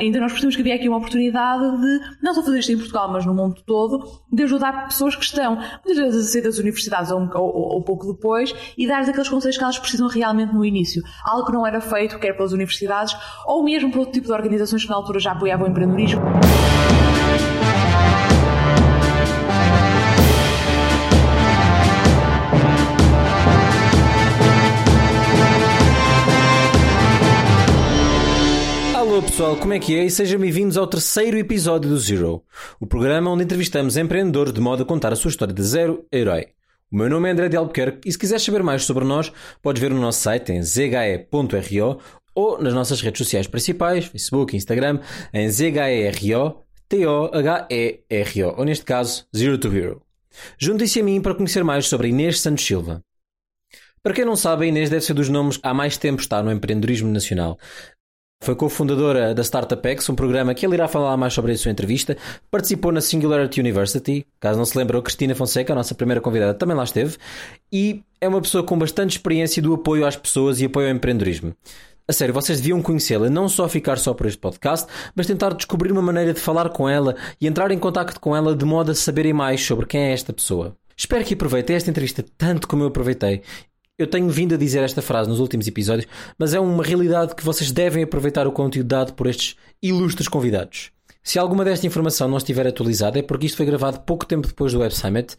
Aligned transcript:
Então 0.00 0.20
nós 0.20 0.32
percebemos 0.32 0.56
que 0.56 0.62
havia 0.62 0.74
aqui 0.74 0.88
uma 0.88 0.98
oportunidade 0.98 1.80
de 1.80 2.00
não 2.22 2.34
só 2.34 2.42
fazer 2.42 2.58
isto 2.58 2.72
em 2.72 2.76
Portugal, 2.76 3.10
mas 3.12 3.24
no 3.24 3.34
mundo 3.34 3.62
todo, 3.66 4.22
de 4.32 4.42
ajudar 4.42 4.88
pessoas 4.88 5.14
que 5.14 5.24
estão 5.24 5.56
muitas 5.56 5.96
vezes 5.96 6.26
a 6.26 6.32
sair 6.32 6.42
das 6.42 6.58
universidades 6.58 7.10
ou, 7.10 7.20
ou, 7.34 7.74
ou 7.74 7.82
pouco 7.84 8.12
depois 8.12 8.54
e 8.76 8.86
dar-lhes 8.86 9.08
aqueles 9.08 9.28
conselhos 9.28 9.56
que 9.56 9.62
elas 9.62 9.78
precisam 9.78 10.08
realmente 10.08 10.52
no 10.52 10.64
início. 10.64 11.02
Algo 11.24 11.46
que 11.46 11.52
não 11.52 11.66
era 11.66 11.80
feito 11.80 12.18
quer 12.18 12.34
pelas 12.36 12.52
universidades 12.52 13.16
ou 13.46 13.64
mesmo 13.64 13.90
por 13.90 14.00
outro 14.00 14.14
tipo 14.14 14.26
de 14.26 14.32
organizações 14.32 14.84
que 14.84 14.90
na 14.90 14.96
altura 14.96 15.20
já 15.20 15.32
apoiavam 15.32 15.66
o 15.66 15.70
empreendedorismo. 15.70 16.22
Pessoal, 29.30 29.56
como 29.56 29.72
é 29.72 29.78
que 29.78 29.94
é? 29.94 30.04
E 30.04 30.10
sejam 30.10 30.40
bem-vindos 30.40 30.76
ao 30.76 30.86
terceiro 30.86 31.36
episódio 31.36 31.90
do 31.90 31.98
Zero, 31.98 32.42
o 32.80 32.86
programa 32.86 33.30
onde 33.30 33.44
entrevistamos 33.44 33.96
empreendedores 33.96 34.52
de 34.52 34.60
modo 34.60 34.82
a 34.82 34.86
contar 34.86 35.12
a 35.12 35.16
sua 35.16 35.28
história 35.28 35.52
de 35.52 35.62
zero 35.62 36.06
a 36.12 36.16
herói. 36.16 36.46
O 36.90 36.96
meu 36.96 37.10
nome 37.10 37.28
é 37.28 37.32
André 37.32 37.48
de 37.48 37.56
Albuquerque 37.56 38.08
e 38.08 38.12
se 38.12 38.18
quiseres 38.18 38.42
saber 38.42 38.62
mais 38.62 38.84
sobre 38.84 39.04
nós, 39.04 39.30
podes 39.62 39.80
ver 39.82 39.90
no 39.90 40.00
nosso 40.00 40.20
site 40.20 40.52
em 40.52 40.62
zhe.ro 40.62 42.00
ou 42.34 42.60
nas 42.60 42.72
nossas 42.72 43.00
redes 43.02 43.18
sociais 43.18 43.46
principais, 43.46 44.06
Facebook 44.06 44.56
Instagram, 44.56 45.00
em 45.32 45.48
zhero, 45.50 46.64
T-O-H-E-R-O, 46.88 48.54
ou 48.56 48.64
neste 48.64 48.84
caso, 48.84 49.26
Zero 49.36 49.58
to 49.58 49.74
Hero. 49.74 50.02
Juntem-se 50.58 51.00
a 51.00 51.04
mim 51.04 51.20
para 51.20 51.34
conhecer 51.34 51.62
mais 51.62 51.86
sobre 51.86 52.08
Inês 52.08 52.40
Santos 52.40 52.64
Silva. 52.64 53.02
Para 54.02 54.14
quem 54.14 54.24
não 54.24 54.36
sabe, 54.36 54.64
a 54.64 54.68
Inês 54.68 54.88
deve 54.88 55.04
ser 55.04 55.12
dos 55.12 55.28
nomes 55.28 55.58
que 55.58 55.66
há 55.66 55.74
mais 55.74 55.96
tempo 55.96 56.22
está 56.22 56.42
no 56.42 56.50
empreendedorismo 56.50 57.10
nacional. 57.10 57.58
Foi 58.40 58.54
cofundadora 58.54 59.34
da 59.34 59.42
Startup 59.42 59.86
X, 59.88 60.08
um 60.08 60.14
programa 60.14 60.54
que 60.54 60.64
ele 60.64 60.74
irá 60.74 60.86
falar 60.86 61.16
mais 61.16 61.34
sobre 61.34 61.52
a 61.52 61.58
sua 61.58 61.72
entrevista. 61.72 62.16
Participou 62.50 62.92
na 62.92 63.00
Singularity 63.00 63.60
University. 63.60 64.26
Caso 64.40 64.58
não 64.58 64.64
se 64.64 64.78
lembre, 64.78 64.96
a 64.96 65.02
Cristina 65.02 65.34
Fonseca, 65.34 65.72
a 65.72 65.76
nossa 65.76 65.94
primeira 65.94 66.20
convidada, 66.20 66.54
também 66.54 66.76
lá 66.76 66.84
esteve. 66.84 67.16
E 67.70 68.02
é 68.20 68.28
uma 68.28 68.40
pessoa 68.40 68.62
com 68.62 68.78
bastante 68.78 69.16
experiência 69.16 69.60
do 69.60 69.74
apoio 69.74 70.06
às 70.06 70.16
pessoas 70.16 70.60
e 70.60 70.66
apoio 70.66 70.88
ao 70.88 70.94
empreendedorismo. 70.94 71.54
A 72.06 72.12
sério, 72.12 72.32
vocês 72.32 72.58
deviam 72.58 72.80
conhecê-la, 72.80 73.28
não 73.28 73.50
só 73.50 73.68
ficar 73.68 73.98
só 73.98 74.14
por 74.14 74.26
este 74.26 74.38
podcast, 74.38 74.86
mas 75.14 75.26
tentar 75.26 75.52
descobrir 75.52 75.92
uma 75.92 76.00
maneira 76.00 76.32
de 76.32 76.40
falar 76.40 76.70
com 76.70 76.88
ela 76.88 77.16
e 77.38 77.46
entrar 77.46 77.70
em 77.70 77.78
contato 77.78 78.18
com 78.18 78.34
ela 78.34 78.56
de 78.56 78.64
modo 78.64 78.92
a 78.92 78.94
saberem 78.94 79.34
mais 79.34 79.62
sobre 79.62 79.84
quem 79.84 80.00
é 80.00 80.12
esta 80.12 80.32
pessoa. 80.32 80.74
Espero 80.96 81.24
que 81.24 81.34
aproveitem 81.34 81.76
esta 81.76 81.90
entrevista 81.90 82.24
tanto 82.36 82.66
como 82.66 82.82
eu 82.82 82.88
aproveitei 82.88 83.42
eu 83.98 84.06
tenho 84.06 84.28
vindo 84.28 84.54
a 84.54 84.58
dizer 84.58 84.82
esta 84.82 85.02
frase 85.02 85.28
nos 85.28 85.40
últimos 85.40 85.66
episódios, 85.66 86.06
mas 86.38 86.54
é 86.54 86.60
uma 86.60 86.84
realidade 86.84 87.34
que 87.34 87.44
vocês 87.44 87.72
devem 87.72 88.04
aproveitar 88.04 88.46
o 88.46 88.52
conteúdo 88.52 88.86
dado 88.86 89.12
por 89.14 89.26
estes 89.26 89.56
ilustres 89.82 90.28
convidados. 90.28 90.92
Se 91.22 91.38
alguma 91.38 91.64
desta 91.64 91.86
informação 91.86 92.28
não 92.28 92.38
estiver 92.38 92.66
atualizada 92.66 93.18
é 93.18 93.22
porque 93.22 93.46
isto 93.46 93.56
foi 93.56 93.66
gravado 93.66 94.00
pouco 94.00 94.24
tempo 94.24 94.46
depois 94.46 94.72
do 94.72 94.78
Web 94.78 94.94
Summit 94.94 95.36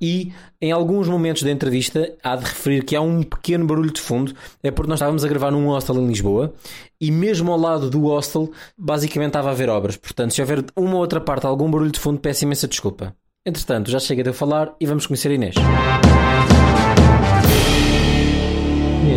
e 0.00 0.30
em 0.60 0.70
alguns 0.70 1.08
momentos 1.08 1.42
da 1.42 1.50
entrevista 1.50 2.14
há 2.22 2.36
de 2.36 2.44
referir 2.44 2.84
que 2.84 2.94
há 2.94 3.00
um 3.00 3.22
pequeno 3.22 3.66
barulho 3.66 3.90
de 3.90 4.00
fundo, 4.00 4.34
é 4.62 4.70
porque 4.70 4.88
nós 4.88 4.98
estávamos 4.98 5.24
a 5.24 5.28
gravar 5.28 5.50
num 5.50 5.66
hostel 5.66 5.96
em 5.96 6.06
Lisboa 6.06 6.52
e 7.00 7.10
mesmo 7.10 7.50
ao 7.50 7.58
lado 7.58 7.90
do 7.90 8.02
hostel 8.02 8.52
basicamente 8.76 9.30
estava 9.30 9.48
a 9.48 9.52
haver 9.52 9.70
obras, 9.70 9.96
portanto 9.96 10.32
se 10.32 10.40
houver 10.40 10.64
uma 10.76 10.94
ou 10.94 11.00
outra 11.00 11.20
parte 11.20 11.46
algum 11.46 11.70
barulho 11.70 11.90
de 11.90 11.98
fundo 11.98 12.20
peço 12.20 12.44
imensa 12.44 12.68
desculpa. 12.68 13.16
Entretanto, 13.44 13.90
já 13.90 13.98
chega 13.98 14.22
de 14.22 14.30
eu 14.30 14.34
falar 14.34 14.72
e 14.80 14.86
vamos 14.86 15.06
conhecer 15.06 15.30
a 15.30 15.34
Inês. 15.34 15.56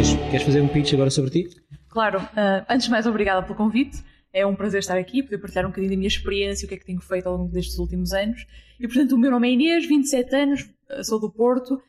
Inês, 0.06 0.30
queres 0.30 0.44
fazer 0.44 0.62
um 0.62 0.68
pitch 0.68 0.94
agora 0.94 1.10
sobre 1.10 1.32
ti? 1.32 1.50
Claro, 1.90 2.20
uh, 2.20 2.66
antes 2.70 2.86
de 2.86 2.92
mais, 2.92 3.08
obrigada 3.08 3.42
pelo 3.42 3.56
convite. 3.56 4.04
É 4.32 4.46
um 4.46 4.56
prazer 4.56 4.80
estar 4.80 4.98
aqui, 4.98 5.24
poder 5.24 5.40
partilhar 5.40 5.66
um 5.66 5.70
bocadinho 5.70 5.92
da 5.92 5.98
minha 5.98 6.08
experiência, 6.08 6.66
o 6.66 6.70
que 6.70 6.76
é 6.76 6.78
que 6.78 6.86
tenho 6.86 7.02
feito 7.02 7.28
ao 7.28 7.38
longo 7.38 7.52
destes 7.52 7.80
últimos 7.80 8.14
anos. 8.14 8.46
E, 8.80 8.88
portanto, 8.88 9.14
o 9.14 9.18
meu 9.18 9.32
nome 9.32 9.48
é 9.48 9.52
Inês, 9.54 9.88
27 9.88 10.36
anos, 10.36 10.70
sou 11.04 11.20
do 11.20 11.32
Porto. 11.32 11.82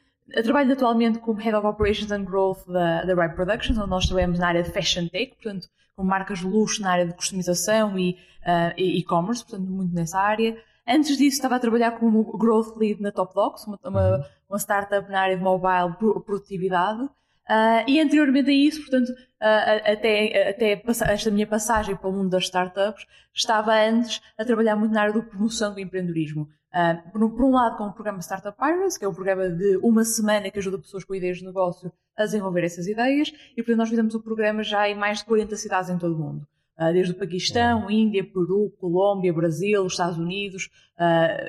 Trabalho 0.43 0.73
atualmente 0.73 1.19
como 1.19 1.39
Head 1.39 1.57
of 1.57 1.67
Operations 1.67 2.11
and 2.11 2.25
Growth 2.25 2.67
da, 2.67 3.05
da 3.05 3.15
Ripe 3.15 3.35
Productions, 3.35 3.79
onde 3.79 3.91
nós 3.91 4.07
trabalhamos 4.07 4.39
na 4.39 4.49
área 4.49 4.63
de 4.63 4.71
Fashion 4.71 5.09
Tech, 5.09 5.35
portanto, 5.35 5.69
com 5.95 6.03
marcas 6.03 6.39
de 6.39 6.47
luxo 6.47 6.81
na 6.81 6.93
área 6.93 7.07
de 7.07 7.15
customização 7.15 7.99
e 7.99 8.13
uh, 8.13 8.81
e-commerce, 8.81 9.45
portanto, 9.45 9.69
muito 9.69 9.95
nessa 9.95 10.19
área. 10.19 10.57
Antes 10.89 11.19
disso, 11.19 11.37
estava 11.37 11.57
a 11.57 11.59
trabalhar 11.59 11.93
como 11.93 12.25
Growth 12.39 12.77
Lead 12.77 13.03
na 13.03 13.13
Top 13.13 13.35
Docs, 13.35 13.67
uma, 13.67 13.79
uma, 13.85 14.27
uma 14.49 14.59
startup 14.59 15.11
na 15.11 15.21
área 15.21 15.37
de 15.37 15.43
mobile 15.43 15.95
produtividade. 16.25 17.09
Uh, 17.49 17.89
e 17.89 18.01
anteriormente 18.01 18.51
a 18.51 18.53
isso, 18.53 18.81
portanto, 18.81 19.11
uh, 19.11 19.93
até, 19.93 20.51
até 20.51 20.83
esta 21.13 21.31
minha 21.31 21.47
passagem 21.47 21.95
para 21.95 22.09
o 22.09 22.13
mundo 22.13 22.31
das 22.31 22.45
startups, 22.45 23.07
estava 23.33 23.73
antes 23.73 24.21
a 24.37 24.45
trabalhar 24.45 24.75
muito 24.75 24.93
na 24.93 25.03
área 25.03 25.15
da 25.15 25.23
promoção 25.23 25.73
do 25.73 25.79
empreendedorismo. 25.79 26.49
Uh, 26.75 27.11
por, 27.13 27.31
por, 27.31 27.45
um 27.45 27.53
lado, 27.53 27.77
com 27.77 27.85
o 27.85 27.93
programa 27.93 28.19
Startup 28.19 28.57
Pirates, 28.59 28.99
que 28.99 29.05
é 29.05 29.09
um 29.09 29.15
programa 29.15 29.49
de 29.49 29.77
uma 29.77 30.05
semana 30.05 30.51
que 30.51 30.59
ajuda 30.59 30.79
pessoas 30.79 31.05
com 31.05 31.15
ideias 31.15 31.39
de 31.39 31.45
negócio 31.45 31.93
a 32.17 32.25
desenvolver 32.25 32.65
essas 32.65 32.89
ideias, 32.89 33.33
e 33.53 33.63
portanto 33.63 33.79
nós 33.79 33.89
fizemos 33.91 34.15
o 34.15 34.23
programa 34.23 34.65
já 34.65 34.89
em 34.89 34.97
mais 34.97 35.19
de 35.19 35.27
40 35.27 35.55
cidades 35.57 35.89
em 35.89 35.99
todo 35.99 36.17
o 36.17 36.19
mundo. 36.19 36.49
desde 36.93 37.13
o 37.13 37.15
Paquistão, 37.15 37.91
Índia, 37.91 38.25
Peru, 38.25 38.75
Colômbia, 38.81 39.33
Brasil, 39.33 39.87
Estados 39.87 40.19
Unidos, 40.19 40.69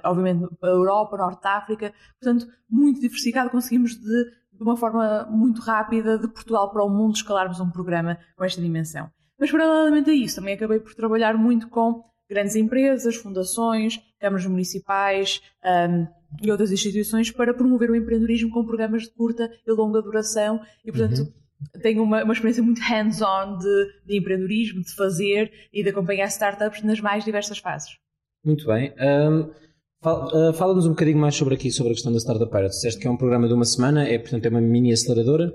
obviamente 0.04 0.46
a 0.62 0.68
Europa, 0.68 1.18
Norte 1.18 1.42
de 1.42 1.48
África. 1.48 1.94
Portanto, 2.22 2.48
muito 2.70 3.00
diversificado, 3.00 3.50
conseguimos 3.50 3.96
de 3.96 4.32
de 4.58 4.64
uma 4.64 4.76
forma 4.76 5.26
muito 5.30 5.62
rápida 5.62 6.18
de 6.18 6.28
Portugal 6.28 6.72
para 6.72 6.84
o 6.84 6.90
mundo 6.90 7.16
escalarmos 7.16 7.60
um 7.60 7.70
programa 7.70 8.18
com 8.36 8.44
esta 8.44 8.62
dimensão. 8.62 9.10
Mas 9.40 9.52
paralelamente 9.52 10.10
a 10.10 10.14
isso, 10.14 10.38
também 10.38 10.56
acabei 10.56 10.80
por 10.80 10.96
trabalhar 10.96 11.38
muito 11.38 11.70
com 11.70 12.04
grandes 12.30 12.56
empresas, 12.56 13.16
fundações, 13.16 14.00
câmaras 14.20 14.46
municipais 14.46 15.42
um, 15.64 16.08
e 16.42 16.52
outras 16.52 16.72
instituições 16.72 17.32
para 17.32 17.54
promover 17.54 17.90
o 17.90 17.96
empreendedorismo 17.96 18.50
com 18.50 18.66
programas 18.66 19.04
de 19.04 19.12
curta 19.12 19.50
e 19.66 19.72
longa 19.72 20.02
duração 20.02 20.60
e, 20.84 20.92
portanto, 20.92 21.20
uhum. 21.20 21.82
tenho 21.82 22.04
uma, 22.04 22.24
uma, 22.24 22.34
experiência 22.34 22.64
muito 22.64 22.82
hands-on 22.82 23.58
de, 23.60 23.86
de, 24.06 24.18
empreendedorismo, 24.18 24.82
de 24.82 24.94
fazer 24.96 25.52
e 25.72 25.84
de 25.84 25.90
acompanhar 25.90 26.26
startups 26.28 26.84
nas 26.84 27.00
mais 27.00 27.24
diversas 27.24 27.60
fases. 27.60 27.98
Muito 28.44 28.66
bem. 28.66 28.94
Um... 29.00 29.68
Eh, 30.06 30.54
fala-nos 30.54 30.86
um 30.86 30.90
bocadinho 30.90 31.18
mais 31.18 31.36
sobre 31.36 31.56
aqui, 31.56 31.72
sobre 31.72 31.92
a 31.92 31.96
questão 31.96 32.12
da 32.12 32.20
Startup 32.20 32.50
Pirates. 32.52 32.78
Disseste 32.78 33.02
que 33.02 33.08
é 33.08 33.12
um 33.12 33.18
programa 33.18 33.48
de 33.48 33.54
uma 33.54 33.66
semana, 33.66 34.08
é 34.08 34.18
portanto 34.20 34.46
é 34.46 34.50
uma 34.50 34.62
mini 34.62 34.94
aceleradora? 34.94 35.54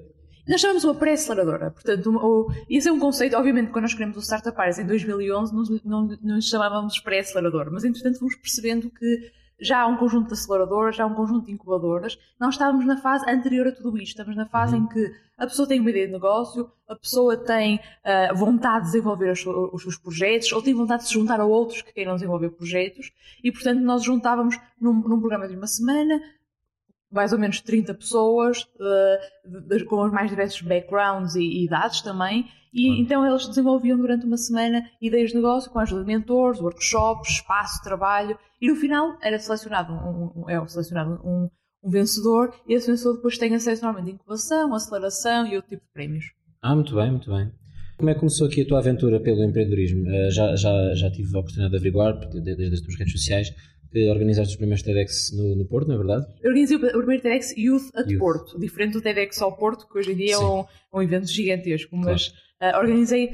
Nós 0.48 0.60
chamamos 0.60 0.82
uma 0.82 0.96
pré-aceleradora. 0.96 1.70
Portanto, 1.70 2.10
o, 2.10 2.52
esse 2.68 2.88
é 2.88 2.92
um 2.92 2.98
conceito, 2.98 3.36
obviamente, 3.36 3.70
quando 3.70 3.82
nós 3.82 3.94
criamos 3.94 4.16
o 4.16 4.20
Startup 4.20 4.54
Pirates 4.56 4.78
em 4.78 4.86
2011, 4.86 5.54
não, 5.54 5.62
não, 5.84 6.18
não 6.20 6.40
chamávamos 6.40 6.98
pré-acelerador, 6.98 7.70
mas 7.70 7.84
entretanto 7.84 8.18
fomos 8.18 8.34
percebendo 8.34 8.90
que 8.90 9.30
já 9.60 9.80
há 9.80 9.86
um 9.86 9.96
conjunto 9.96 10.28
de 10.28 10.34
aceleradoras, 10.34 10.96
já 10.96 11.04
há 11.04 11.06
um 11.06 11.14
conjunto 11.14 11.46
de 11.46 11.52
incubadoras. 11.52 12.18
Nós 12.38 12.54
estávamos 12.54 12.84
na 12.86 12.96
fase 12.96 13.28
anterior 13.30 13.68
a 13.68 13.72
tudo 13.72 13.96
isto. 13.96 14.08
Estamos 14.08 14.36
na 14.36 14.46
fase 14.46 14.76
uhum. 14.76 14.82
em 14.82 14.86
que 14.88 15.14
a 15.38 15.46
pessoa 15.46 15.66
tem 15.66 15.80
uma 15.80 15.90
ideia 15.90 16.06
de 16.06 16.12
negócio, 16.12 16.70
a 16.88 16.94
pessoa 16.94 17.36
tem 17.36 17.76
uh, 17.76 18.34
vontade 18.36 18.86
de 18.86 18.92
desenvolver 18.92 19.30
os, 19.30 19.44
os, 19.46 19.82
seus 19.82 19.96
projetos, 19.96 20.52
ou 20.52 20.62
tem 20.62 20.74
vontade 20.74 21.02
de 21.02 21.08
se 21.08 21.14
juntar 21.14 21.40
a 21.40 21.44
outros 21.44 21.82
que 21.82 21.92
queiram 21.92 22.14
desenvolver 22.14 22.50
projetos. 22.50 23.12
E, 23.42 23.50
portanto, 23.50 23.80
nós 23.80 24.04
juntávamos 24.04 24.58
num, 24.80 24.92
num 24.92 25.18
programa 25.18 25.48
de 25.48 25.56
uma 25.56 25.66
semana 25.66 26.20
mais 27.12 27.32
ou 27.32 27.38
menos 27.38 27.60
30 27.60 27.94
pessoas, 27.94 28.62
uh, 28.62 29.68
de, 29.68 29.84
com 29.84 30.02
os 30.02 30.10
mais 30.10 30.30
diversos 30.30 30.62
backgrounds 30.62 31.34
e, 31.34 31.42
e 31.42 31.64
idades 31.66 32.00
também, 32.00 32.46
e 32.72 33.00
então 33.00 33.26
eles 33.26 33.46
desenvolviam 33.46 33.98
durante 33.98 34.24
uma 34.24 34.38
semana 34.38 34.82
ideias 35.00 35.30
de 35.30 35.36
negócio 35.36 35.70
com 35.70 35.78
a 35.78 35.82
ajuda 35.82 36.00
de 36.00 36.06
mentores, 36.06 36.58
workshops, 36.58 37.34
espaço 37.34 37.82
trabalho, 37.82 38.38
e 38.60 38.68
no 38.68 38.76
final 38.76 39.18
era 39.20 39.38
selecionado 39.38 39.92
um, 39.92 40.42
um, 40.42 40.50
é 40.50 40.66
selecionado 40.66 41.20
um, 41.22 41.50
um 41.84 41.90
vencedor, 41.90 42.54
e 42.66 42.72
esse 42.72 42.90
vencedor 42.90 43.16
depois 43.16 43.36
tem 43.36 43.54
acesso 43.54 43.82
normalmente 43.82 44.12
a 44.12 44.14
incubação, 44.14 44.74
aceleração 44.74 45.46
e 45.46 45.56
outro 45.56 45.68
tipo 45.68 45.84
de 45.84 45.92
prémios. 45.92 46.24
Ah, 46.62 46.74
muito 46.74 46.94
bem, 46.94 47.10
muito 47.10 47.30
bem. 47.30 47.52
Como 47.98 48.08
é 48.10 48.14
que 48.14 48.20
começou 48.20 48.46
aqui 48.46 48.62
a 48.62 48.66
tua 48.66 48.78
aventura 48.78 49.20
pelo 49.20 49.44
empreendedorismo? 49.44 50.08
Uh, 50.08 50.30
já, 50.30 50.56
já, 50.56 50.94
já 50.94 51.10
tive 51.10 51.36
a 51.36 51.40
oportunidade 51.40 51.70
de 51.70 51.76
averiguar, 51.76 52.18
desde 52.30 52.74
as 52.74 52.80
tuas 52.80 52.96
redes 52.96 53.12
sociais, 53.12 53.54
que 53.92 54.10
organizaste 54.10 54.52
os 54.52 54.56
primeiros 54.56 54.82
TEDx 54.82 55.32
no, 55.36 55.54
no 55.54 55.64
Porto, 55.66 55.88
não 55.88 55.94
é 55.96 55.98
verdade? 55.98 56.26
Eu 56.42 56.50
organizei 56.50 56.76
o 56.76 56.80
primeiro 56.80 57.22
TEDx 57.22 57.54
Youth 57.56 57.90
at 57.94 58.08
Youth. 58.08 58.18
Porto, 58.18 58.58
diferente 58.58 58.94
do 58.94 59.02
TEDx 59.02 59.40
ao 59.42 59.56
Porto, 59.56 59.86
que 59.86 59.98
hoje 59.98 60.12
em 60.12 60.16
dia 60.16 60.36
Sim. 60.36 60.42
é 60.42 60.46
um, 60.46 60.64
um 60.94 61.02
evento 61.02 61.26
gigantesco, 61.26 61.96
mas 61.96 62.32
claro. 62.58 62.76
uh, 62.76 62.80
organizei. 62.80 63.30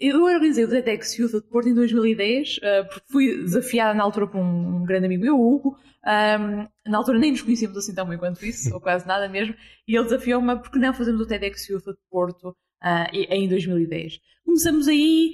Eu 0.00 0.22
organizei 0.22 0.64
o 0.64 0.68
TEDx 0.68 1.18
Youth 1.18 1.34
at 1.34 1.44
Porto 1.44 1.68
em 1.68 1.74
2010, 1.74 2.56
uh, 2.56 2.88
porque 2.88 3.06
fui 3.10 3.36
desafiada 3.42 3.94
na 3.94 4.02
altura 4.02 4.26
por 4.26 4.40
um, 4.40 4.76
um 4.76 4.84
grande 4.84 5.06
amigo 5.06 5.22
meu, 5.22 5.38
o 5.38 5.54
Hugo. 5.54 5.76
Um, 6.06 6.68
na 6.90 6.98
altura 6.98 7.18
nem 7.18 7.30
nos 7.30 7.40
conhecíamos 7.40 7.78
assim 7.78 7.94
tão 7.94 8.06
bem 8.06 8.18
quanto 8.18 8.44
isso, 8.44 8.72
ou 8.74 8.80
quase 8.80 9.06
nada 9.06 9.28
mesmo, 9.28 9.54
e 9.86 9.96
ele 9.96 10.04
desafiou-me 10.04 10.56
porque 10.56 10.78
não 10.78 10.92
fazemos 10.92 11.20
o 11.20 11.26
TEDx 11.26 11.68
Youth 11.68 11.88
at 11.88 11.96
Porto 12.10 12.54
uh, 12.84 13.08
em 13.12 13.48
2010. 13.48 14.20
Começamos 14.44 14.86
aí, 14.86 15.32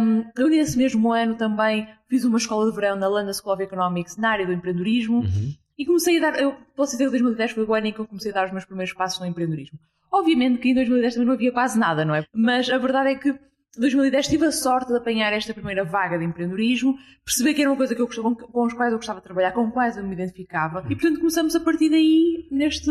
um, 0.00 0.24
eu 0.36 0.48
nesse 0.48 0.76
mesmo 0.76 1.10
ano 1.10 1.34
também 1.34 1.88
fiz 2.08 2.24
uma 2.24 2.36
escola 2.36 2.70
de 2.70 2.76
verão 2.76 2.94
na 2.94 3.08
London 3.08 3.32
School 3.32 3.54
of 3.54 3.62
Economics 3.62 4.16
na 4.16 4.30
área 4.30 4.46
do 4.46 4.52
empreendedorismo 4.52 5.20
uhum. 5.20 5.54
e 5.78 5.86
comecei 5.86 6.18
a 6.18 6.30
dar, 6.30 6.40
eu 6.40 6.54
posso 6.76 6.92
dizer 6.92 7.04
que 7.04 7.10
2010 7.10 7.52
foi 7.52 7.64
o 7.64 7.74
ano 7.74 7.86
em 7.86 7.92
que 7.92 8.00
eu 8.00 8.06
comecei 8.06 8.30
a 8.30 8.34
dar 8.34 8.46
os 8.46 8.52
meus 8.52 8.66
primeiros 8.66 8.92
passos 8.92 9.18
no 9.18 9.26
empreendedorismo. 9.26 9.78
Obviamente 10.12 10.58
que 10.58 10.68
em 10.68 10.74
2010 10.74 11.14
também 11.14 11.26
não 11.26 11.34
havia 11.34 11.52
quase 11.52 11.78
nada, 11.78 12.04
não 12.04 12.14
é? 12.14 12.24
Mas 12.34 12.68
a 12.68 12.76
verdade 12.76 13.10
é 13.10 13.14
que 13.14 13.34
2010 13.78 14.26
tive 14.26 14.46
a 14.46 14.52
sorte 14.52 14.88
de 14.88 14.96
apanhar 14.96 15.32
esta 15.32 15.54
primeira 15.54 15.84
vaga 15.84 16.18
de 16.18 16.24
empreendedorismo, 16.24 16.98
perceber 17.24 17.54
que 17.54 17.60
era 17.60 17.70
uma 17.70 17.76
coisa 17.76 17.94
que 17.94 18.02
eu 18.02 18.06
gostava, 18.06 18.34
com 18.34 18.66
os 18.66 18.74
quais 18.74 18.92
eu 18.92 18.98
gostava 18.98 19.20
de 19.20 19.24
trabalhar, 19.24 19.52
com 19.52 19.70
quais 19.70 19.96
eu 19.96 20.02
me 20.02 20.12
identificava. 20.12 20.84
E 20.88 20.96
portanto 20.96 21.18
começamos 21.18 21.54
a 21.54 21.60
partir 21.60 21.88
daí, 21.88 22.48
neste, 22.50 22.90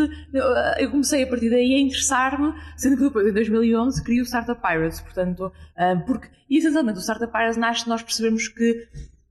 eu 0.77 0.89
comecei 0.89 1.23
a 1.23 1.27
partir 1.27 1.49
daí 1.49 1.75
a 1.75 1.79
interessar-me, 1.79 2.53
sendo 2.77 2.95
que 2.95 3.03
depois 3.03 3.27
em 3.27 3.33
2011 3.33 4.03
criei 4.03 4.21
o 4.21 4.25
Startup 4.25 4.59
Pirates, 4.61 5.01
portanto, 5.01 5.51
ah, 5.75 6.01
porque 6.07 6.29
essencialmente 6.49 6.97
o 6.97 7.01
Startup 7.01 7.31
Pirates 7.31 7.57
nasce 7.57 7.83
de 7.83 7.89
nós 7.89 8.01
percebemos 8.01 8.47
que 8.47 8.87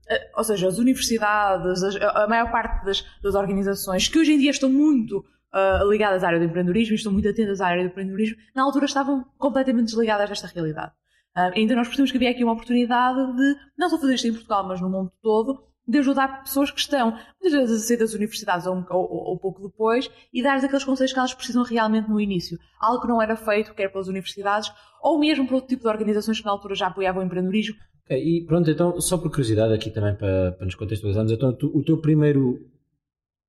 ah, 0.07 0.37
ou 0.37 0.43
seja, 0.43 0.67
as 0.67 0.77
universidades, 0.77 1.83
a 1.83 2.27
maior 2.27 2.51
parte 2.51 2.85
das, 2.85 3.03
das 3.23 3.33
organizações 3.33 4.07
que 4.07 4.19
hoje 4.19 4.33
em 4.33 4.37
dia 4.37 4.51
estão 4.51 4.69
muito 4.69 5.25
uh, 5.53 5.89
ligadas 5.89 6.23
à 6.23 6.27
área 6.27 6.39
do 6.39 6.45
empreendedorismo 6.45 6.93
e 6.93 6.95
estão 6.95 7.11
muito 7.11 7.27
atentas 7.27 7.59
à 7.59 7.67
área 7.67 7.83
do 7.83 7.89
empreendedorismo, 7.89 8.37
na 8.55 8.63
altura 8.63 8.85
estavam 8.85 9.25
completamente 9.37 9.85
desligadas 9.85 10.29
desta 10.29 10.47
realidade. 10.47 10.91
Uh, 11.37 11.51
então 11.55 11.75
nós 11.75 11.87
percebemos 11.87 12.11
que 12.11 12.17
havia 12.17 12.31
aqui 12.31 12.43
uma 12.43 12.53
oportunidade 12.53 13.35
de 13.35 13.55
não 13.77 13.89
só 13.89 13.99
fazer 13.99 14.15
isto 14.15 14.27
em 14.27 14.33
Portugal, 14.33 14.67
mas 14.67 14.81
no 14.81 14.89
mundo 14.89 15.11
todo, 15.21 15.69
de 15.89 15.97
ajudar 15.97 16.43
pessoas 16.43 16.69
que 16.69 16.79
estão, 16.79 17.11
muitas 17.41 17.51
vezes, 17.51 17.83
a 17.83 17.87
sair 17.87 17.97
das 17.97 18.13
universidades 18.13 18.67
ou, 18.67 18.85
ou, 18.91 19.31
ou 19.31 19.39
pouco 19.39 19.61
depois, 19.61 20.09
e 20.31 20.43
dar-lhes 20.43 20.63
aqueles 20.63 20.83
conselhos 20.83 21.11
que 21.11 21.17
elas 21.17 21.33
precisam 21.33 21.63
realmente 21.63 22.07
no 22.07 22.21
início. 22.21 22.59
Algo 22.79 23.01
que 23.01 23.07
não 23.07 23.19
era 23.19 23.35
feito, 23.35 23.73
quer 23.73 23.91
pelas 23.91 24.07
universidades, 24.07 24.71
ou 25.01 25.19
mesmo 25.19 25.47
por 25.47 25.55
outro 25.55 25.69
tipo 25.69 25.83
de 25.83 25.89
organizações 25.89 26.39
que 26.39 26.45
na 26.45 26.51
altura 26.51 26.75
já 26.75 26.87
apoiavam 26.87 27.23
o 27.23 27.25
empreendedorismo. 27.25 27.75
Okay, 28.05 28.23
e 28.23 28.45
pronto, 28.45 28.69
então, 28.69 29.01
só 29.01 29.17
por 29.17 29.31
curiosidade 29.31 29.73
aqui 29.73 29.89
também 29.89 30.15
para, 30.15 30.51
para 30.51 30.65
nos 30.65 30.75
contextualizarmos, 30.75 31.31
então 31.31 31.53
tu, 31.53 31.71
o 31.75 31.83
teu 31.83 31.99
primeiro 31.99 32.59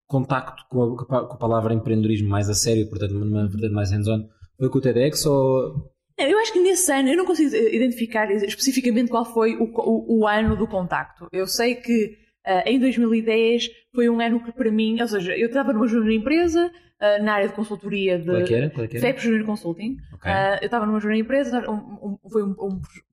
contacto 0.07 0.65
com 0.71 0.83
a, 0.83 0.97
com 0.97 1.15
a, 1.15 1.37
palavra 1.37 1.75
empreendedorismo 1.75 2.29
mais 2.29 2.49
a 2.49 2.55
sério, 2.55 2.89
portanto, 2.89 3.13
numa 3.13 3.47
vertente 3.49 3.73
mais 3.73 3.93
hands-on, 3.93 4.29
foi 4.59 4.69
com 4.71 4.79
o 4.79 4.81
TEDx 4.81 5.27
ou 5.27 5.91
eu 6.29 6.39
acho 6.39 6.53
que 6.53 6.61
nesse 6.61 6.91
ano, 6.93 7.09
eu 7.09 7.17
não 7.17 7.25
consigo 7.25 7.55
identificar 7.55 8.31
especificamente 8.31 9.11
qual 9.11 9.25
foi 9.25 9.57
o, 9.57 9.65
o, 9.65 10.21
o 10.21 10.27
ano 10.27 10.57
do 10.57 10.67
contacto. 10.67 11.29
Eu 11.33 11.47
sei 11.47 11.75
que 11.77 12.19
uh, 12.47 12.63
em 12.67 12.79
2010 12.79 13.71
foi 13.95 14.09
um 14.09 14.21
ano 14.21 14.43
que 14.43 14.53
para 14.53 14.71
mim, 14.71 15.01
ou 15.01 15.09
seja, 15.09 15.37
eu 15.37 15.49
estava 15.49 15.73
numa 15.73 15.87
júnior 15.87 16.13
empresa, 16.13 16.67
uh, 16.67 17.23
na 17.23 17.35
área 17.35 17.49
de 17.49 17.55
consultoria 17.55 18.19
de 18.19 18.27
Qual 18.27 18.37
é 18.37 18.45
que 18.45 18.55
era? 18.55 18.71
Qual 18.71 18.85
é 18.85 18.89
que 18.89 18.97
era? 18.97 19.07
FEP 19.07 19.21
Junior 19.23 19.47
Consulting. 19.47 19.97
Okay. 20.15 20.33
Uh, 20.33 20.59
eu 20.61 20.67
estava 20.67 20.87
numa 20.87 21.01
júnior 21.01 21.19
empresa, 21.19 21.71
um, 21.71 22.19
um, 22.25 22.31
foi 22.31 22.43
um, 22.43 22.55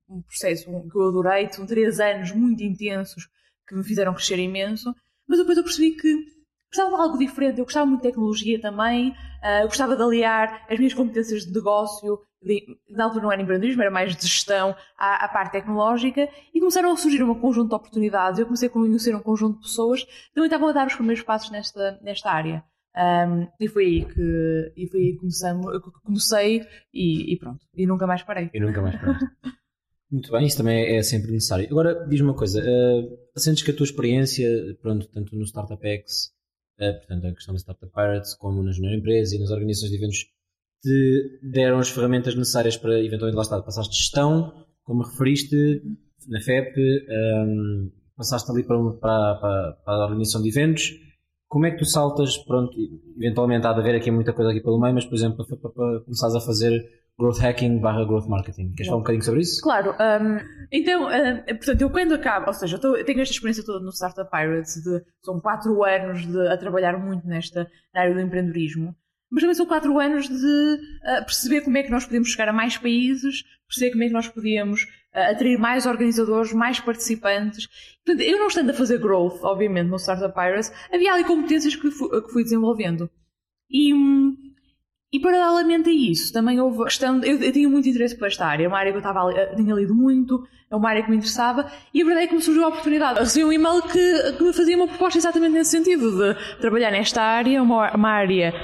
um 0.08 0.22
processo 0.22 0.64
que 0.64 0.96
eu 0.98 1.08
adorei, 1.08 1.48
são 1.52 1.66
três 1.66 2.00
anos 2.00 2.32
muito 2.32 2.62
intensos 2.62 3.28
que 3.66 3.74
me 3.74 3.84
fizeram 3.84 4.14
crescer 4.14 4.38
imenso, 4.38 4.94
mas 5.26 5.38
depois 5.38 5.58
eu 5.58 5.64
percebi 5.64 5.90
que 5.90 6.38
Gostava 6.70 6.96
de 6.96 7.02
algo 7.02 7.18
diferente, 7.18 7.58
eu 7.58 7.64
gostava 7.64 7.86
muito 7.86 8.02
de 8.02 8.08
tecnologia 8.08 8.60
também, 8.60 9.10
uh, 9.10 9.64
gostava 9.64 9.96
de 9.96 10.02
aliar 10.02 10.66
as 10.68 10.78
minhas 10.78 10.92
competências 10.92 11.46
de 11.46 11.52
negócio, 11.52 12.20
na 12.90 13.04
altura 13.04 13.22
não 13.22 13.32
era 13.32 13.42
empreendedorismo, 13.42 13.82
era 13.82 13.90
mais 13.90 14.16
de 14.16 14.22
gestão, 14.22 14.74
à, 14.96 15.24
à, 15.24 15.28
parte 15.28 15.52
tecnológica, 15.52 16.28
e 16.54 16.60
começaram 16.60 16.92
a 16.92 16.96
surgir 16.96 17.22
um 17.22 17.34
conjunto 17.34 17.68
de 17.68 17.74
oportunidades. 17.74 18.38
Eu 18.38 18.46
comecei 18.46 18.68
a 18.68 18.70
conhecer 18.70 19.14
um 19.14 19.20
conjunto 19.20 19.56
de 19.56 19.62
pessoas 19.62 20.04
que 20.04 20.34
também 20.34 20.46
estavam 20.46 20.68
a 20.68 20.72
dar 20.72 20.86
os 20.86 20.94
primeiros 20.94 21.22
passos 21.22 21.50
nesta, 21.50 21.98
nesta 22.02 22.30
área. 22.30 22.64
Um, 22.96 23.46
e 23.60 23.68
foi 23.68 23.84
aí 23.84 24.04
que, 24.04 24.72
e 24.76 24.88
foi 24.88 25.00
aí 25.00 25.12
que 25.12 25.18
comecei, 25.18 25.50
comecei 26.04 26.66
e, 26.92 27.32
e, 27.32 27.38
pronto, 27.38 27.64
e 27.74 27.86
nunca 27.86 28.06
mais 28.06 28.22
parei. 28.22 28.50
E 28.52 28.60
nunca 28.60 28.82
mais 28.82 28.96
parei. 28.96 29.14
Muito 30.10 30.32
bem, 30.32 30.46
isso 30.46 30.56
também 30.56 30.96
é 30.96 31.02
sempre 31.02 31.30
necessário. 31.30 31.68
Agora, 31.70 32.06
diz-me 32.08 32.28
uma 32.28 32.34
coisa, 32.34 32.62
uh, 32.62 33.38
sentes 33.38 33.62
que 33.62 33.70
a 33.70 33.76
tua 33.76 33.84
experiência, 33.84 34.48
pronto, 34.80 35.06
tanto 35.08 35.36
no 35.36 35.44
Startup 35.44 35.86
X 35.86 36.32
uh, 36.80 36.96
portanto, 36.96 37.26
a 37.26 37.34
questão 37.34 37.54
da 37.54 37.60
Startup 37.60 37.92
Pirates, 37.92 38.34
como 38.34 38.62
na 38.62 38.72
Junior 38.72 38.94
Empresa 38.94 39.36
e 39.36 39.38
nas 39.38 39.50
organizações 39.50 39.90
de 39.90 39.96
eventos, 39.98 40.26
te 40.82 41.40
deram 41.42 41.78
as 41.78 41.90
ferramentas 41.90 42.34
necessárias 42.34 42.76
para, 42.76 42.98
eventualmente, 42.98 43.36
lá 43.36 43.42
estar, 43.42 43.62
passaste 43.62 43.96
gestão, 43.96 44.52
como 44.84 45.02
referiste, 45.02 45.82
na 46.28 46.40
FEP, 46.40 46.78
um, 47.10 47.90
passaste 48.16 48.50
ali 48.50 48.64
para, 48.64 48.78
para, 49.00 49.34
para, 49.36 49.72
para, 49.84 49.94
a 49.94 50.04
organização 50.04 50.42
de 50.42 50.48
eventos. 50.48 50.90
Como 51.46 51.66
é 51.66 51.70
que 51.70 51.78
tu 51.78 51.84
saltas, 51.84 52.36
pronto, 52.36 52.72
eventualmente 53.16 53.66
há 53.66 53.72
de 53.72 53.80
haver 53.80 53.94
aqui 53.94 54.10
muita 54.10 54.32
coisa 54.32 54.50
aqui 54.50 54.60
pelo 54.60 54.78
meio, 54.78 54.94
mas, 54.94 55.06
por 55.06 55.14
exemplo, 55.14 55.46
para, 55.46 55.56
para, 55.56 55.70
para 55.70 56.00
começares 56.00 56.34
a 56.34 56.40
fazer 56.40 56.82
growth 57.18 57.38
hacking 57.38 57.80
barra 57.80 58.04
growth 58.04 58.28
marketing. 58.28 58.72
Queres 58.74 58.86
falar 58.86 58.98
um 58.98 59.02
bocadinho 59.02 59.24
sobre 59.24 59.40
isso? 59.40 59.60
Claro. 59.62 59.90
Um, 59.92 60.38
então, 60.70 61.06
um, 61.06 61.56
portanto, 61.56 61.82
eu 61.82 61.90
quando 61.90 62.14
acabo, 62.14 62.46
ou 62.46 62.54
seja, 62.54 62.78
eu, 62.82 63.04
tenho 63.04 63.20
esta 63.20 63.34
experiência 63.34 63.64
toda 63.64 63.84
no 63.84 63.90
Startup 63.90 64.30
Pirates, 64.30 64.74
de, 64.82 65.02
são 65.24 65.40
quatro 65.40 65.82
anos 65.84 66.26
de, 66.26 66.48
a 66.48 66.56
trabalhar 66.56 66.96
muito 66.98 67.26
nesta 67.26 67.66
área 67.94 68.14
do 68.14 68.20
empreendedorismo, 68.20 68.94
mas 69.30 69.42
também 69.42 69.54
são 69.54 69.66
quatro 69.66 69.98
anos 69.98 70.28
de 70.28 70.34
uh, 70.36 71.24
perceber 71.24 71.60
como 71.60 71.76
é 71.76 71.82
que 71.82 71.90
nós 71.90 72.04
podemos 72.04 72.30
chegar 72.30 72.48
a 72.48 72.52
mais 72.52 72.76
países, 72.78 73.44
perceber 73.66 73.92
como 73.92 74.04
é 74.04 74.06
que 74.06 74.12
nós 74.12 74.28
podíamos 74.28 74.82
uh, 74.82 75.30
atrair 75.32 75.58
mais 75.58 75.86
organizadores, 75.86 76.52
mais 76.52 76.80
participantes. 76.80 77.68
Portanto, 78.04 78.22
eu 78.22 78.38
não 78.38 78.48
estando 78.48 78.70
a 78.70 78.74
fazer 78.74 78.98
growth, 78.98 79.42
obviamente, 79.42 79.88
no 79.88 79.98
Startup 79.98 80.34
Pirates, 80.34 80.72
havia 80.92 81.12
ali 81.12 81.24
competências 81.24 81.76
que 81.76 81.90
fui, 81.90 82.22
que 82.22 82.32
fui 82.32 82.42
desenvolvendo. 82.42 83.10
E, 83.70 83.92
e 85.12 85.20
paralelamente 85.20 85.90
a 85.90 85.92
isso, 85.92 86.32
também 86.32 86.58
houve 86.58 86.84
questão. 86.84 87.22
Eu, 87.22 87.38
eu, 87.42 87.52
tinha 87.52 87.68
muito 87.68 87.86
interesse 87.86 88.16
por 88.16 88.28
esta 88.28 88.46
área, 88.46 88.64
é 88.64 88.68
uma 88.68 88.78
área 88.78 88.92
que 88.92 88.96
eu 88.96 89.00
estava, 89.00 89.30
tinha 89.56 89.74
lido 89.74 89.94
muito, 89.94 90.42
é 90.70 90.74
uma 90.74 90.88
área 90.88 91.02
que 91.02 91.10
me 91.10 91.18
interessava, 91.18 91.70
e 91.92 92.00
a 92.00 92.04
verdade 92.04 92.26
é 92.26 92.28
que 92.28 92.34
me 92.34 92.40
surgiu 92.40 92.64
a 92.64 92.68
oportunidade. 92.68 93.18
Eu 93.18 93.24
recebi 93.24 93.44
um 93.44 93.52
e-mail 93.52 93.82
que, 93.82 94.32
que 94.38 94.42
me 94.42 94.54
fazia 94.54 94.76
uma 94.76 94.88
proposta 94.88 95.18
exatamente 95.18 95.52
nesse 95.52 95.70
sentido, 95.70 96.10
de 96.10 96.60
trabalhar 96.60 96.90
nesta 96.90 97.22
área, 97.22 97.62
uma, 97.62 97.94
uma 97.94 98.10
área 98.10 98.54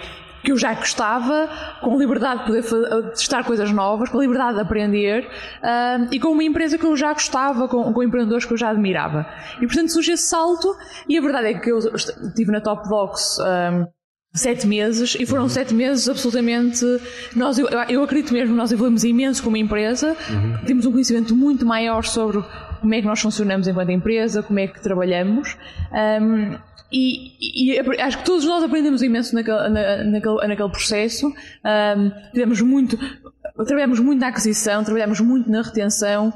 que 0.44 0.52
eu 0.52 0.58
já 0.58 0.74
gostava, 0.74 1.48
com 1.80 1.98
liberdade 1.98 2.40
de 2.40 2.46
poder 2.46 2.62
fazer, 2.62 3.10
testar 3.10 3.44
coisas 3.44 3.72
novas, 3.72 4.10
com 4.10 4.20
liberdade 4.20 4.56
de 4.56 4.60
aprender, 4.60 5.26
uh, 5.26 6.08
e 6.12 6.20
com 6.20 6.28
uma 6.28 6.44
empresa 6.44 6.76
que 6.76 6.84
eu 6.84 6.96
já 6.96 7.12
gostava, 7.12 7.66
com, 7.66 7.92
com 7.92 8.02
empreendedores 8.02 8.44
que 8.44 8.52
eu 8.52 8.56
já 8.56 8.68
admirava. 8.68 9.26
E 9.60 9.66
portanto 9.66 9.90
surge 9.90 10.12
esse 10.12 10.28
salto, 10.28 10.76
e 11.08 11.16
a 11.16 11.20
verdade 11.20 11.48
é 11.48 11.54
que 11.54 11.72
eu 11.72 11.78
estive 11.78 12.52
na 12.52 12.60
Top 12.60 12.88
Docs. 12.88 13.38
Um, 13.40 13.86
sete 14.36 14.66
meses 14.66 15.16
e 15.18 15.24
foram 15.24 15.44
uhum. 15.44 15.48
sete 15.48 15.72
meses 15.72 16.08
absolutamente 16.08 16.84
nós 17.36 17.56
eu, 17.56 17.68
eu 17.88 18.02
acredito 18.02 18.34
mesmo 18.34 18.52
nós 18.56 18.72
evoluímos 18.72 19.04
imenso 19.04 19.40
como 19.40 19.56
empresa 19.56 20.16
uhum. 20.28 20.58
temos 20.66 20.84
um 20.84 20.90
conhecimento 20.90 21.36
muito 21.36 21.64
maior 21.64 22.02
sobre 22.02 22.42
como 22.80 22.92
é 22.92 23.00
que 23.00 23.06
nós 23.06 23.20
funcionamos 23.20 23.68
enquanto 23.68 23.90
empresa 23.90 24.42
como 24.42 24.58
é 24.58 24.66
que 24.66 24.82
trabalhamos 24.82 25.56
um, 26.20 26.56
e, 26.94 27.72
e, 27.72 28.00
acho 28.00 28.18
que 28.18 28.24
todos 28.24 28.44
nós 28.44 28.62
aprendemos 28.62 29.02
imenso 29.02 29.34
naquele, 29.34 29.68
na, 29.68 30.04
naquele, 30.04 30.46
naquele 30.46 30.68
processo 30.68 31.26
um, 31.28 32.30
tivemos 32.32 32.60
muito 32.60 32.98
trabalhamos 33.66 33.98
muito 33.98 34.20
na 34.20 34.28
aquisição 34.28 34.84
trabalhamos 34.84 35.18
muito 35.20 35.50
na 35.50 35.62
retenção 35.62 36.32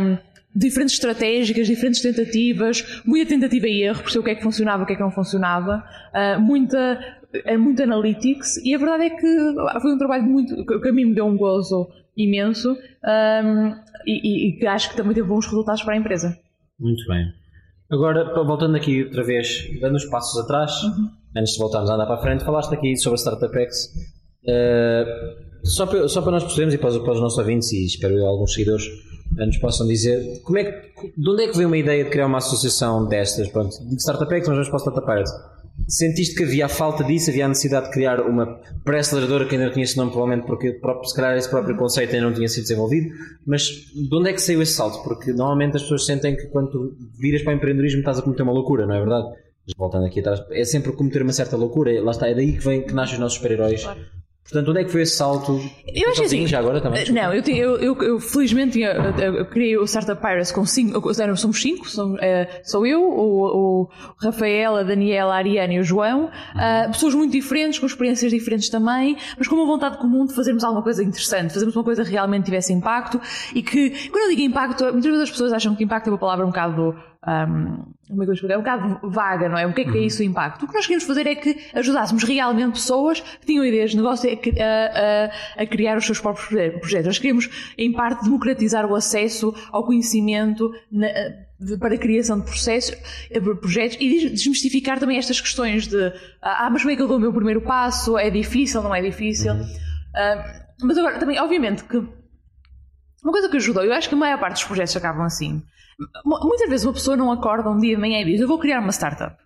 um, 0.00 0.18
diferentes 0.54 0.94
estratégicas, 0.94 1.66
diferentes 1.66 2.00
tentativas, 2.00 3.02
muita 3.04 3.28
tentativa 3.28 3.68
e 3.68 3.82
erro, 3.82 4.00
perceber 4.00 4.20
o 4.20 4.24
que 4.24 4.30
é 4.30 4.34
que 4.36 4.42
funcionava, 4.42 4.84
o 4.84 4.86
que 4.86 4.94
é 4.94 4.96
que 4.96 5.02
não 5.02 5.10
funcionava, 5.10 5.84
uh, 6.14 6.40
muita 6.40 6.98
é 7.44 7.56
muito 7.56 7.82
analytics 7.82 8.56
e 8.64 8.74
a 8.74 8.78
verdade 8.78 9.04
é 9.04 9.10
que 9.10 9.54
foi 9.82 9.92
um 9.92 9.98
trabalho 9.98 10.24
muito 10.24 10.64
que 10.64 10.88
a 10.88 10.92
mim 10.92 11.06
me 11.06 11.14
deu 11.14 11.26
um 11.26 11.36
gozo 11.36 11.88
imenso 12.16 12.72
um, 12.72 13.74
e, 14.06 14.48
e, 14.48 14.52
que 14.58 14.66
acho 14.66 14.90
que 14.90 14.96
também 14.96 15.12
teve 15.12 15.28
bons 15.28 15.44
resultados 15.44 15.82
para 15.82 15.94
a 15.94 15.96
empresa. 15.98 16.38
Muito 16.78 17.04
bem. 17.06 17.32
Agora, 17.90 18.32
voltando 18.44 18.76
aqui 18.76 19.04
outra 19.04 19.22
vez, 19.22 19.64
dando 19.80 19.96
os 19.96 20.04
passos 20.06 20.38
atrás, 20.42 20.72
uhum. 20.82 21.08
antes 21.36 21.52
de 21.52 21.58
voltarmos 21.58 21.88
a 21.90 21.94
andar 21.94 22.06
para 22.06 22.16
a 22.16 22.22
frente, 22.22 22.44
falaste 22.44 22.74
aqui 22.74 22.96
sobre 22.96 23.14
a 23.14 23.22
Startup 23.22 23.56
X. 23.56 23.92
Uh, 24.44 25.66
só, 25.66 25.86
para, 25.86 26.08
só 26.08 26.22
para 26.22 26.32
nós 26.32 26.42
percebermos 26.44 26.74
e 26.74 26.78
para 26.78 26.90
os, 26.90 26.98
para 26.98 27.12
os 27.12 27.20
nossos 27.20 27.38
ouvintes, 27.38 27.72
e 27.72 27.86
espero 27.86 28.14
eu 28.16 28.26
alguns 28.26 28.52
seguidores 28.52 28.84
nos 29.36 29.58
possam 29.58 29.86
dizer, 29.86 30.40
como 30.42 30.58
é 30.58 30.64
que, 30.64 31.12
de 31.16 31.30
onde 31.30 31.44
é 31.44 31.48
que 31.48 31.56
veio 31.56 31.68
uma 31.68 31.76
ideia 31.76 32.04
de 32.04 32.10
criar 32.10 32.26
uma 32.26 32.38
associação 32.38 33.06
destas? 33.08 33.48
Pronto, 33.48 33.76
de 33.88 34.00
Startup 34.00 34.32
X, 34.32 34.48
mas 34.48 34.56
vamos 34.56 34.68
para 34.68 34.76
a 34.76 34.80
Startup 34.80 35.06
Pirates 35.06 35.32
Sentiste 35.88 36.34
que 36.34 36.44
havia 36.44 36.66
a 36.66 36.68
falta 36.68 37.04
disso, 37.04 37.30
havia 37.30 37.44
a 37.44 37.48
necessidade 37.48 37.86
de 37.86 37.92
criar 37.92 38.20
uma 38.20 38.60
pré-aceleradora 38.84 39.46
que 39.46 39.54
ainda 39.54 39.66
não 39.66 39.72
tinha 39.72 39.84
esse 39.84 39.96
nome, 39.96 40.10
provavelmente 40.10 40.46
porque 40.46 40.72
próprio, 40.72 41.08
se 41.08 41.14
calhar 41.14 41.36
esse 41.36 41.48
próprio 41.48 41.76
conceito 41.76 42.14
ainda 42.14 42.26
não 42.26 42.34
tinha 42.34 42.48
sido 42.48 42.62
desenvolvido, 42.62 43.14
mas 43.46 43.62
de 43.94 44.16
onde 44.16 44.30
é 44.30 44.32
que 44.32 44.42
saiu 44.42 44.62
esse 44.62 44.72
salto? 44.72 45.02
Porque 45.04 45.32
normalmente 45.32 45.76
as 45.76 45.82
pessoas 45.82 46.04
sentem 46.04 46.36
que 46.36 46.46
quando 46.46 46.70
tu 46.70 46.96
viras 47.18 47.42
para 47.42 47.52
o 47.52 47.56
empreendedorismo 47.56 48.00
estás 48.00 48.18
a 48.18 48.22
cometer 48.22 48.42
uma 48.42 48.52
loucura, 48.52 48.86
não 48.86 48.94
é 48.94 48.98
verdade? 48.98 49.28
Voltando 49.76 50.06
aqui 50.06 50.20
atrás, 50.20 50.42
é 50.50 50.64
sempre 50.64 50.92
cometer 50.92 51.22
uma 51.22 51.32
certa 51.32 51.56
loucura, 51.56 52.02
lá 52.02 52.10
está, 52.10 52.28
é 52.28 52.34
daí 52.34 52.52
que 52.52 52.64
vem 52.64 52.82
que 52.82 52.92
nascem 52.92 53.14
os 53.14 53.20
nossos 53.20 53.36
super-heróis. 53.36 53.82
Claro 53.82 54.15
Portanto, 54.48 54.70
onde 54.70 54.80
é 54.80 54.84
que 54.84 54.92
foi 54.92 55.02
esse 55.02 55.16
salto? 55.16 55.60
Eu 55.92 56.10
acho 56.10 56.22
assim, 56.22 56.46
já 56.46 56.60
agora 56.60 56.80
também? 56.80 57.10
Não, 57.10 57.34
eu, 57.34 57.42
eu, 57.48 57.76
eu, 57.78 58.02
eu 58.02 58.20
felizmente 58.20 58.80
eu, 58.80 59.44
criei 59.46 59.76
o 59.76 59.84
Startup 59.86 60.20
Pirates 60.20 60.52
com 60.52 60.64
cinco, 60.64 61.12
somos 61.36 61.60
cinco, 61.60 61.88
sou, 61.88 62.16
sou 62.62 62.86
eu, 62.86 63.02
o, 63.02 63.82
o 63.82 63.88
Rafael, 64.22 64.76
a 64.76 64.82
Daniela, 64.84 65.34
a 65.34 65.36
Ariana 65.36 65.74
e 65.74 65.80
o 65.80 65.82
João, 65.82 66.26
uh, 66.26 66.92
pessoas 66.92 67.14
muito 67.14 67.32
diferentes, 67.32 67.80
com 67.80 67.86
experiências 67.86 68.30
diferentes 68.30 68.68
também, 68.68 69.16
mas 69.36 69.48
com 69.48 69.56
uma 69.56 69.66
vontade 69.66 69.98
comum 69.98 70.24
de 70.24 70.34
fazermos 70.34 70.62
alguma 70.62 70.82
coisa 70.82 71.02
interessante, 71.02 71.52
fazermos 71.52 71.74
uma 71.74 71.84
coisa 71.84 72.04
que 72.04 72.10
realmente 72.10 72.44
tivesse 72.44 72.72
impacto 72.72 73.20
e 73.52 73.62
que, 73.62 74.08
quando 74.10 74.30
eu 74.30 74.36
digo 74.36 74.42
impacto, 74.42 74.84
muitas 74.84 75.06
vezes 75.06 75.22
as 75.22 75.30
pessoas 75.30 75.52
acham 75.52 75.74
que 75.74 75.82
impacto 75.82 76.06
é 76.06 76.10
uma 76.10 76.18
palavra 76.18 76.44
um 76.44 76.50
bocado 76.50 76.94
um, 77.26 77.94
como 78.08 78.22
é 78.22 78.26
que 78.26 78.44
eu? 78.44 78.58
Um 78.58 78.62
bocado 78.62 79.00
vaga, 79.10 79.48
não 79.48 79.58
é? 79.58 79.66
O 79.66 79.72
que 79.72 79.80
é 79.80 79.84
que 79.84 79.90
é 79.90 79.94
uhum. 79.94 80.06
isso 80.06 80.22
o 80.22 80.24
impacto? 80.24 80.64
O 80.64 80.68
que 80.68 80.74
nós 80.74 80.86
queríamos 80.86 81.04
fazer 81.04 81.26
é 81.26 81.34
que 81.34 81.56
ajudássemos 81.74 82.22
realmente 82.22 82.74
pessoas 82.74 83.20
que 83.20 83.46
tinham 83.46 83.64
ideias 83.64 83.90
de 83.90 83.96
negócio 83.96 84.30
a, 84.30 85.58
a, 85.58 85.62
a 85.62 85.66
criar 85.66 85.96
os 85.96 86.04
seus 86.04 86.20
próprios 86.20 86.48
projetos. 86.78 87.06
Nós 87.06 87.18
queríamos, 87.18 87.74
em 87.76 87.92
parte, 87.92 88.24
democratizar 88.24 88.86
o 88.86 88.94
acesso 88.94 89.54
ao 89.72 89.84
conhecimento 89.84 90.70
na, 90.90 91.08
de, 91.58 91.76
para 91.78 91.94
a 91.94 91.98
criação 91.98 92.38
de 92.38 92.44
processos, 92.44 92.96
eh, 93.30 93.40
projetos 93.40 93.96
e 94.00 94.30
desmistificar 94.30 95.00
também 95.00 95.18
estas 95.18 95.40
questões 95.40 95.86
de 95.86 96.12
ah, 96.42 96.68
mas 96.70 96.82
como 96.82 96.92
é 96.92 96.96
que 96.96 97.02
eu 97.02 97.08
dou 97.08 97.16
o 97.16 97.20
meu 97.20 97.32
primeiro 97.32 97.60
passo? 97.60 98.16
É 98.16 98.30
difícil, 98.30 98.82
não 98.82 98.94
é 98.94 99.02
difícil? 99.02 99.52
Uhum. 99.52 99.62
Uh, 99.62 100.66
mas 100.82 100.98
agora, 100.98 101.18
também, 101.18 101.40
obviamente, 101.40 101.84
que 101.84 102.02
uma 103.26 103.32
coisa 103.32 103.48
que 103.48 103.56
ajudou, 103.56 103.82
eu 103.82 103.92
acho 103.92 104.08
que 104.08 104.14
a 104.14 104.18
maior 104.18 104.38
parte 104.38 104.54
dos 104.54 104.64
projetos 104.64 104.96
acabam 104.96 105.24
assim. 105.24 105.60
Muitas 106.24 106.68
vezes 106.68 106.86
uma 106.86 106.92
pessoa 106.92 107.16
não 107.16 107.32
acorda 107.32 107.68
um 107.68 107.76
dia 107.76 107.96
de 107.96 108.00
manhã 108.00 108.20
e 108.20 108.24
diz: 108.24 108.40
Eu 108.40 108.46
vou 108.46 108.56
criar 108.56 108.78
uma 108.78 108.92
startup. 108.92 109.36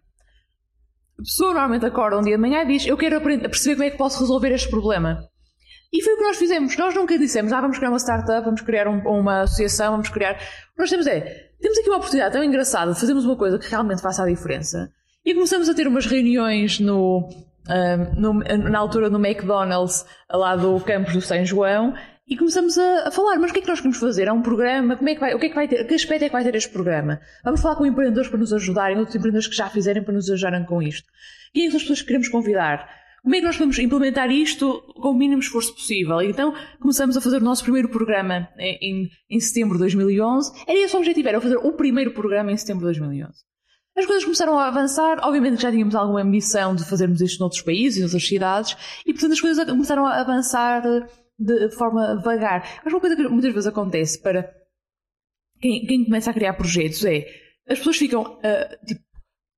A 1.19 1.23
pessoa 1.23 1.55
normalmente 1.55 1.87
acorda 1.87 2.19
um 2.19 2.23
dia 2.23 2.37
de 2.37 2.43
manhã 2.43 2.61
e 2.61 2.67
diz: 2.67 2.87
Eu 2.87 2.99
quero 2.99 3.17
aprender, 3.17 3.49
perceber 3.49 3.77
como 3.77 3.85
é 3.85 3.91
que 3.91 3.97
posso 3.97 4.21
resolver 4.21 4.53
este 4.53 4.69
problema. 4.69 5.25
E 5.91 6.03
foi 6.03 6.13
o 6.13 6.17
que 6.19 6.23
nós 6.25 6.37
fizemos. 6.37 6.77
Nós 6.77 6.95
nunca 6.95 7.19
dissemos: 7.19 7.55
Ah, 7.55 7.61
vamos 7.63 7.79
criar 7.79 7.89
uma 7.89 7.99
startup, 7.99 8.45
vamos 8.45 8.61
criar 8.61 8.87
um, 8.87 8.99
uma 8.99 9.43
associação, 9.45 9.93
vamos 9.93 10.11
criar. 10.11 10.35
O 10.35 10.37
que 10.37 10.81
nós 10.81 10.91
temos 10.91 11.07
é: 11.07 11.51
temos 11.59 11.79
aqui 11.79 11.89
uma 11.89 11.97
oportunidade 11.97 12.35
tão 12.35 12.45
engraçada 12.45 12.93
de 12.93 13.01
fazermos 13.01 13.25
uma 13.25 13.37
coisa 13.37 13.59
que 13.59 13.71
realmente 13.71 14.03
faça 14.03 14.23
a 14.23 14.27
diferença. 14.27 14.91
E 15.25 15.33
começamos 15.33 15.71
a 15.71 15.75
ter 15.75 15.89
umas 15.89 16.05
reuniões 16.05 16.81
no, 16.81 17.31
no, 18.17 18.35
na 18.35 18.79
altura 18.79 19.09
no 19.09 19.25
McDonald's, 19.25 20.05
lá 20.31 20.55
do 20.55 20.79
campus 20.81 21.15
do 21.15 21.21
São 21.23 21.45
João, 21.47 21.95
e 22.31 22.37
começamos 22.37 22.79
a, 22.79 23.09
a, 23.09 23.11
falar, 23.11 23.41
mas 23.41 23.51
o 23.51 23.53
que 23.53 23.59
é 23.59 23.63
que 23.63 23.69
nós 23.69 23.81
queremos 23.81 23.99
fazer? 23.99 24.29
Há 24.29 24.33
um 24.33 24.41
programa, 24.41 24.97
como 24.97 25.09
é 25.09 25.15
que 25.15 25.21
vai, 25.21 25.35
o 25.35 25.39
que 25.41 25.47
é 25.47 25.49
que 25.49 25.55
vai 25.57 25.67
ter, 25.67 25.85
que 25.85 25.95
aspecto 25.95 26.23
é 26.23 26.29
que 26.29 26.33
vai 26.33 26.45
ter 26.45 26.55
este 26.55 26.71
programa? 26.71 27.21
Vamos 27.45 27.61
falar 27.61 27.75
com 27.75 27.85
empreendedores 27.85 28.31
para 28.31 28.39
nos 28.39 28.53
ajudarem, 28.53 28.97
outros 28.99 29.17
empreendedores 29.17 29.49
que 29.49 29.57
já 29.57 29.69
fizerem 29.69 30.05
para 30.05 30.15
nos 30.15 30.31
ajudarem 30.31 30.65
com 30.65 30.81
isto. 30.81 31.09
Quem 31.53 31.65
é 31.65 31.67
as 31.67 31.75
pessoas 31.75 32.01
que 32.01 32.07
queremos 32.07 32.29
convidar? 32.29 32.89
Como 33.25 33.35
é 33.35 33.39
que 33.39 33.45
nós 33.45 33.57
podemos 33.57 33.77
implementar 33.81 34.31
isto 34.31 34.81
com 34.95 35.11
o 35.11 35.15
mínimo 35.15 35.41
esforço 35.41 35.75
possível? 35.75 36.23
Então 36.23 36.55
começamos 36.79 37.17
a 37.17 37.21
fazer 37.21 37.39
o 37.39 37.45
nosso 37.45 37.65
primeiro 37.65 37.89
programa 37.89 38.49
em, 38.57 39.11
em 39.29 39.41
setembro 39.41 39.75
de 39.75 39.81
2011. 39.81 40.53
Era 40.69 40.79
esse 40.79 40.95
o 40.95 40.99
objetivo, 40.99 41.29
era 41.29 41.41
fazer 41.41 41.57
o 41.57 41.73
primeiro 41.73 42.13
programa 42.13 42.53
em 42.53 42.57
setembro 42.57 42.83
de 42.83 42.99
2011. 42.99 43.33
As 43.97 44.07
coisas 44.07 44.23
começaram 44.23 44.57
a 44.57 44.69
avançar, 44.69 45.19
obviamente 45.23 45.57
que 45.57 45.63
já 45.63 45.71
tínhamos 45.71 45.97
alguma 45.97 46.23
ambição 46.23 46.77
de 46.77 46.85
fazermos 46.85 47.21
isto 47.21 47.41
noutros 47.41 47.61
países, 47.61 47.99
e 47.99 48.01
noutras 48.01 48.27
cidades, 48.27 48.77
e 49.05 49.13
portanto 49.13 49.33
as 49.33 49.41
coisas 49.41 49.65
começaram 49.69 50.07
a 50.07 50.21
avançar 50.21 50.83
de 51.41 51.71
forma 51.71 52.21
vagar. 52.23 52.81
Mas 52.85 52.93
uma 52.93 53.01
coisa 53.01 53.17
que 53.17 53.27
muitas 53.29 53.53
vezes 53.53 53.67
acontece 53.67 54.21
para 54.21 54.53
quem, 55.61 55.87
quem 55.87 56.05
começa 56.05 56.31
a 56.31 56.35
criar 56.35 56.53
projetos 56.55 57.05
é 57.05 57.27
as 57.69 57.79
pessoas 57.79 57.97
ficam 57.97 58.23
uh, 58.23 58.87
tipo 58.87 59.01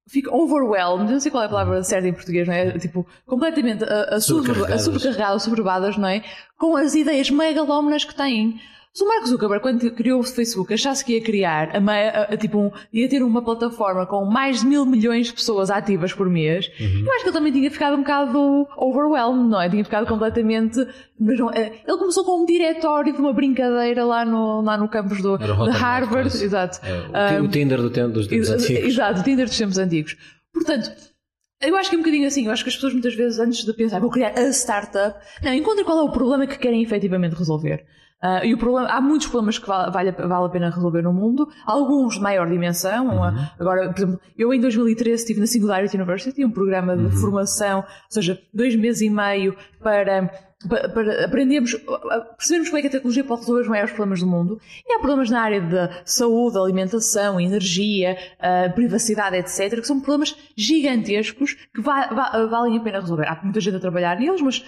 ficam 0.09 0.35
overwhelmed, 0.35 1.11
não 1.11 1.21
sei 1.21 1.31
qual 1.31 1.43
é 1.43 1.47
a 1.47 1.49
palavra 1.49 1.83
certa 1.83 2.09
em 2.09 2.13
português, 2.13 2.47
não 2.47 2.55
é? 2.55 2.79
Tipo, 2.79 3.07
completamente 3.25 3.85
uh, 3.85 4.21
sobrecarregadas, 4.21 4.83
sobrecarregadas, 4.83 5.43
sobrebadas, 5.43 5.97
não 5.97 6.09
é? 6.09 6.23
Com 6.59 6.77
as 6.77 6.95
ideias 6.95 7.31
megalómanas 7.31 8.05
que 8.05 8.15
têm. 8.15 8.61
Se 8.95 9.03
o 9.03 9.09
Mark 9.09 9.25
Zuckerberg, 9.27 9.63
quando 9.63 9.91
criou 9.93 10.21
o 10.21 10.23
Facebook, 10.23 10.75
achasse 10.75 11.03
que 11.03 11.15
ia 11.15 11.23
criar, 11.23 11.71
a, 11.75 11.79
a, 11.79 12.23
a, 12.35 12.37
tipo, 12.37 12.59
um, 12.59 12.71
ia 12.93 13.09
ter 13.09 13.23
uma 13.23 13.43
plataforma 13.43 14.05
com 14.05 14.27
mais 14.27 14.61
de 14.61 14.67
mil 14.67 14.85
milhões 14.85 15.29
de 15.29 15.33
pessoas 15.33 15.71
ativas 15.71 16.13
por 16.13 16.29
mês, 16.29 16.71
uhum. 16.79 17.07
eu 17.07 17.13
acho 17.13 17.23
que 17.23 17.31
ele 17.31 17.33
também 17.33 17.53
tinha 17.53 17.71
ficado 17.71 17.95
um 17.95 18.01
bocado 18.01 18.69
overwhelmed, 18.77 19.49
não 19.49 19.63
é? 19.63 19.71
Tinha 19.71 19.83
ficado 19.83 20.07
completamente. 20.07 20.87
Mas 21.19 21.39
não, 21.39 21.51
eh, 21.53 21.73
ele 21.89 21.97
começou 21.97 22.23
com 22.23 22.43
um 22.43 22.45
diretório 22.45 23.15
de 23.15 23.19
uma 23.19 23.33
brincadeira 23.33 24.05
lá 24.05 24.27
no, 24.27 24.61
lá 24.61 24.77
no 24.77 24.87
campus 24.89 25.23
do, 25.23 25.39
de 25.39 25.71
Harvard. 25.71 26.29
Exato. 26.29 26.79
É, 27.15 27.41
o, 27.41 27.45
um, 27.45 27.47
o 27.47 27.49
Tinder 27.49 27.81
do 27.81 27.89
tempo, 27.89 28.11
dos 28.11 28.27
tempos 28.27 28.51
antigos. 28.51 28.85
Exato, 28.85 29.21
o 29.21 29.23
Tinder 29.23 29.47
dos 29.47 29.57
tempos 29.57 29.79
antigos. 29.79 30.17
Portanto, 30.53 30.93
eu 31.63 31.75
acho 31.77 31.89
que 31.89 31.97
é 31.97 31.99
um 31.99 32.03
bocadinho 32.03 32.27
assim. 32.27 32.45
Eu 32.45 32.53
acho 32.53 32.63
que 32.63 32.69
as 32.69 32.75
pessoas 32.75 32.93
muitas 32.93 33.15
vezes, 33.15 33.39
antes 33.39 33.65
de 33.65 33.73
pensar, 33.73 34.01
vou 34.01 34.11
criar 34.11 34.39
a 34.39 34.49
startup, 34.51 35.19
não, 35.43 35.55
encontrem 35.55 35.83
qual 35.83 35.99
é 35.99 36.03
o 36.03 36.13
problema 36.13 36.47
que 36.47 36.59
querem 36.59 36.83
efetivamente 36.83 37.35
resolver. 37.35 37.87
Uh, 38.23 38.45
e 38.45 38.55
o 38.55 38.59
problema, 38.59 38.89
há 38.89 39.01
muitos 39.01 39.27
problemas 39.27 39.59
que 39.59 39.67
vale, 39.67 39.91
vale, 39.91 40.13
vale, 40.13 40.47
a 40.47 40.49
pena 40.49 40.71
resolver 40.71 41.03
no 41.03 41.13
mundo, 41.13 41.49
alguns 41.67 42.15
de 42.15 42.21
maior 42.21 42.49
dimensão. 42.49 43.09
Uhum. 43.09 43.47
Agora, 43.59 43.93
por 43.93 43.99
exemplo, 43.99 44.21
eu 44.39 44.55
em 44.55 44.61
2013 44.61 45.23
estive 45.23 45.41
na 45.41 45.47
Singularity 45.47 45.97
University, 45.97 46.45
um 46.45 46.51
programa 46.51 46.97
de 46.97 47.05
uhum. 47.05 47.11
formação, 47.11 47.81
ou 47.81 47.85
seja, 48.09 48.41
dois 48.55 48.77
meses 48.77 49.03
e 49.03 49.11
meio 49.11 49.57
para 49.83 50.31
para 50.69 51.25
aprendermos, 51.25 51.75
como 51.75 52.79
é 52.79 52.81
que 52.81 52.87
a 52.87 52.91
tecnologia 52.91 53.25
pode 53.25 53.41
resolver 53.43 53.63
os 53.63 53.69
maiores 53.69 53.93
problemas 53.93 54.21
do 54.21 54.27
mundo. 54.27 54.61
E 54.87 54.93
há 54.93 54.99
problemas 54.99 55.31
na 55.31 55.41
área 55.41 55.61
de 55.61 56.03
saúde, 56.05 56.59
alimentação, 56.59 57.41
energia, 57.41 58.17
privacidade, 58.75 59.37
etc., 59.37 59.81
que 59.81 59.87
são 59.87 60.01
problemas 60.01 60.37
gigantescos 60.57 61.55
que 61.75 61.81
va 61.81 62.07
va 62.07 62.47
valem 62.47 62.79
a 62.79 62.81
pena 62.81 63.01
resolver. 63.01 63.27
Há 63.27 63.41
muita 63.43 63.61
gente 63.61 63.77
a 63.77 63.81
trabalhar 63.81 64.19
neles, 64.19 64.41
mas 64.41 64.65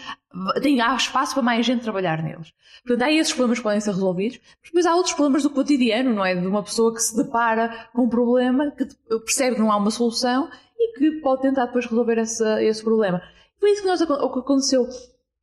tem, 0.63 0.81
há 0.81 0.95
espaço 0.95 1.35
para 1.35 1.43
mais 1.43 1.65
gente 1.65 1.83
trabalhar 1.83 2.23
neles. 2.23 2.53
Portanto, 2.85 3.07
há 3.07 3.13
esses 3.13 3.33
problemas 3.33 3.59
que 3.59 3.63
podem 3.63 3.81
ser 3.81 3.93
resolvidos, 3.93 4.41
mas 4.73 4.87
há 4.87 4.95
outros 4.95 5.15
problemas 5.15 5.43
do 5.43 5.51
cotidiano, 5.51 6.13
não 6.13 6.25
é? 6.25 6.35
De 6.35 6.47
uma 6.47 6.63
pessoa 6.63 6.93
que 6.93 7.01
se 7.01 7.17
depara 7.17 7.89
com 7.93 8.05
um 8.05 8.09
problema, 8.09 8.71
que 8.73 8.87
percebe 9.21 9.57
que 9.57 9.63
não 9.63 9.71
há 9.71 9.77
uma 9.77 9.91
solução 9.91 10.51
e 10.79 10.99
que 10.99 11.21
pode 11.21 11.43
tentar 11.43 11.67
depois 11.67 11.87
resolver 11.87 12.19
esse, 12.19 12.45
esse 12.65 12.83
problema. 12.83 13.23
Foi 13.59 13.71
isso 13.71 13.83
que, 13.83 13.89
nós, 13.89 14.05
que 14.05 14.13
aconteceu 14.13 14.87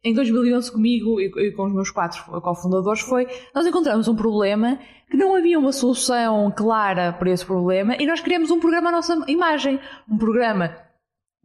em 0.03 0.13
2011 0.13 0.71
comigo 0.71 1.19
e, 1.19 1.51
com 1.51 1.65
os 1.65 1.73
meus 1.73 1.91
quatro 1.91 2.23
cofundadores 2.41 3.01
foi, 3.01 3.27
nós 3.53 3.65
encontramos 3.65 4.07
um 4.07 4.15
problema 4.15 4.79
que 5.09 5.17
não 5.17 5.35
havia 5.35 5.59
uma 5.59 5.71
solução 5.71 6.51
clara 6.55 7.13
para 7.13 7.29
esse 7.29 7.45
problema 7.45 7.95
e 7.99 8.05
nós 8.05 8.21
criamos 8.21 8.49
um 8.49 8.59
programa 8.59 8.89
à 8.89 8.91
nossa 8.91 9.23
imagem. 9.27 9.79
Um 10.09 10.17
programa 10.17 10.75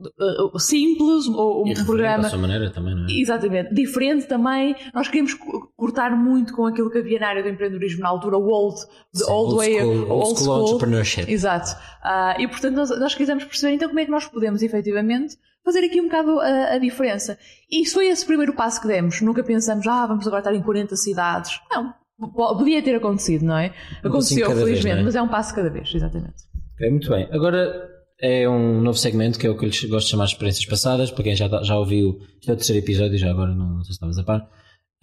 uh, 0.00 0.58
simples, 0.58 1.26
ou 1.26 1.68
um 1.68 1.74
programa. 1.84 2.28
sua 2.28 2.38
maneira 2.38 2.70
também, 2.70 2.94
não 2.94 3.06
é? 3.06 3.12
Exatamente. 3.12 3.74
Diferente 3.74 4.26
também. 4.26 4.74
Nós 4.94 5.08
queríamos 5.08 5.34
cortar 5.76 6.16
muito 6.16 6.54
com 6.54 6.66
aquilo 6.66 6.90
que 6.90 6.98
havia 6.98 7.18
na 7.18 7.28
área 7.28 7.42
do 7.42 7.48
empreendedorismo 7.48 8.00
na 8.00 8.08
altura, 8.08 8.38
o 8.38 8.48
old, 8.48 8.80
the 9.12 9.24
Sim, 9.24 9.32
old, 9.32 9.54
old, 9.54 9.56
way, 9.56 9.80
school, 9.80 10.10
old, 10.10 10.38
school 10.38 10.64
entrepreneurship. 10.64 11.30
Exato. 11.30 11.72
Uh, 12.04 12.40
e 12.40 12.48
portanto 12.48 12.74
nós, 12.74 13.00
nós 13.00 13.14
quisemos 13.14 13.44
perceber 13.44 13.74
então 13.74 13.88
como 13.88 14.00
é 14.00 14.04
que 14.04 14.10
nós 14.10 14.26
podemos 14.26 14.62
efetivamente 14.62 15.36
fazer 15.66 15.84
aqui 15.84 16.00
um 16.00 16.04
bocado 16.04 16.38
a, 16.38 16.74
a, 16.74 16.78
diferença. 16.78 17.36
E 17.68 17.82
isso 17.82 17.94
foi 17.94 18.06
esse 18.06 18.24
primeiro 18.24 18.54
passo 18.54 18.80
que 18.80 18.86
demos. 18.86 19.20
Nunca 19.20 19.42
pensamos, 19.42 19.84
ah, 19.86 20.06
vamos 20.06 20.24
agora 20.24 20.40
estar 20.40 20.54
em 20.54 20.62
40 20.62 20.94
cidades. 20.96 21.60
Não. 21.70 21.92
Podia 22.56 22.80
ter 22.82 22.94
acontecido, 22.94 23.44
não 23.44 23.58
é? 23.58 23.74
Aconteceu, 24.02 24.48
felizmente, 24.48 24.82
vez, 24.82 24.98
é? 24.98 25.02
mas 25.02 25.14
é 25.16 25.20
um 25.20 25.28
passo 25.28 25.54
cada 25.54 25.68
vez, 25.68 25.92
exatamente. 25.94 26.36
Ok, 26.74 26.90
muito 26.90 27.10
bem. 27.10 27.28
Agora 27.30 27.90
é 28.18 28.48
um 28.48 28.80
novo 28.80 28.96
segmento 28.96 29.38
que 29.38 29.46
é 29.46 29.50
o 29.50 29.58
que 29.58 29.66
eu 29.66 29.90
gosto 29.90 30.06
de 30.06 30.10
chamar 30.12 30.24
de 30.24 30.32
experiências 30.32 30.64
passadas. 30.64 31.10
Para 31.10 31.24
quem 31.24 31.36
já, 31.36 31.48
já 31.62 31.76
ouviu, 31.76 32.18
este 32.38 32.50
é 32.50 32.54
o 32.54 32.56
terceiro 32.56 32.82
episódio, 32.82 33.18
já 33.18 33.30
agora 33.30 33.54
não, 33.54 33.74
não 33.74 33.82
sei 33.82 33.86
se 33.86 33.92
estavas 33.92 34.16
a 34.18 34.24
par. 34.24 34.48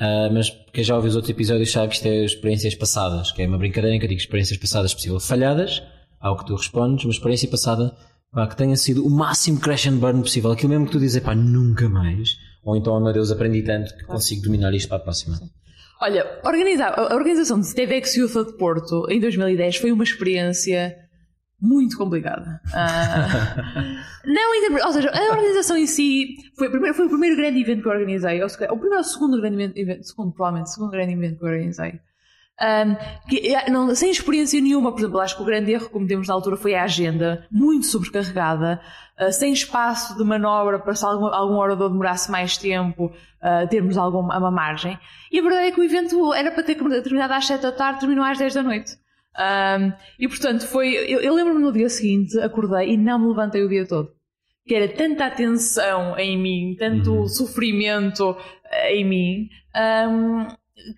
Uh, 0.01 0.33
mas 0.33 0.49
quem 0.73 0.83
já 0.83 0.95
ouviu 0.95 1.09
os 1.09 1.15
outros 1.15 1.29
episódios 1.29 1.71
sabe 1.71 1.89
que 1.89 1.95
isto 1.95 2.07
é 2.07 2.25
experiências 2.25 2.73
passadas, 2.73 3.31
que 3.31 3.43
é 3.43 3.47
uma 3.47 3.59
brincadeira 3.59 3.95
em 3.95 3.99
que 3.99 4.05
eu 4.05 4.09
digo 4.09 4.21
experiências 4.21 4.57
passadas 4.57 4.93
possível 4.93 5.19
falhadas, 5.19 5.83
ao 6.19 6.35
que 6.35 6.45
tu 6.45 6.55
respondes, 6.55 7.05
uma 7.05 7.11
experiência 7.11 7.47
passada 7.47 7.95
pá, 8.33 8.47
que 8.47 8.57
tenha 8.57 8.75
sido 8.75 9.05
o 9.05 9.09
máximo 9.09 9.59
crash 9.59 9.87
and 9.87 9.97
burn 9.97 10.21
possível. 10.21 10.51
Aquilo 10.51 10.69
mesmo 10.69 10.85
que 10.87 10.91
tu 10.91 10.99
dizes, 10.99 11.21
pá, 11.21 11.35
nunca 11.35 11.87
mais. 11.87 12.37
Ou 12.63 12.75
então, 12.75 12.93
oh 12.93 12.99
meu 12.99 13.13
Deus, 13.13 13.31
aprendi 13.31 13.61
tanto 13.61 13.95
que 13.95 14.05
consigo 14.05 14.41
dominar 14.41 14.73
isto 14.73 14.87
para 14.87 14.97
a 14.97 15.01
próxima. 15.01 15.37
Olha, 16.01 16.39
organizar, 16.43 16.93
a 16.97 17.15
organização 17.15 17.59
de 17.59 17.73
TVX 17.73 18.15
Youth 18.15 18.47
de 18.47 18.57
Porto 18.57 19.05
em 19.09 19.19
2010 19.19 19.77
foi 19.77 19.91
uma 19.91 20.03
experiência 20.03 20.97
muito 21.61 21.97
complicada. 21.97 22.59
Uh, 22.67 24.27
não, 24.27 24.85
ou 24.85 24.93
seja, 24.93 25.09
a 25.09 25.31
organização 25.31 25.77
em 25.77 25.87
si 25.87 26.35
foi, 26.57 26.69
primeiro, 26.69 26.95
foi 26.95 27.05
o 27.05 27.09
primeiro 27.09 27.37
grande 27.37 27.61
evento 27.61 27.81
que 27.81 27.87
eu 27.87 27.91
organizei, 27.91 28.41
ou 28.41 28.47
o 28.47 28.77
primeiro 28.77 28.97
ou 28.97 29.03
segundo 29.03 29.39
grande 29.39 29.79
evento, 29.79 30.03
segundo, 30.03 30.33
provavelmente, 30.33 30.71
segundo 30.71 30.91
grande 30.91 31.13
evento 31.13 31.37
que 31.37 31.43
eu 31.43 31.49
organizei. 31.49 31.99
Um, 32.63 32.95
que, 33.27 33.53
é, 33.53 33.69
não, 33.69 33.93
sem 33.93 34.09
experiência 34.09 34.61
nenhuma, 34.61 34.93
por 34.93 35.01
exemplo, 35.01 35.19
acho 35.19 35.35
que 35.35 35.41
o 35.41 35.45
grande 35.45 35.73
erro 35.73 35.87
que 35.87 35.91
cometemos 35.91 36.29
na 36.29 36.33
altura 36.33 36.55
foi 36.55 36.73
a 36.73 36.83
agenda, 36.83 37.45
muito 37.51 37.85
sobrecarregada, 37.87 38.79
uh, 39.19 39.31
sem 39.33 39.51
espaço 39.51 40.17
de 40.17 40.23
manobra 40.23 40.79
para 40.79 40.95
se 40.95 41.05
algum, 41.05 41.25
algum 41.25 41.57
orador 41.57 41.89
demorasse 41.89 42.31
mais 42.31 42.55
tempo, 42.55 43.07
uh, 43.07 43.67
termos 43.69 43.97
alguma 43.97 44.37
uma 44.37 44.49
margem. 44.49 44.97
E 45.29 45.39
a 45.39 45.41
verdade 45.41 45.67
é 45.67 45.71
que 45.71 45.81
o 45.81 45.83
evento 45.83 46.33
era 46.33 46.51
para 46.51 46.63
ter 46.63 46.75
terminado 46.75 47.33
às 47.33 47.45
7 47.45 47.61
da 47.61 47.71
tarde, 47.73 47.99
terminou 47.99 48.23
às 48.23 48.37
10 48.37 48.53
da 48.53 48.63
noite. 48.63 48.93
Um, 49.35 49.91
e 50.19 50.27
portanto 50.27 50.65
foi. 50.67 50.93
Eu, 50.93 51.19
eu 51.19 51.33
lembro-me 51.33 51.59
no 51.59 51.73
dia 51.73 51.89
seguinte, 51.89 52.39
acordei 52.39 52.93
e 52.93 52.97
não 52.97 53.19
me 53.19 53.27
levantei 53.27 53.63
o 53.63 53.67
dia 53.67 53.85
todo. 53.85 54.09
Que 54.65 54.75
era 54.75 54.87
tanta 54.87 55.25
atenção 55.25 56.17
em 56.17 56.37
mim, 56.37 56.75
tanto 56.79 57.11
uhum. 57.11 57.27
sofrimento 57.27 58.37
em 58.89 59.03
mim. 59.03 59.49
Um, 59.75 60.47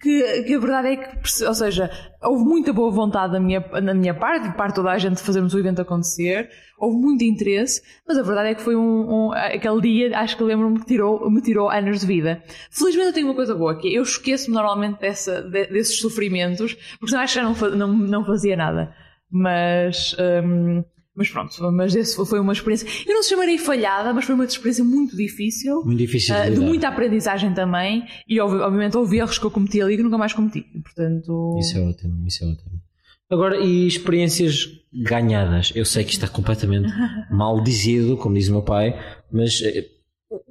que, 0.01 0.43
que, 0.43 0.53
a 0.53 0.59
verdade 0.59 0.87
é 0.87 0.95
que, 0.95 1.43
ou 1.45 1.53
seja, 1.53 1.91
houve 2.23 2.43
muita 2.45 2.71
boa 2.71 2.89
vontade 2.89 3.33
da 3.33 3.39
minha, 3.39 3.59
na 3.81 3.93
minha 3.93 4.13
parte, 4.13 4.49
de 4.49 4.55
parte 4.55 4.75
toda 4.75 4.89
a 4.89 4.97
gente, 4.97 5.15
de 5.17 5.21
fazermos 5.21 5.53
o 5.53 5.59
evento 5.59 5.81
acontecer, 5.81 6.49
houve 6.77 6.97
muito 6.97 7.23
interesse, 7.23 7.81
mas 8.07 8.17
a 8.17 8.23
verdade 8.23 8.49
é 8.49 8.55
que 8.55 8.61
foi 8.61 8.75
um, 8.75 9.27
um 9.27 9.31
aquele 9.33 9.81
dia, 9.81 10.17
acho 10.17 10.37
que 10.37 10.43
lembro-me 10.43 10.79
que 10.79 10.85
tirou, 10.85 11.29
me 11.29 11.41
tirou 11.41 11.69
anos 11.69 11.99
de 11.99 12.07
vida. 12.07 12.41
Felizmente 12.71 13.07
eu 13.07 13.13
tenho 13.13 13.27
uma 13.27 13.35
coisa 13.35 13.53
boa, 13.53 13.77
que 13.77 13.93
eu 13.93 14.03
esqueço-me 14.03 14.55
normalmente 14.55 14.99
dessa, 14.99 15.41
de, 15.41 15.67
desses 15.67 15.99
sofrimentos, 15.99 16.73
porque 16.99 17.09
senão 17.09 17.23
acho 17.23 17.33
que 17.33 17.41
já 17.41 17.69
não, 17.69 17.77
não, 17.77 17.93
não 17.93 18.25
fazia 18.25 18.55
nada. 18.55 18.95
Mas, 19.29 20.15
um, 20.43 20.83
mas 21.15 21.29
pronto, 21.29 21.71
mas 21.71 21.95
esse 21.95 22.15
foi 22.25 22.39
uma 22.39 22.51
experiência. 22.51 22.85
Eu 23.07 23.13
não 23.13 23.23
se 23.23 23.29
chamarei 23.29 23.57
falhada, 23.57 24.13
mas 24.13 24.25
foi 24.25 24.35
uma 24.35 24.43
experiência 24.43 24.83
muito 24.83 25.15
difícil. 25.15 25.81
Muito 25.85 25.97
difícil. 25.97 26.35
Uh, 26.35 26.51
de 26.51 26.59
muita 26.59 26.89
aprendizagem 26.89 27.53
também. 27.53 28.05
E 28.27 28.39
obviamente 28.39 28.97
houve 28.97 29.17
erros 29.17 29.37
que 29.37 29.45
eu 29.45 29.51
cometi 29.51 29.81
ali 29.81 29.95
que 29.95 30.03
nunca 30.03 30.17
mais 30.17 30.33
cometi. 30.33 30.65
Portanto... 30.83 31.57
Isso 31.59 31.77
é 31.77 31.81
ótimo, 31.81 32.27
isso 32.27 32.43
é 32.43 32.47
ótimo. 32.47 32.81
Agora, 33.29 33.57
e 33.57 33.87
experiências 33.87 34.67
ganhadas? 34.93 35.71
Eu 35.73 35.85
sei 35.85 36.03
que 36.03 36.11
isto 36.11 36.25
é 36.25 36.27
completamente 36.27 36.91
mal 37.31 37.63
dizido, 37.63 38.17
como 38.17 38.35
diz 38.35 38.49
o 38.49 38.51
meu 38.51 38.61
pai, 38.61 38.99
mas 39.31 39.61
eh, 39.63 39.85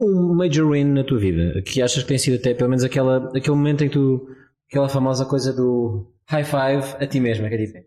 um 0.01 0.35
major 0.35 0.71
win 0.71 0.85
na 0.85 1.05
tua 1.05 1.19
vida, 1.19 1.61
que 1.63 1.83
achas 1.83 2.03
que 2.03 2.09
tem 2.09 2.19
sido 2.19 2.37
até 2.37 2.55
pelo 2.55 2.71
menos 2.71 2.85
aquela, 2.85 3.29
aquele 3.37 3.57
momento 3.57 3.85
em 3.85 3.89
que 3.89 3.95
tu, 3.95 4.27
aquela 4.69 4.89
famosa 4.89 5.25
coisa 5.25 5.53
do 5.53 6.11
high 6.27 6.45
five 6.45 6.97
a 6.99 7.07
ti 7.07 7.21
mesma, 7.21 7.49
que 7.49 7.55
é 7.55 7.67
tipo, 7.67 7.79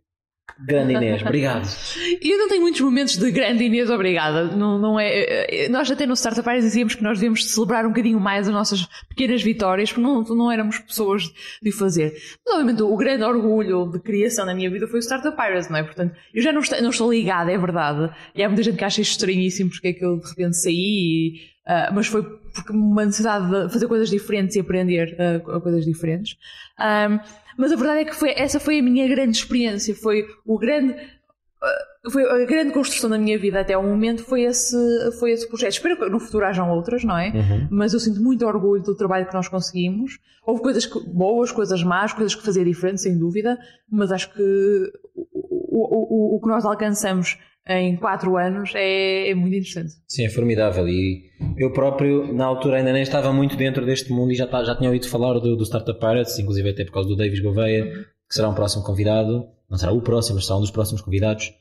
Grande 0.60 0.94
Inês, 0.94 1.22
obrigado. 1.22 1.68
Eu 2.22 2.38
não 2.38 2.50
tenho 2.50 2.62
muitos 2.62 2.82
momentos 2.82 3.16
de 3.16 3.32
grande 3.32 3.66
Inês, 3.66 3.90
obrigada. 3.90 4.46
Não, 4.46 4.80
não 4.80 5.00
é, 5.00 5.66
é 5.66 5.70
nós 5.70 5.90
até 5.92 6.06
no 6.06 6.16
Startup 6.16 6.48
Aires 6.50 6.66
dizíamos 6.66 6.96
que 6.96 7.04
nós 7.04 7.20
devíamos 7.20 7.52
celebrar 7.52 7.86
um 7.86 7.90
bocadinho 7.90 8.20
mais 8.20 8.48
as 8.48 8.54
nossas 8.54 8.88
pequenas 9.08 9.44
vitórias, 9.44 9.92
porque 9.92 10.02
não, 10.02 10.24
não 10.24 10.52
éramos 10.52 10.80
pessoas 10.80 11.32
de 11.62 11.72
fazer. 11.72 12.14
Mas 12.46 12.56
obviamente 12.56 12.82
o 12.82 12.96
grande 12.98 13.24
orgulho 13.24 13.92
de 13.92 14.00
criação 14.00 14.46
na 14.46 14.56
minha 14.56 14.70
vida 14.70 14.88
foi 14.88 15.00
o 15.00 15.04
Startup 15.04 15.36
Pirates, 15.36 15.70
não 15.70 15.78
é? 15.78 15.84
Portanto, 15.84 16.16
eu 16.34 16.42
já 16.42 16.52
não 16.52 16.62
estou, 16.62 16.82
não 16.82 16.90
estou 16.90 17.12
ligada, 17.12 17.52
é 17.52 17.58
verdade. 17.58 18.12
E 18.34 18.42
há 18.42 18.48
muita 18.48 18.64
gente 18.64 18.78
que 18.78 18.84
acha 18.84 19.02
isto 19.02 19.12
estranhíssimo 19.12 19.70
porque 19.70 19.90
é 19.90 19.94
que 19.94 20.04
eu 20.04 20.18
de 20.18 20.28
repente 20.28 20.58
saí, 20.58 20.74
e, 20.74 21.36
uh, 21.68 21.94
mas 21.94 22.08
foi 22.08 22.24
porque 22.24 22.72
uma 22.72 23.06
necessidade 23.06 23.48
de 23.48 23.72
fazer 23.72 23.88
coisas 23.88 24.10
diferentes 24.10 24.56
e 24.56 24.60
aprender 24.60 25.16
uh, 25.46 25.62
coisas 25.62 25.86
diferentes. 25.86 26.36
Um, 26.80 27.20
mas 27.58 27.72
a 27.72 27.76
verdade 27.76 28.02
é 28.02 28.06
que 28.06 28.16
foi, 28.16 28.32
essa 28.38 28.60
foi 28.60 28.80
a 28.80 28.84
minha 28.84 29.08
grande 29.08 29.38
experiência, 29.38 29.96
foi 29.96 30.28
o 30.46 30.58
grande. 30.58 30.94
Uh, 30.94 32.12
foi 32.12 32.24
a 32.24 32.46
grande 32.46 32.72
construção 32.72 33.10
da 33.10 33.18
minha 33.18 33.38
vida 33.38 33.60
até 33.60 33.74
ao 33.74 33.84
momento 33.84 34.24
foi 34.24 34.44
esse, 34.44 34.78
foi 35.20 35.32
esse 35.32 35.48
projeto. 35.48 35.74
Espero 35.74 35.98
que 35.98 36.08
no 36.08 36.20
futuro 36.20 36.46
hajam 36.46 36.70
outras, 36.70 37.04
não 37.04 37.18
é? 37.18 37.30
Uhum. 37.30 37.68
Mas 37.72 37.94
eu 37.94 38.00
sinto 38.00 38.22
muito 38.22 38.46
orgulho 38.46 38.82
do 38.82 38.96
trabalho 38.96 39.26
que 39.26 39.34
nós 39.34 39.48
conseguimos. 39.48 40.20
Houve 40.46 40.62
coisas 40.62 40.86
boas, 40.86 41.52
coisas 41.52 41.84
más, 41.84 42.14
coisas 42.14 42.34
que 42.34 42.46
fazia 42.46 42.64
diferente, 42.64 43.02
sem 43.02 43.18
dúvida, 43.18 43.58
mas 43.92 44.12
acho 44.12 44.32
que 44.34 44.92
o, 45.14 46.36
o, 46.36 46.36
o 46.38 46.42
que 46.42 46.48
nós 46.48 46.64
alcançamos 46.64 47.38
em 47.68 47.98
4 47.98 48.38
anos 48.38 48.72
é, 48.76 49.30
é, 49.30 49.36
muito 49.36 49.56
interessante. 49.56 49.94
Sim, 50.08 50.26
é 50.26 50.30
formidável. 50.30 50.88
E 50.88 51.30
eu 51.58 51.72
próprio, 51.74 52.34
na 52.34 52.46
altura, 52.46 52.78
ainda 52.78 52.94
nem 52.94 53.02
estava 53.02 53.32
muito 53.34 53.58
dentro 53.58 53.86
deste 53.86 54.12
mundo 54.12 54.32
e 54.32 54.36
já, 54.36 54.48
tá, 54.48 54.64
já 54.64 54.76
tinha 54.76 54.90
ouvido 54.90 55.10
falar 55.10 55.34
do, 55.40 55.56
do 55.56 55.66
Startup 55.66 56.00
Pirates, 56.00 56.40
inclusive 56.40 56.70
até 56.70 56.86
por 56.86 56.94
causa 56.94 57.10
do 57.10 57.16
Davis 57.16 57.40
Gouveia, 57.42 57.86
uhum. 57.86 58.04
que 58.28 58.34
será 58.34 58.50
um 58.50 58.56
próximo 58.56 58.84
convidado. 58.84 59.48
Não 59.70 59.78
será 59.78 59.92
o 59.92 60.02
próximo, 60.02 60.36
mas 60.36 60.46
será 60.46 60.58
um 60.58 60.62
dos 60.62 60.72
próximos 60.72 61.02
convidados. 61.02 61.52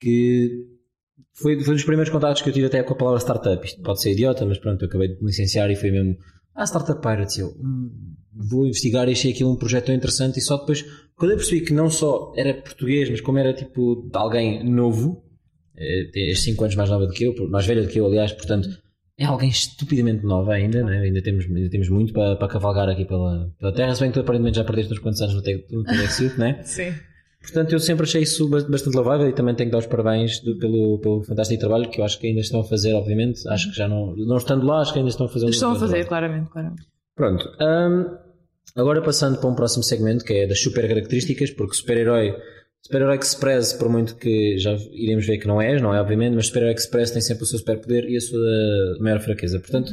Que 0.00 0.66
foi, 1.32 1.60
foi 1.60 1.74
dos 1.74 1.84
primeiros 1.84 2.12
contatos 2.12 2.42
que 2.42 2.48
eu 2.48 2.52
tive 2.52 2.66
até 2.66 2.82
com 2.82 2.94
a 2.94 2.96
palavra 2.96 3.20
startup. 3.20 3.64
Isto 3.64 3.80
pode 3.82 4.02
ser 4.02 4.12
idiota, 4.12 4.44
mas 4.44 4.58
pronto, 4.58 4.82
eu 4.82 4.88
acabei 4.88 5.08
de 5.08 5.20
me 5.20 5.26
licenciar 5.26 5.70
e 5.70 5.76
foi 5.76 5.92
mesmo. 5.92 6.16
Ah, 6.54 6.66
Startup 6.66 7.00
Pirates. 7.00 7.38
Eu 7.38 7.48
hum, 7.48 8.16
vou 8.34 8.66
investigar 8.66 9.08
e 9.08 9.12
achei 9.12 9.32
aquilo 9.32 9.52
um 9.52 9.56
projeto 9.56 9.86
tão 9.86 9.94
interessante. 9.94 10.38
E 10.38 10.42
só 10.42 10.56
depois, 10.56 10.84
quando 11.14 11.30
eu 11.30 11.36
percebi 11.36 11.60
que 11.60 11.72
não 11.72 11.88
só 11.88 12.32
era 12.36 12.52
português, 12.52 13.08
mas 13.08 13.20
como 13.20 13.38
era 13.38 13.54
tipo 13.54 14.08
de 14.10 14.18
alguém 14.18 14.68
novo 14.68 15.22
é 15.76 16.34
5 16.34 16.64
anos 16.64 16.76
mais 16.76 16.90
nova 16.90 17.06
do 17.06 17.12
que 17.12 17.24
eu, 17.24 17.34
mais 17.48 17.66
velha 17.66 17.82
do 17.82 17.88
que 17.88 17.98
eu, 17.98 18.06
aliás, 18.06 18.32
portanto, 18.32 18.68
é 19.18 19.24
alguém 19.24 19.50
estupidamente 19.50 20.24
nova 20.24 20.52
ainda, 20.52 20.82
né? 20.82 21.00
ainda, 21.00 21.22
temos, 21.22 21.44
ainda 21.44 21.70
temos 21.70 21.88
muito 21.88 22.12
para, 22.12 22.36
para 22.36 22.48
cavalgar 22.48 22.88
aqui 22.88 23.04
pela, 23.04 23.52
pela 23.58 23.72
Terra, 23.72 23.94
se 23.94 24.00
bem 24.00 24.10
que 24.10 24.14
tu 24.14 24.20
aparentemente 24.20 24.56
já 24.56 24.64
perdeste 24.64 24.92
uns 24.92 24.98
quantos 24.98 25.20
anos 25.20 25.34
no 25.34 25.42
TechSuit, 25.84 26.38
né? 26.38 26.60
Sim. 26.64 26.92
Portanto, 27.42 27.72
eu 27.72 27.80
sempre 27.80 28.04
achei 28.04 28.22
isso 28.22 28.48
bastante 28.48 28.94
louvável 28.94 29.28
e 29.28 29.32
também 29.32 29.54
tenho 29.54 29.68
que 29.68 29.72
dar 29.72 29.78
os 29.78 29.86
parabéns 29.86 30.38
do, 30.40 30.56
pelo, 30.58 30.98
pelo 31.00 31.22
fantástico 31.24 31.58
trabalho 31.58 31.90
que 31.90 32.00
eu 32.00 32.04
acho 32.04 32.18
que 32.20 32.28
ainda 32.28 32.40
estão 32.40 32.60
a 32.60 32.64
fazer, 32.64 32.94
obviamente. 32.94 33.46
Acho 33.48 33.70
que 33.70 33.76
já 33.76 33.88
não, 33.88 34.14
não 34.14 34.36
estando 34.36 34.64
lá, 34.64 34.80
acho 34.80 34.92
que 34.92 35.00
ainda 35.00 35.10
estão 35.10 35.26
a 35.26 35.28
fazer. 35.28 35.48
Estão 35.48 35.72
a 35.72 35.78
fazer, 35.78 36.06
claramente, 36.06 36.48
claramente. 36.50 36.86
Pronto. 37.16 37.50
Um, 37.60 38.80
agora 38.80 39.02
passando 39.02 39.38
para 39.38 39.50
um 39.50 39.56
próximo 39.56 39.82
segmento 39.82 40.24
que 40.24 40.32
é 40.34 40.46
das 40.46 40.60
super 40.60 40.86
características, 40.86 41.50
porque 41.50 41.74
super-herói 41.74 42.36
Super-Herói 42.84 43.16
Express, 43.16 43.72
por 43.72 43.88
muito 43.88 44.16
que 44.16 44.58
já 44.58 44.72
iremos 44.92 45.24
ver 45.24 45.38
que 45.38 45.46
não 45.46 45.62
és, 45.62 45.80
não 45.80 45.94
é? 45.94 46.00
Obviamente, 46.00 46.34
mas 46.34 46.46
Super-Herói 46.46 46.74
Express 46.74 47.12
tem 47.12 47.22
sempre 47.22 47.44
o 47.44 47.46
seu 47.46 47.58
superpoder 47.58 48.04
e 48.10 48.16
a 48.16 48.20
sua 48.20 48.98
maior 49.00 49.20
fraqueza. 49.20 49.60
Portanto, 49.60 49.92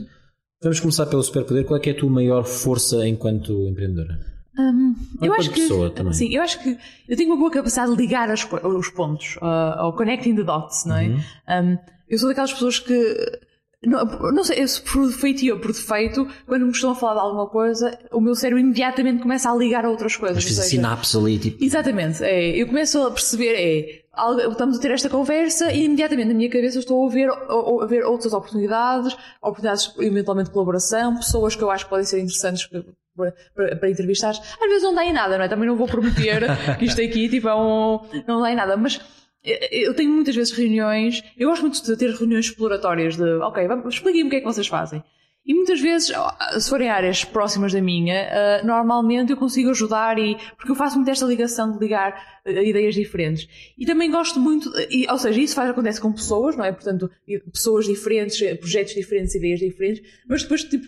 vamos 0.61 0.79
começar 0.79 1.05
pelo 1.05 1.21
superpoder. 1.21 1.65
Qual 1.65 1.77
é, 1.77 1.81
que 1.81 1.89
é 1.89 1.93
a 1.93 1.95
tua 1.95 2.09
maior 2.09 2.43
força 2.43 3.07
enquanto 3.07 3.67
empreendedora? 3.67 4.19
Um, 4.57 4.95
eu 5.21 5.33
acho 5.33 5.51
que 5.51 5.69
também. 5.95 6.11
sim, 6.13 6.35
eu 6.35 6.41
acho 6.41 6.61
que 6.61 6.77
eu 7.07 7.15
tenho 7.15 7.29
uma 7.29 7.37
boa 7.37 7.51
capacidade 7.51 7.95
de 7.95 7.97
ligar 7.97 8.29
os, 8.29 8.43
os 8.43 8.89
pontos, 8.89 9.37
uh, 9.37 9.85
ou 9.85 9.93
connecting 9.93 10.35
the 10.35 10.43
dots, 10.43 10.83
não 10.85 10.97
é? 10.97 11.07
Uhum. 11.07 11.17
Um, 11.47 11.77
eu 12.09 12.17
sou 12.17 12.27
daquelas 12.27 12.51
pessoas 12.51 12.79
que 12.79 13.39
não, 13.81 14.03
não 14.33 14.43
sei, 14.43 14.67
se 14.67 14.81
por 14.81 15.07
defeito 15.07 15.41
e 15.43 15.47
eu 15.47 15.59
por 15.59 15.71
defeito, 15.71 16.27
quando 16.45 16.65
me 16.65 16.71
estão 16.71 16.91
a 16.91 16.95
falar 16.95 17.13
de 17.13 17.19
alguma 17.21 17.47
coisa, 17.47 17.97
o 18.11 18.19
meu 18.19 18.35
cérebro 18.35 18.59
imediatamente 18.59 19.21
começa 19.21 19.49
a 19.49 19.55
ligar 19.55 19.85
a 19.85 19.89
outras 19.89 20.17
coisas. 20.17 20.43
Mas 20.43 20.43
fiz 20.43 20.65
sinapse 20.65 21.15
ali, 21.15 21.39
tipo. 21.39 21.63
Exatamente, 21.63 22.21
é, 22.23 22.57
eu 22.57 22.67
começo 22.67 23.01
a 23.01 23.09
perceber, 23.09 23.53
é, 23.55 24.03
estamos 24.49 24.77
a 24.77 24.81
ter 24.81 24.91
esta 24.91 25.09
conversa 25.09 25.71
e 25.71 25.85
imediatamente 25.85 26.27
na 26.27 26.33
minha 26.33 26.49
cabeça 26.49 26.79
estou 26.79 27.07
a 27.07 27.09
ver, 27.09 27.29
a, 27.29 27.83
a 27.83 27.85
ver 27.85 28.03
outras 28.03 28.33
oportunidades, 28.33 29.15
oportunidades 29.41 29.93
eventualmente 29.99 30.49
de 30.49 30.53
colaboração, 30.53 31.15
pessoas 31.15 31.55
que 31.55 31.63
eu 31.63 31.71
acho 31.71 31.85
que 31.85 31.89
podem 31.89 32.05
ser 32.05 32.19
interessantes 32.19 32.67
para, 33.15 33.33
para, 33.55 33.75
para 33.77 33.89
entrevistar. 33.89 34.31
Às 34.31 34.69
vezes 34.69 34.83
não 34.83 34.93
dá 34.93 35.05
em 35.05 35.13
nada, 35.13 35.37
não 35.37 35.45
é? 35.45 35.47
Também 35.47 35.69
não 35.69 35.77
vou 35.77 35.87
prometer 35.87 36.43
que 36.77 36.83
isto 36.83 37.01
aqui 37.01 37.29
tipo, 37.29 37.47
é 37.47 37.55
um, 37.55 38.01
não 38.27 38.41
dá 38.41 38.51
em 38.51 38.55
nada, 38.55 38.75
mas 38.75 38.99
eu 39.43 39.93
tenho 39.93 40.11
muitas 40.11 40.35
vezes 40.35 40.51
reuniões, 40.53 41.23
eu 41.37 41.49
gosto 41.49 41.61
muito 41.61 41.81
de 41.83 41.95
ter 41.97 42.11
reuniões 42.11 42.47
exploratórias 42.47 43.15
de, 43.15 43.23
ok, 43.39 43.67
expliquem-me 43.87 44.27
o 44.27 44.29
que 44.29 44.37
é 44.37 44.39
que 44.39 44.45
vocês 44.45 44.67
fazem. 44.67 45.03
E 45.45 45.53
muitas 45.53 45.79
vezes, 45.81 46.11
se 46.59 46.69
forem 46.69 46.89
áreas 46.89 47.23
próximas 47.23 47.73
da 47.73 47.81
minha, 47.81 48.27
uh, 48.61 48.67
normalmente 48.67 49.31
eu 49.31 49.37
consigo 49.37 49.71
ajudar 49.71 50.19
e, 50.19 50.37
porque 50.55 50.69
eu 50.71 50.75
faço 50.75 50.97
muito 50.97 51.09
esta 51.09 51.25
ligação 51.25 51.71
de 51.71 51.79
ligar 51.79 52.41
uh, 52.45 52.51
ideias 52.51 52.93
diferentes. 52.93 53.47
E 53.75 53.85
também 53.85 54.11
gosto 54.11 54.39
muito, 54.39 54.69
e, 54.91 55.09
ou 55.09 55.17
seja, 55.17 55.39
isso 55.41 55.55
faz, 55.55 55.69
acontece 55.69 55.99
com 55.99 56.11
pessoas, 56.13 56.55
não 56.55 56.65
é? 56.65 56.71
Portanto, 56.71 57.09
pessoas 57.51 57.85
diferentes, 57.85 58.37
projetos 58.59 58.93
diferentes, 58.93 59.33
ideias 59.33 59.59
diferentes, 59.59 60.03
mas 60.27 60.43
depois, 60.43 60.63
tipo, 60.65 60.85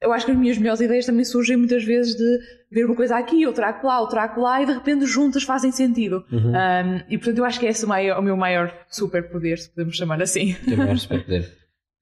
eu 0.00 0.12
acho 0.12 0.24
que 0.24 0.30
as 0.30 0.38
minhas 0.38 0.58
melhores 0.58 0.80
ideias 0.80 1.06
também 1.06 1.24
surgem 1.24 1.56
muitas 1.56 1.82
vezes 1.84 2.14
de 2.14 2.38
ver 2.70 2.84
uma 2.84 2.94
coisa 2.94 3.16
aqui, 3.16 3.46
outra 3.46 3.68
acolá, 3.68 4.00
outra 4.00 4.24
acolá, 4.24 4.62
e 4.62 4.66
de 4.66 4.72
repente 4.72 5.06
juntas 5.06 5.42
fazem 5.42 5.72
sentido. 5.72 6.24
Uhum. 6.30 6.52
Um, 6.52 7.02
e 7.08 7.18
portanto 7.18 7.38
eu 7.38 7.44
acho 7.44 7.58
que 7.58 7.66
esse 7.66 7.82
é 7.82 7.86
o, 7.86 7.88
maior, 7.88 8.18
o 8.18 8.22
meu 8.22 8.36
maior 8.36 8.72
superpoder, 8.88 9.58
se 9.58 9.70
podemos 9.70 9.96
chamar 9.96 10.22
assim. 10.22 10.54
O 10.66 10.76
maior 10.76 10.96
superpoder. 10.98 11.52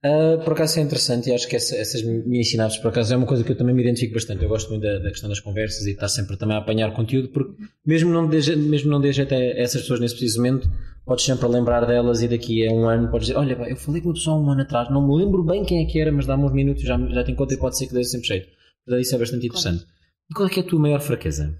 Uh, 0.04 0.38
por 0.44 0.52
acaso 0.52 0.78
é 0.78 0.82
interessante 0.82 1.30
e 1.30 1.34
acho 1.34 1.48
que 1.48 1.56
essa, 1.56 1.74
essas 1.74 2.02
minhas 2.02 2.50
sinapses, 2.50 2.78
por 2.78 2.88
acaso, 2.88 3.14
é 3.14 3.16
uma 3.16 3.26
coisa 3.26 3.42
que 3.42 3.52
eu 3.52 3.56
também 3.56 3.74
me 3.74 3.82
identifico 3.82 4.14
bastante. 4.14 4.42
Eu 4.42 4.48
gosto 4.50 4.68
muito 4.68 4.82
da, 4.82 4.98
da 4.98 5.10
questão 5.10 5.28
das 5.30 5.40
conversas 5.40 5.86
e 5.86 5.92
estar 5.92 6.08
sempre 6.08 6.36
também 6.36 6.56
a 6.56 6.60
apanhar 6.60 6.92
conteúdo, 6.92 7.28
porque 7.28 7.54
mesmo 7.84 8.12
não 8.12 8.28
deixe, 8.28 8.54
mesmo 8.56 8.90
não 8.90 9.00
deixe 9.00 9.22
até 9.22 9.58
essas 9.58 9.80
pessoas 9.80 10.00
nesse 10.00 10.14
preciso 10.14 10.38
momento, 10.38 10.68
podes 11.06 11.24
sempre 11.24 11.46
lembrar 11.46 11.86
delas 11.86 12.20
e 12.20 12.28
daqui 12.28 12.66
a 12.66 12.72
um 12.72 12.88
ano 12.88 13.08
podes 13.08 13.28
dizer: 13.28 13.38
Olha, 13.38 13.54
eu 13.68 13.76
falei 13.76 14.02
com 14.02 14.08
uma 14.08 14.14
pessoa 14.14 14.36
um 14.36 14.50
ano 14.50 14.62
atrás, 14.62 14.90
não 14.90 15.06
me 15.06 15.24
lembro 15.24 15.42
bem 15.44 15.64
quem 15.64 15.82
é 15.82 15.86
que 15.86 15.98
era, 15.98 16.10
mas 16.10 16.26
dá-me 16.26 16.44
uns 16.44 16.52
minutos, 16.52 16.82
já, 16.82 16.98
já 16.98 17.24
te 17.24 17.30
encontro 17.30 17.54
e 17.54 17.58
pode 17.58 17.78
ser 17.78 17.86
que 17.86 17.94
dê 17.94 18.04
sempre 18.04 18.26
jeito. 18.26 18.48
Portanto, 18.84 19.00
isso 19.00 19.14
é 19.14 19.18
bastante 19.18 19.46
interessante. 19.46 19.86
E 20.28 20.34
qual 20.34 20.48
é 20.48 20.50
que 20.50 20.60
é 20.60 20.62
a 20.62 20.66
tua 20.66 20.80
maior 20.80 21.00
fraqueza? 21.00 21.56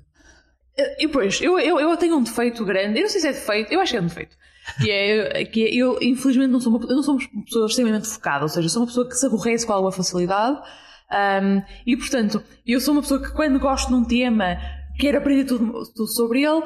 E 0.98 1.08
pois, 1.08 1.40
eu, 1.40 1.58
eu, 1.58 1.80
eu 1.80 1.96
tenho 1.96 2.16
um 2.16 2.22
defeito 2.22 2.62
grande, 2.64 2.98
eu 2.98 3.04
não 3.04 3.08
sei 3.08 3.20
se 3.20 3.28
é 3.28 3.32
defeito, 3.32 3.72
eu 3.72 3.80
acho 3.80 3.92
que 3.92 3.96
é 3.96 4.00
um 4.00 4.06
defeito. 4.06 4.36
Que 4.82 4.90
é, 4.90 5.44
que 5.44 5.64
é 5.64 5.74
eu, 5.74 5.98
infelizmente, 6.02 6.50
não 6.50 6.60
sou, 6.60 6.76
uma, 6.76 6.84
eu 6.84 6.96
não 6.96 7.02
sou 7.02 7.14
uma 7.14 7.44
pessoa 7.44 7.66
extremamente 7.66 8.08
focada, 8.08 8.42
ou 8.42 8.48
seja, 8.48 8.68
sou 8.68 8.82
uma 8.82 8.86
pessoa 8.86 9.08
que 9.08 9.14
se 9.14 9.24
aborrece 9.24 9.66
com 9.66 9.72
alguma 9.72 9.92
facilidade. 9.92 10.58
Um, 11.10 11.62
e 11.86 11.96
portanto, 11.96 12.42
eu 12.66 12.80
sou 12.80 12.92
uma 12.92 13.00
pessoa 13.00 13.22
que 13.22 13.32
quando 13.32 13.60
gosto 13.60 13.88
de 13.88 13.94
um 13.94 14.04
tema, 14.04 14.58
quero 14.98 15.18
aprender 15.18 15.44
tudo, 15.44 15.84
tudo 15.94 16.08
sobre 16.08 16.42
ele, 16.42 16.62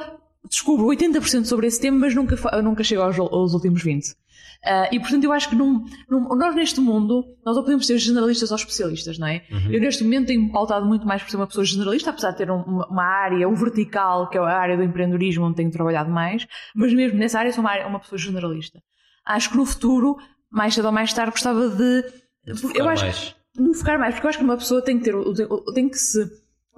descubro 0.50 0.86
80% 0.86 1.44
sobre 1.44 1.68
esse 1.68 1.80
tema, 1.80 1.98
mas 1.98 2.14
nunca, 2.14 2.36
nunca 2.60 2.82
chego 2.82 3.02
aos, 3.02 3.18
aos 3.18 3.54
últimos 3.54 3.82
20%. 3.82 4.14
Uh, 4.62 4.92
e 4.92 5.00
portanto 5.00 5.24
eu 5.24 5.32
acho 5.32 5.48
que 5.48 5.56
num, 5.56 5.86
num, 6.06 6.36
nós 6.36 6.54
neste 6.54 6.82
mundo, 6.82 7.24
nós 7.46 7.56
ou 7.56 7.62
podemos 7.62 7.86
ser 7.86 7.96
generalistas 7.96 8.50
ou 8.50 8.56
especialistas, 8.56 9.18
não 9.18 9.26
é? 9.26 9.42
Uhum. 9.50 9.72
Eu 9.72 9.80
neste 9.80 10.04
momento 10.04 10.26
tenho 10.26 10.52
pautado 10.52 10.84
muito 10.84 11.06
mais 11.06 11.22
por 11.22 11.30
ser 11.30 11.36
uma 11.38 11.46
pessoa 11.46 11.64
generalista, 11.64 12.10
apesar 12.10 12.32
de 12.32 12.36
ter 12.36 12.50
um, 12.50 12.60
uma 12.60 13.04
área, 13.04 13.48
um 13.48 13.54
vertical, 13.54 14.28
que 14.28 14.36
é 14.36 14.40
a 14.40 14.58
área 14.58 14.76
do 14.76 14.82
empreendedorismo, 14.82 15.46
onde 15.46 15.56
tenho 15.56 15.70
trabalhado 15.70 16.10
mais, 16.10 16.46
mas 16.74 16.92
mesmo 16.92 17.18
nessa 17.18 17.38
área 17.38 17.50
sou 17.52 17.62
uma, 17.62 17.70
área, 17.70 17.86
uma 17.86 18.00
pessoa 18.00 18.18
generalista. 18.18 18.82
Acho 19.24 19.50
que 19.50 19.56
no 19.56 19.64
futuro, 19.64 20.18
mais 20.50 20.74
cedo 20.74 20.86
ou 20.86 20.92
mais 20.92 21.10
tarde, 21.14 21.30
gostava 21.30 21.68
de. 21.70 22.02
de 22.44 22.78
eu 22.78 22.86
acho, 22.86 23.04
mais. 23.04 23.34
Não 23.56 23.72
focar 23.72 23.98
mais, 23.98 24.14
porque 24.14 24.26
eu 24.26 24.28
acho 24.28 24.38
que 24.38 24.44
uma 24.44 24.58
pessoa 24.58 24.82
tem 24.82 24.98
que 24.98 25.04
ter, 25.04 25.14
tem 25.72 25.88
que 25.88 25.96
se 25.96 26.20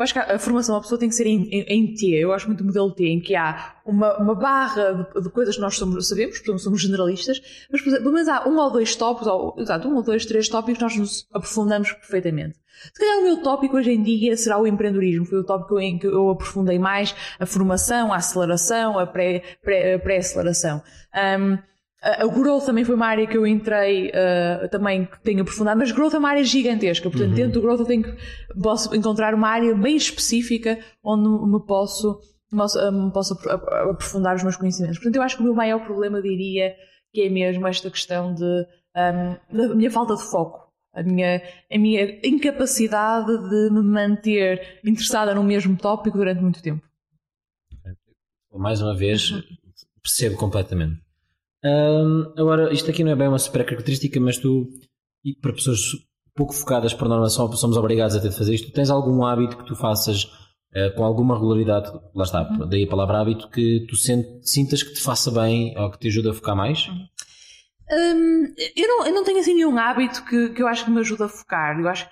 eu 0.02 0.04
acho 0.04 0.12
que 0.12 0.18
a 0.18 0.38
formação 0.38 0.74
da 0.74 0.80
pessoa 0.80 0.98
tem 0.98 1.08
que 1.08 1.14
ser 1.14 1.26
em, 1.26 1.48
em, 1.48 1.60
em, 1.68 1.94
T. 1.94 2.08
Eu 2.08 2.32
acho 2.32 2.48
muito 2.48 2.64
modelo 2.64 2.90
T, 2.92 3.06
em 3.06 3.20
que 3.20 3.36
há 3.36 3.76
uma, 3.86 4.18
uma 4.18 4.34
barra 4.34 4.92
de, 4.92 5.22
de, 5.22 5.30
coisas 5.30 5.54
que 5.54 5.60
nós 5.60 5.76
somos, 5.76 6.08
sabemos, 6.08 6.38
portanto 6.38 6.58
somos 6.58 6.82
generalistas, 6.82 7.40
mas 7.70 7.80
pelo 7.80 8.12
menos 8.12 8.28
há 8.28 8.48
um 8.48 8.58
ou 8.58 8.70
dois 8.70 8.96
tópicos, 8.96 9.28
ou, 9.28 9.54
exato, 9.58 9.88
um 9.88 9.94
ou 9.94 10.02
dois, 10.02 10.26
três 10.26 10.48
tópicos 10.48 10.82
nós 10.82 10.96
nos 10.96 11.28
aprofundamos 11.32 11.92
perfeitamente. 11.92 12.58
Se 12.92 12.98
calhar 12.98 13.20
o 13.20 13.22
meu 13.22 13.42
tópico 13.42 13.76
hoje 13.76 13.92
em 13.92 14.02
dia 14.02 14.36
será 14.36 14.58
o 14.58 14.66
empreendedorismo. 14.66 15.24
Foi 15.24 15.38
o 15.38 15.44
tópico 15.44 15.78
em 15.78 15.98
que 15.98 16.06
eu 16.06 16.30
aprofundei 16.30 16.80
mais 16.80 17.14
a 17.38 17.46
formação, 17.46 18.12
a 18.12 18.16
aceleração, 18.16 18.98
a 18.98 19.06
pré-aceleração. 19.06 20.80
Pré, 20.80 20.90
pré 21.12 21.38
um, 21.38 21.58
A 22.02 22.26
growth 22.26 22.64
também 22.64 22.84
foi 22.84 22.96
uma 22.96 23.06
área 23.06 23.28
que 23.28 23.38
eu 23.38 23.46
entrei, 23.46 24.08
uh, 24.08 24.68
também 24.70 25.04
que 25.04 25.20
tenho 25.20 25.42
aprofundado, 25.42 25.78
mas 25.78 25.92
growth 25.92 26.14
é 26.14 26.18
uma 26.18 26.30
área 26.30 26.42
gigantesca, 26.42 27.08
portanto, 27.08 27.30
uhum. 27.30 27.36
dentro 27.36 27.52
do 27.52 27.62
growth 27.62 27.78
eu 27.78 27.86
tenho 27.86 28.02
que, 28.02 28.16
posso 28.60 28.92
encontrar 28.92 29.32
uma 29.34 29.48
área 29.48 29.72
bem 29.76 29.94
específica 29.94 30.80
onde 31.00 31.28
me 31.46 31.64
posso, 31.64 32.18
me 32.50 33.12
posso 33.12 33.34
aprofundar 33.90 34.34
os 34.34 34.42
meus 34.42 34.56
conhecimentos. 34.56 34.98
Portanto, 34.98 35.14
eu 35.14 35.22
acho 35.22 35.36
que 35.36 35.42
o 35.42 35.44
meu 35.44 35.54
maior 35.54 35.78
problema, 35.84 36.20
diria, 36.20 36.74
que 37.12 37.20
é 37.20 37.30
mesmo 37.30 37.68
esta 37.68 37.88
questão 37.88 38.34
de, 38.34 38.66
um, 38.96 39.56
da 39.56 39.74
minha 39.76 39.90
falta 39.90 40.16
de 40.16 40.22
foco. 40.24 40.72
A 40.92 41.04
minha, 41.04 41.40
a 41.72 41.78
minha 41.78 42.18
incapacidade 42.26 43.32
de 43.48 43.70
me 43.70 43.80
manter 43.80 44.80
interessada 44.84 45.34
no 45.34 45.44
mesmo 45.44 45.76
tópico 45.76 46.18
durante 46.18 46.42
muito 46.42 46.60
tempo. 46.60 46.82
Mais 48.52 48.82
uma 48.82 48.94
vez, 48.94 49.30
uhum. 49.30 49.42
percebo 50.02 50.36
completamente. 50.36 51.01
Um, 51.64 52.32
agora, 52.36 52.72
isto 52.72 52.90
aqui 52.90 53.04
não 53.04 53.12
é 53.12 53.16
bem 53.16 53.28
uma 53.28 53.38
super 53.38 53.64
característica, 53.64 54.18
mas 54.20 54.38
tu, 54.38 54.68
e 55.24 55.34
para 55.34 55.52
pessoas 55.52 55.80
pouco 56.34 56.52
focadas 56.52 56.94
por 56.94 57.08
norma, 57.08 57.28
somos 57.28 57.76
obrigados 57.76 58.16
a 58.16 58.20
ter 58.20 58.30
de 58.30 58.36
fazer 58.36 58.54
isto. 58.54 58.68
Tu 58.70 58.74
tens 58.74 58.90
algum 58.90 59.24
hábito 59.24 59.56
que 59.56 59.66
tu 59.66 59.76
faças 59.76 60.24
uh, 60.24 60.94
com 60.96 61.04
alguma 61.04 61.34
regularidade, 61.34 61.92
lá 62.14 62.24
está, 62.24 62.42
uhum. 62.42 62.68
daí 62.68 62.84
a 62.84 62.88
palavra 62.88 63.20
hábito, 63.20 63.48
que 63.48 63.86
tu 63.88 63.96
sintas 63.96 64.82
que 64.82 64.94
te 64.94 65.00
faça 65.00 65.30
bem 65.30 65.78
ou 65.78 65.90
que 65.90 65.98
te 65.98 66.08
ajuda 66.08 66.30
a 66.30 66.34
focar 66.34 66.56
mais? 66.56 66.88
Uhum. 66.88 67.06
Um, 67.92 68.54
eu, 68.74 68.88
não, 68.88 69.06
eu 69.06 69.14
não 69.14 69.24
tenho 69.24 69.38
assim 69.38 69.54
nenhum 69.54 69.76
hábito 69.76 70.24
que, 70.24 70.50
que 70.50 70.62
eu 70.62 70.66
acho 70.66 70.84
que 70.84 70.90
me 70.90 71.00
ajuda 71.00 71.26
a 71.26 71.28
focar. 71.28 71.78
Eu 71.78 71.88
acho 71.88 72.08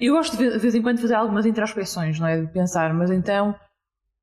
eu 0.00 0.14
gosto 0.14 0.36
de, 0.36 0.58
vez 0.58 0.74
em 0.74 0.82
quando 0.82 1.00
fazer 1.00 1.14
algumas 1.14 1.46
introspecções, 1.46 2.18
não 2.18 2.26
é? 2.26 2.40
De 2.40 2.52
pensar, 2.52 2.94
mas 2.94 3.10
então 3.10 3.54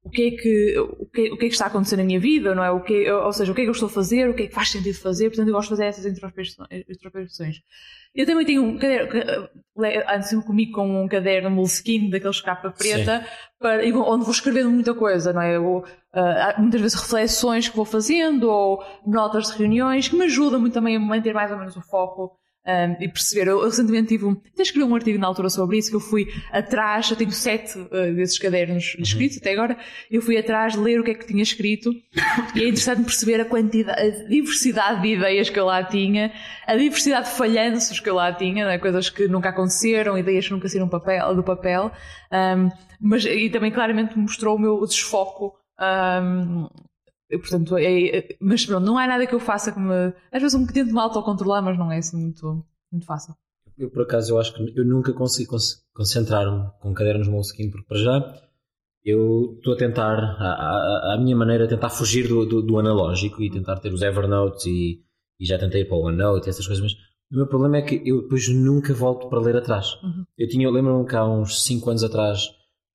o 0.04 0.10
que 0.10 0.28
é 0.28 0.32
que, 0.32 0.80
o 0.80 1.06
que, 1.06 1.32
o 1.32 1.38
que, 1.38 1.46
é 1.46 1.48
que 1.48 1.54
está 1.54 1.66
a 1.66 1.68
acontecer 1.68 1.96
na 1.96 2.04
minha 2.04 2.20
vida, 2.20 2.56
não 2.56 2.64
é? 2.64 2.72
O 2.72 2.82
que, 2.82 3.10
ou 3.12 3.32
seja, 3.32 3.52
o 3.52 3.56
que 3.56 3.62
é 3.62 3.64
que 3.66 3.70
eu 3.70 3.74
estou 3.74 3.88
a 3.88 3.92
fazer, 3.92 4.28
o 4.28 4.34
que 4.34 4.44
é 4.44 4.48
que 4.48 4.54
faz 4.54 4.72
sentido 4.72 4.98
fazer, 4.98 5.30
portanto 5.30 5.48
eu 5.48 5.54
gosto 5.54 5.70
de 5.70 5.76
fazer 5.76 5.86
essas 5.86 6.06
introspecções. 6.06 7.62
Eu 8.16 8.26
também 8.26 8.46
tenho 8.46 8.64
um 8.64 8.78
caderno, 8.78 9.48
ando 10.10 10.24
sempre 10.26 10.46
comigo 10.46 10.72
com 10.74 11.04
um 11.04 11.08
caderno 11.08 11.52
Moleskine, 11.52 12.10
daqueles 12.10 12.42
capa 12.42 12.72
preta, 12.72 13.26
para, 13.60 13.84
onde 13.84 14.26
vou 14.26 14.32
escrevendo 14.32 14.72
muita 14.72 14.94
coisa, 14.96 15.32
não 15.32 15.42
é? 15.42 15.56
Eu, 15.56 15.78
uh, 15.78 16.62
muitas 16.62 16.82
vezes 16.82 17.00
reflexões 17.00 17.70
que 17.70 17.76
vou 17.76 17.86
fazendo, 17.86 18.50
ou 18.50 18.84
notas 19.06 19.52
de 19.52 19.58
reuniões, 19.60 20.10
que 20.10 20.16
me 20.16 20.26
ajudam 20.26 20.60
muito 20.60 20.74
também 20.74 20.96
a 20.96 21.00
manter 21.00 21.34
mais 21.34 21.52
ou 21.52 21.58
menos 21.58 21.78
o 21.78 21.82
foco 21.82 22.41
um, 22.66 23.04
e 23.04 23.08
perceber. 23.08 23.50
Eu, 23.50 23.60
eu 23.60 23.66
recentemente 23.66 24.10
tive 24.10 24.26
um. 24.26 24.32
Até 24.54 24.62
escrevi 24.62 24.86
um 24.86 24.94
artigo 24.96 25.18
na 25.18 25.28
altura 25.28 25.50
sobre 25.50 25.78
isso, 25.78 25.90
que 25.90 25.96
eu 25.96 26.00
fui 26.00 26.28
atrás, 26.52 27.10
eu 27.10 27.18
tenho 27.18 27.32
sete 27.32 27.78
uh, 27.78 28.16
desses 28.16 28.38
cadernos 28.38 28.96
uhum. 28.96 29.02
escritos 29.02 29.38
até 29.38 29.54
agora, 29.54 29.78
eu 30.10 30.22
fui 30.22 30.38
atrás 30.38 30.76
ler 30.76 31.00
o 31.00 31.04
que 31.04 31.12
é 31.12 31.14
que 31.14 31.26
tinha 31.26 31.42
escrito 31.42 31.92
e 32.56 32.60
é 32.60 32.68
interessante 32.68 33.04
perceber 33.04 33.42
a 33.42 33.46
quantidade, 33.46 34.00
a 34.00 34.28
diversidade 34.28 35.02
de 35.02 35.16
ideias 35.16 35.50
que 35.50 35.60
eu 35.60 35.66
lá 35.66 35.84
tinha, 35.84 36.32
a 36.68 36.76
diversidade 36.76 37.30
de 37.30 37.36
falhanços 37.36 38.00
que 38.00 38.10
eu 38.10 38.16
lá 38.16 38.32
tinha, 38.34 38.66
né? 38.66 38.78
coisas 38.78 39.10
que 39.10 39.28
nunca 39.28 39.50
aconteceram, 39.50 40.18
ideias 40.18 40.46
que 40.46 40.54
nunca 40.54 40.68
saíram 40.68 40.88
papel, 40.88 41.36
do 41.36 41.44
papel, 41.44 41.92
um, 42.32 42.70
mas 43.02 43.26
e 43.26 43.50
também 43.50 43.72
claramente 43.72 44.18
mostrou 44.18 44.56
o 44.56 44.60
meu 44.60 44.86
desfoco 44.86 45.54
um, 45.80 46.68
portanto, 47.40 47.78
é, 47.78 48.18
é, 48.18 48.38
mas 48.40 48.66
pronto, 48.66 48.86
não 48.86 48.98
há 48.98 49.08
nada 49.08 49.26
que 49.26 49.36
eu 49.36 49.40
faça 49.40 49.72
que 49.72 49.80
me. 49.80 50.14
Às 50.32 50.42
vezes 50.42 50.54
um 50.54 50.66
que 50.66 50.74
tento 50.74 50.94
me 50.94 51.00
autocontrolar, 51.00 51.64
mas 51.64 51.78
não 51.78 51.92
é 51.92 51.98
assim 51.98 52.18
muito, 52.18 52.66
muito 52.92 53.06
fácil. 53.06 53.36
Eu, 53.78 53.90
por 53.90 54.04
acaso, 54.04 54.34
eu 54.34 54.40
acho 54.40 54.54
que 54.54 54.80
eu 54.80 54.86
nunca 54.86 55.14
consigo 55.14 55.56
concentrar-me 55.94 56.70
com 56.80 56.94
cadernos 56.94 57.28
Moleskine, 57.28 57.72
porque 57.72 57.88
para 57.88 57.98
já 57.98 58.42
eu 59.04 59.56
estou 59.58 59.74
a 59.74 59.78
tentar, 59.78 60.18
a, 60.20 61.18
minha 61.20 61.36
maneira, 61.36 61.66
a 61.66 61.68
tentar 61.68 61.90
fugir 61.90 62.28
do, 62.28 62.46
do, 62.46 62.62
do 62.62 62.78
analógico 62.78 63.42
e 63.42 63.50
tentar 63.50 63.80
ter 63.80 63.92
os 63.92 64.02
Evernotes 64.02 64.66
e, 64.68 65.02
e 65.40 65.46
já 65.46 65.58
tentei 65.58 65.84
para 65.84 65.98
o 65.98 66.06
OneNote 66.06 66.48
e 66.48 66.50
essas 66.52 66.68
coisas, 66.68 66.84
mas 66.84 66.94
o 67.32 67.36
meu 67.38 67.48
problema 67.48 67.78
é 67.78 67.82
que 67.82 68.02
eu 68.06 68.22
depois 68.22 68.48
nunca 68.50 68.94
volto 68.94 69.28
para 69.28 69.40
ler 69.40 69.56
atrás. 69.56 69.96
Uhum. 70.04 70.26
Eu 70.38 70.48
tinha, 70.48 70.68
eu 70.68 70.72
lembro-me 70.72 71.08
que 71.08 71.16
há 71.16 71.26
uns 71.26 71.64
5 71.64 71.90
anos 71.90 72.04
atrás 72.04 72.50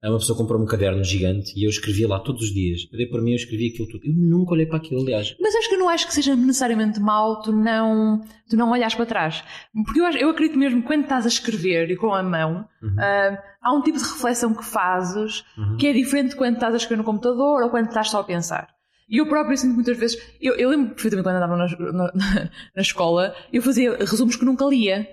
uma 0.05 0.19
pessoa 0.19 0.37
comprou 0.37 0.61
um 0.61 0.67
caderno 0.67 1.03
gigante 1.03 1.53
e 1.57 1.65
eu 1.65 1.71
escrevia 1.71 2.07
lá 2.07 2.21
todos 2.21 2.43
os 2.43 2.53
dias. 2.53 2.83
Eu 2.93 2.99
dei 2.99 3.07
por 3.07 3.23
mim, 3.23 3.31
eu 3.31 3.37
escrevia 3.37 3.71
aquilo 3.71 3.89
tudo. 3.89 4.05
Eu 4.05 4.13
nunca 4.15 4.53
olhei 4.53 4.67
para 4.67 4.77
aquilo, 4.77 5.01
aliás. 5.01 5.35
Mas 5.41 5.55
acho 5.55 5.69
que 5.69 5.75
eu 5.75 5.79
não 5.79 5.89
acho 5.89 6.07
que 6.07 6.15
seja 6.15 6.37
necessariamente 6.37 7.01
mau 7.01 7.41
tu 7.41 7.53
não, 7.53 8.23
tu 8.49 8.57
não 8.57 8.71
olhas 8.71 8.95
para 8.95 9.07
trás. 9.07 9.43
Porque 9.85 10.01
eu, 10.01 10.07
acho, 10.07 10.19
eu 10.19 10.29
acredito 10.29 10.59
mesmo 10.59 10.83
que 10.83 10.87
quando 10.87 11.03
estás 11.03 11.25
a 11.25 11.29
escrever 11.29 11.91
e 11.91 11.97
com 11.97 12.15
a 12.15 12.23
mão, 12.23 12.69
uhum. 12.83 12.91
uh, 12.91 13.39
há 13.63 13.73
um 13.73 13.83
tipo 13.83 13.99
de 13.99 14.05
reflexão 14.05 14.55
que 14.55 14.65
fazes 14.65 15.45
uhum. 15.57 15.77
que 15.77 15.87
é 15.87 15.93
diferente 15.93 16.31
de 16.31 16.37
quando 16.37 16.55
estás 16.55 16.75
a 16.75 16.77
escrever 16.77 16.99
no 16.99 17.05
computador 17.05 17.63
ou 17.63 17.71
quando 17.71 17.89
estás 17.89 18.11
só 18.11 18.21
a 18.21 18.25
pensar. 18.25 18.77
E 19.09 19.19
eu 19.19 19.27
próprio 19.27 19.57
sinto 19.57 19.75
muitas 19.75 19.97
vezes. 19.97 20.19
Eu, 20.41 20.55
eu 20.57 20.69
lembro 20.69 20.95
perfeitamente 20.95 21.27
quando 21.27 21.37
andava 21.37 21.57
na, 21.57 21.93
na, 21.93 22.13
na 22.75 22.83
escola, 22.83 23.35
eu 23.53 23.63
fazia 23.63 23.97
resumos 23.99 24.37
que 24.37 24.45
nunca 24.45 24.65
lia. 24.67 25.09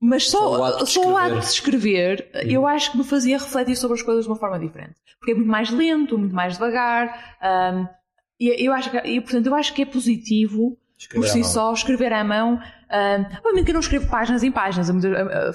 Mas 0.00 0.30
só, 0.30 0.38
só, 0.38 0.58
o 0.58 0.64
ato 0.64 0.84
de, 0.84 0.90
só 0.90 1.10
o 1.10 1.16
ato 1.16 1.38
de 1.38 1.44
escrever, 1.46 2.30
uhum. 2.34 2.50
eu 2.50 2.66
acho 2.66 2.92
que 2.92 2.98
me 2.98 3.04
fazia 3.04 3.38
refletir 3.38 3.76
sobre 3.76 3.96
as 3.96 4.02
coisas 4.02 4.24
de 4.24 4.30
uma 4.30 4.36
forma 4.36 4.58
diferente. 4.58 4.94
Porque 5.18 5.32
é 5.32 5.34
muito 5.34 5.50
mais 5.50 5.70
lento, 5.70 6.18
muito 6.18 6.34
mais 6.34 6.54
devagar. 6.54 7.36
Um, 7.42 7.86
e 8.38 8.66
eu 8.66 8.72
acho 8.72 8.90
que, 8.90 8.98
e, 8.98 9.20
portanto, 9.20 9.46
eu 9.46 9.54
acho 9.54 9.72
que 9.72 9.82
é 9.82 9.86
positivo 9.86 10.76
escrever 10.98 11.26
por 11.26 11.32
si 11.32 11.44
só 11.44 11.72
escrever 11.72 12.12
à 12.12 12.22
mão. 12.22 12.54
Um, 12.54 13.36
obviamente 13.38 13.64
que 13.64 13.70
eu 13.70 13.74
não 13.74 13.80
escrevo 13.80 14.08
páginas 14.08 14.42
em 14.42 14.52
páginas. 14.52 14.88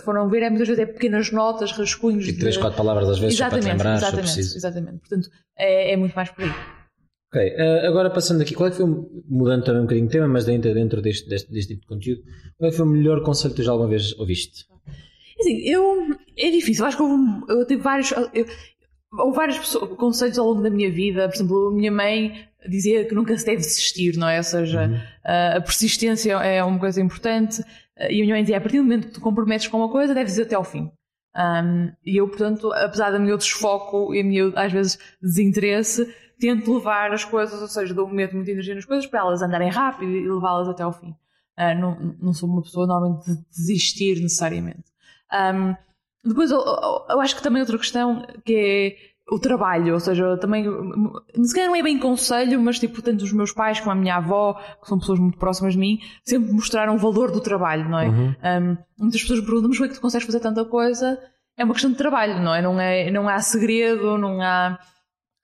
Foram 0.04 0.27
ver, 0.27 0.49
muitas 0.49 0.67
vezes 0.67 0.84
é 0.84 0.86
pequenas 0.86 1.32
notas, 1.32 1.71
rascunhos. 1.71 2.27
E 2.27 2.34
três, 2.34 2.56
de... 2.56 2.60
quatro 2.60 2.77
palavras 2.77 3.10
às 3.10 3.19
vezes 3.19 3.36
exatamente, 3.36 3.63
para 3.63 3.71
te 3.71 3.77
lembrar, 3.77 3.95
exatamente, 3.95 4.39
exatamente. 4.39 4.97
Portanto, 4.97 5.30
é, 5.56 5.93
é 5.93 5.97
muito 5.97 6.13
mais 6.15 6.30
por 6.30 6.43
aí. 6.43 6.54
Ok, 7.34 7.48
uh, 7.48 7.88
agora 7.88 8.10
passando 8.10 8.41
aqui, 8.41 8.54
qual 8.54 8.67
é 8.67 8.72
que 8.72 8.78
foi, 8.78 8.86
mudando 9.30 9.63
também 9.63 9.82
um 9.82 9.86
bocadinho 9.86 10.08
de 10.08 10.12
tema, 10.12 10.28
mas 10.28 10.44
dentro, 10.44 10.74
dentro 10.74 11.02
deste, 11.02 11.30
deste, 11.30 11.50
deste, 11.50 11.76
tipo 11.76 11.82
de 11.82 11.88
conteúdo, 11.88 12.22
qual 12.58 12.67
é 12.67 12.72
que 12.72 12.78
foi 12.78 12.86
o 12.86 12.89
melhor 12.89 13.24
conselho 13.24 13.54
que 13.54 13.62
tu 13.62 13.63
já 13.63 13.72
alguma 13.72 13.89
vez 13.89 14.12
ouviste? 14.20 14.65
Assim, 15.39 15.62
eu, 15.65 16.13
é 16.38 16.52
difícil, 16.52 16.86
acho 16.86 16.98
que 16.98 17.04
houve, 17.04 17.24
eu 17.48 17.65
tive 17.65 17.82
vários, 17.82 18.12
eu, 18.12 18.46
houve 19.17 19.36
vários 19.38 19.76
conselhos 19.98 20.38
ao 20.38 20.48
longo 20.48 20.62
da 20.62 20.70
minha 20.70 20.91
vida, 20.91 21.30
por 21.30 21.36
exemplo, 21.36 21.67
a 21.70 21.74
minha 21.74 21.91
mãe 21.91 22.34
dizia 22.70 23.06
que 23.06 23.15
nunca 23.15 23.38
se 23.38 23.46
deve 23.46 23.60
desistir, 23.60 24.17
não 24.17 24.28
é? 24.28 24.38
Ou 24.38 24.44
seja, 24.44 24.88
uhum. 24.88 24.98
a 25.24 25.62
persistência 25.62 26.34
é 26.34 26.62
uma 26.62 26.80
coisa 26.80 27.02
importante, 27.02 27.63
e 27.98 28.20
a 28.20 28.24
minha 28.24 28.36
mãe 28.36 28.44
dizia, 28.44 28.58
a 28.58 28.62
partir 28.62 28.78
do 28.78 28.84
momento 28.84 29.08
que 29.08 29.13
tu 29.13 29.22
comprometes 29.22 29.70
com 29.70 29.78
uma 29.78 29.89
coisa, 29.89 30.13
deves 30.13 30.38
ir 30.38 30.41
até 30.41 30.56
ao 30.56 30.65
fim. 30.65 30.91
Um, 31.36 31.94
e 32.06 32.17
eu, 32.17 32.28
portanto, 32.28 32.74
apesar 32.74 33.12
do 33.12 33.20
meu 33.20 33.38
desfoco 33.38 34.13
e 34.13 34.22
do 34.22 34.30
meu, 34.30 34.54
às 34.56 34.72
vezes, 34.72 35.00
desinteresse, 35.22 36.13
tento 36.41 36.73
levar 36.73 37.13
as 37.13 37.23
coisas, 37.23 37.62
ou 37.62 37.67
seja, 37.67 37.93
dou 37.93 38.08
meto 38.08 38.36
muita 38.36 38.49
energia 38.49 38.73
nas 38.73 38.84
coisas 38.84 39.06
para 39.06 39.19
elas 39.19 39.43
andarem 39.43 39.69
rápido 39.69 40.12
e 40.12 40.27
levá-las 40.27 40.67
até 40.67 40.82
ao 40.82 40.91
fim. 40.91 41.15
Uh, 41.58 41.80
não, 41.80 42.15
não 42.19 42.34
sou 42.34 42.49
uma 42.49 42.63
pessoa 42.63 42.88
normalmente 42.88 43.32
de 43.32 43.38
desistir 43.51 44.19
necessariamente. 44.19 44.86
Um, 45.32 45.75
depois, 46.27 46.49
eu, 46.49 46.60
eu, 47.10 47.21
acho 47.21 47.36
que 47.36 47.43
também 47.43 47.62
outra 47.62 47.77
questão 47.77 48.25
que 48.43 48.56
é 48.56 49.12
o 49.34 49.39
trabalho, 49.39 49.93
ou 49.93 49.99
seja, 49.99 50.36
também, 50.38 50.65
se 51.43 51.54
calhar 51.54 51.69
não 51.69 51.75
é 51.75 51.84
bem 51.84 51.97
conselho, 51.99 52.60
mas 52.60 52.80
tipo, 52.80 53.01
tanto 53.01 53.23
os 53.23 53.32
meus 53.32 53.51
pais 53.51 53.80
como 53.80 53.91
a 53.91 53.95
minha 53.95 54.15
avó, 54.15 54.60
que 54.82 54.88
são 54.88 54.99
pessoas 54.99 55.19
muito 55.19 55.38
próximas 55.38 55.73
de 55.73 55.80
mim, 55.80 55.99
sempre 56.23 56.51
mostraram 56.51 56.95
o 56.95 56.97
valor 56.97 57.32
do 57.32 57.39
trabalho, 57.39 57.88
não 57.88 57.99
é? 57.99 58.10
Uhum. 58.10 58.30
Um, 58.30 58.77
muitas 58.99 59.21
pessoas 59.21 59.39
me 59.39 59.45
perguntam, 59.45 59.69
mas 59.69 59.77
como 59.77 59.86
é 59.86 59.89
que 59.89 59.95
tu 59.95 60.01
consegues 60.01 60.25
fazer 60.25 60.39
tanta 60.39 60.65
coisa? 60.65 61.17
É 61.56 61.63
uma 61.63 61.73
questão 61.73 61.91
de 61.91 61.97
trabalho, 61.97 62.41
não 62.41 62.54
é? 62.54 62.62
Não, 62.62 62.80
é, 62.80 63.12
não 63.12 63.30
há 63.30 63.39
segredo, 63.39 64.17
não 64.17 64.41
há 64.41 64.77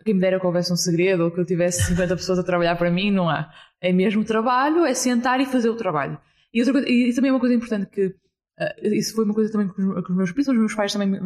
quem 0.08 0.16
me 0.16 0.22
dera 0.22 0.40
que 0.40 0.46
houvesse 0.46 0.72
um 0.72 0.76
segredo 0.78 1.26
ou 1.26 1.32
que 1.32 1.40
eu 1.40 1.46
tivesse 1.46 1.84
50 1.84 2.16
pessoas 2.16 2.40
a 2.40 2.44
trabalhar 2.44 2.78
para 2.78 2.90
mim, 2.90 3.12
não 3.12 3.30
há. 3.30 3.50
É 3.82 3.92
mesmo 3.92 4.24
trabalho, 4.24 4.86
é 4.86 4.94
sentar 4.94 5.40
e 5.42 5.46
fazer 5.46 5.70
o 5.70 5.76
trabalho. 5.76 6.18
E, 6.54 6.60
outra 6.62 6.74
coisa, 6.74 6.90
e 6.90 7.14
também 7.14 7.30
é 7.30 7.34
uma 7.34 7.40
coisa 7.40 7.54
importante 7.54 7.88
que 7.88 8.06
uh, 8.08 8.88
isso 8.94 9.14
foi 9.14 9.26
uma 9.26 9.34
coisa 9.34 9.52
também 9.52 9.68
que 9.68 9.82
os, 9.82 10.06
que 10.06 10.12
os 10.12 10.18
meus 10.18 10.32
pais, 10.32 10.48
os 10.48 10.56
meus 10.56 10.74
pais 10.74 10.94
também 10.94 11.10
me, 11.10 11.20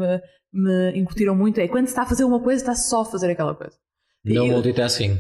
me, 0.51 0.99
incutiram 0.99 1.35
muito, 1.35 1.59
é 1.59 1.67
quando 1.67 1.85
se 1.85 1.91
está 1.91 2.01
a 2.01 2.07
fazer 2.07 2.23
uma 2.23 2.41
coisa, 2.41 2.61
está 2.61 2.73
só 2.73 3.01
a 3.01 3.05
fazer 3.05 3.31
aquela 3.31 3.53
coisa. 3.53 3.77
Não 4.25 4.47
multitasking. 4.47 5.19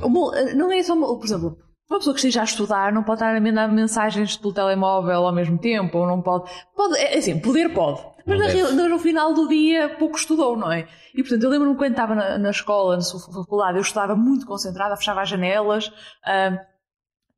Não 0.55 0.71
é 0.71 0.83
só, 0.83 0.95
por 0.95 1.25
exemplo, 1.25 1.57
uma 1.89 1.99
pessoa 1.99 2.13
que 2.13 2.19
esteja 2.19 2.41
a 2.41 2.45
estudar 2.45 2.93
não 2.93 3.03
pode 3.03 3.21
estar 3.21 3.35
a 3.35 3.41
mandar 3.41 3.71
mensagens 3.71 4.37
pelo 4.37 4.53
telemóvel 4.53 5.25
ao 5.25 5.33
mesmo 5.33 5.57
tempo, 5.57 5.97
ou 5.97 6.07
não 6.07 6.21
pode. 6.21 6.49
Pode, 6.75 6.97
é 6.97 7.17
assim, 7.17 7.39
poder 7.39 7.73
pode. 7.73 8.01
Mas 8.25 8.73
na, 8.73 8.87
no 8.87 8.99
final 8.99 9.33
do 9.33 9.47
dia 9.47 9.89
pouco 9.89 10.17
estudou, 10.17 10.57
não 10.57 10.71
é? 10.71 10.87
E 11.13 11.21
portanto, 11.21 11.43
eu 11.43 11.49
lembro-me 11.49 11.75
quando 11.75 11.91
estava 11.91 12.15
na, 12.15 12.37
na, 12.37 12.49
escola, 12.49 12.97
na 12.97 13.03
faculdade, 13.03 13.77
eu 13.77 13.81
estava 13.81 14.15
muito 14.15 14.45
concentrada, 14.45 14.95
fechava 14.95 15.21
as 15.21 15.29
janelas, 15.29 15.87
uh, 15.87 16.57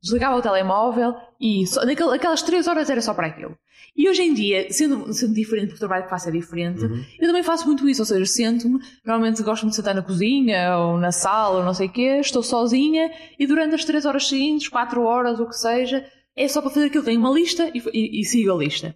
desligava 0.01 0.35
o 0.35 0.41
telemóvel 0.41 1.15
e 1.39 1.65
só, 1.65 1.81
aquelas 1.81 2.41
três 2.41 2.67
horas 2.67 2.89
era 2.89 3.01
só 3.01 3.13
para 3.13 3.27
aquilo. 3.27 3.57
E 3.95 4.09
hoje 4.09 4.23
em 4.23 4.33
dia, 4.33 4.71
sendo, 4.71 5.13
sendo 5.13 5.33
diferente, 5.33 5.67
porque 5.67 5.77
o 5.77 5.87
trabalho 5.87 6.03
que 6.03 6.09
faço 6.09 6.27
é 6.27 6.31
diferente, 6.31 6.83
uhum. 6.83 7.05
eu 7.19 7.27
também 7.27 7.43
faço 7.43 7.65
muito 7.67 7.87
isso, 7.87 8.01
ou 8.01 8.05
seja, 8.05 8.25
sento-me, 8.25 8.79
normalmente 9.05 9.43
gosto 9.43 9.67
de 9.67 9.75
sentar 9.75 9.93
na 9.93 10.01
cozinha 10.01 10.77
ou 10.77 10.97
na 10.97 11.11
sala 11.11 11.59
ou 11.59 11.63
não 11.63 11.75
sei 11.75 11.87
o 11.87 11.91
quê, 11.91 12.19
estou 12.19 12.41
sozinha 12.41 13.11
e 13.37 13.45
durante 13.45 13.75
as 13.75 13.85
três 13.85 14.05
horas 14.05 14.27
seguintes, 14.27 14.67
quatro 14.67 15.03
horas, 15.03 15.39
o 15.39 15.45
que 15.45 15.55
seja, 15.55 16.03
é 16.35 16.47
só 16.47 16.61
para 16.61 16.71
fazer 16.71 16.87
aquilo. 16.87 17.03
Tenho 17.03 17.19
uma 17.19 17.31
lista 17.31 17.69
e, 17.73 17.83
e, 17.93 18.21
e 18.21 18.25
sigo 18.25 18.51
a 18.51 18.57
lista. 18.57 18.95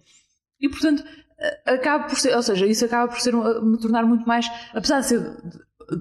E 0.60 0.68
portanto, 0.68 1.04
acaba 1.64 2.04
por 2.04 2.18
ser, 2.18 2.34
ou 2.34 2.42
seja, 2.42 2.66
isso 2.66 2.84
acaba 2.84 3.08
por 3.08 3.20
ser 3.20 3.32
me 3.34 3.78
tornar 3.78 4.04
muito 4.04 4.26
mais, 4.26 4.50
apesar 4.74 5.00
de 5.00 5.06
ser 5.06 5.36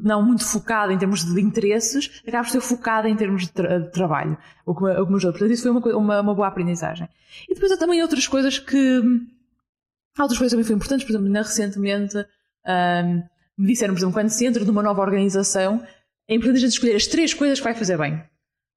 não 0.03 0.21
muito 0.21 0.43
focada 0.45 0.91
em 0.91 0.97
termos 0.97 1.23
de 1.23 1.39
interesses, 1.41 2.21
acaba 2.27 2.43
por 2.43 2.51
ser 2.51 2.61
focada 2.61 3.07
em 3.07 3.15
termos 3.15 3.43
de, 3.43 3.51
tra 3.51 3.79
de 3.79 3.91
trabalho, 3.91 4.37
o 4.65 4.75
que, 4.75 4.83
o 4.83 5.05
que 5.05 5.11
me 5.11 5.17
ajudou. 5.17 5.33
Portanto, 5.33 5.51
isso 5.51 5.63
foi 5.63 5.71
uma, 5.71 5.97
uma, 5.97 6.21
uma, 6.21 6.35
boa 6.35 6.47
aprendizagem. 6.47 7.07
E 7.47 7.53
depois 7.53 7.71
há 7.71 7.77
também 7.77 8.01
outras 8.01 8.27
coisas 8.27 8.59
que. 8.59 9.01
Outras 10.19 10.37
coisas 10.39 10.51
também 10.51 10.63
foram 10.63 10.77
importantes, 10.77 11.05
por 11.05 11.13
exemplo, 11.13 11.31
recentemente 11.31 12.17
um, 12.17 13.23
me 13.57 13.67
disseram, 13.67 13.93
por 13.93 13.99
exemplo, 13.99 14.13
quando 14.13 14.29
se 14.29 14.45
entra 14.45 14.65
numa 14.65 14.81
nova 14.81 15.01
organização, 15.01 15.83
é 16.27 16.35
importante 16.35 16.57
a 16.57 16.61
gente 16.61 16.73
escolher 16.73 16.95
as 16.95 17.07
três 17.07 17.33
coisas 17.33 17.59
que 17.59 17.63
vai 17.63 17.75
fazer 17.75 17.97
bem. 17.97 18.23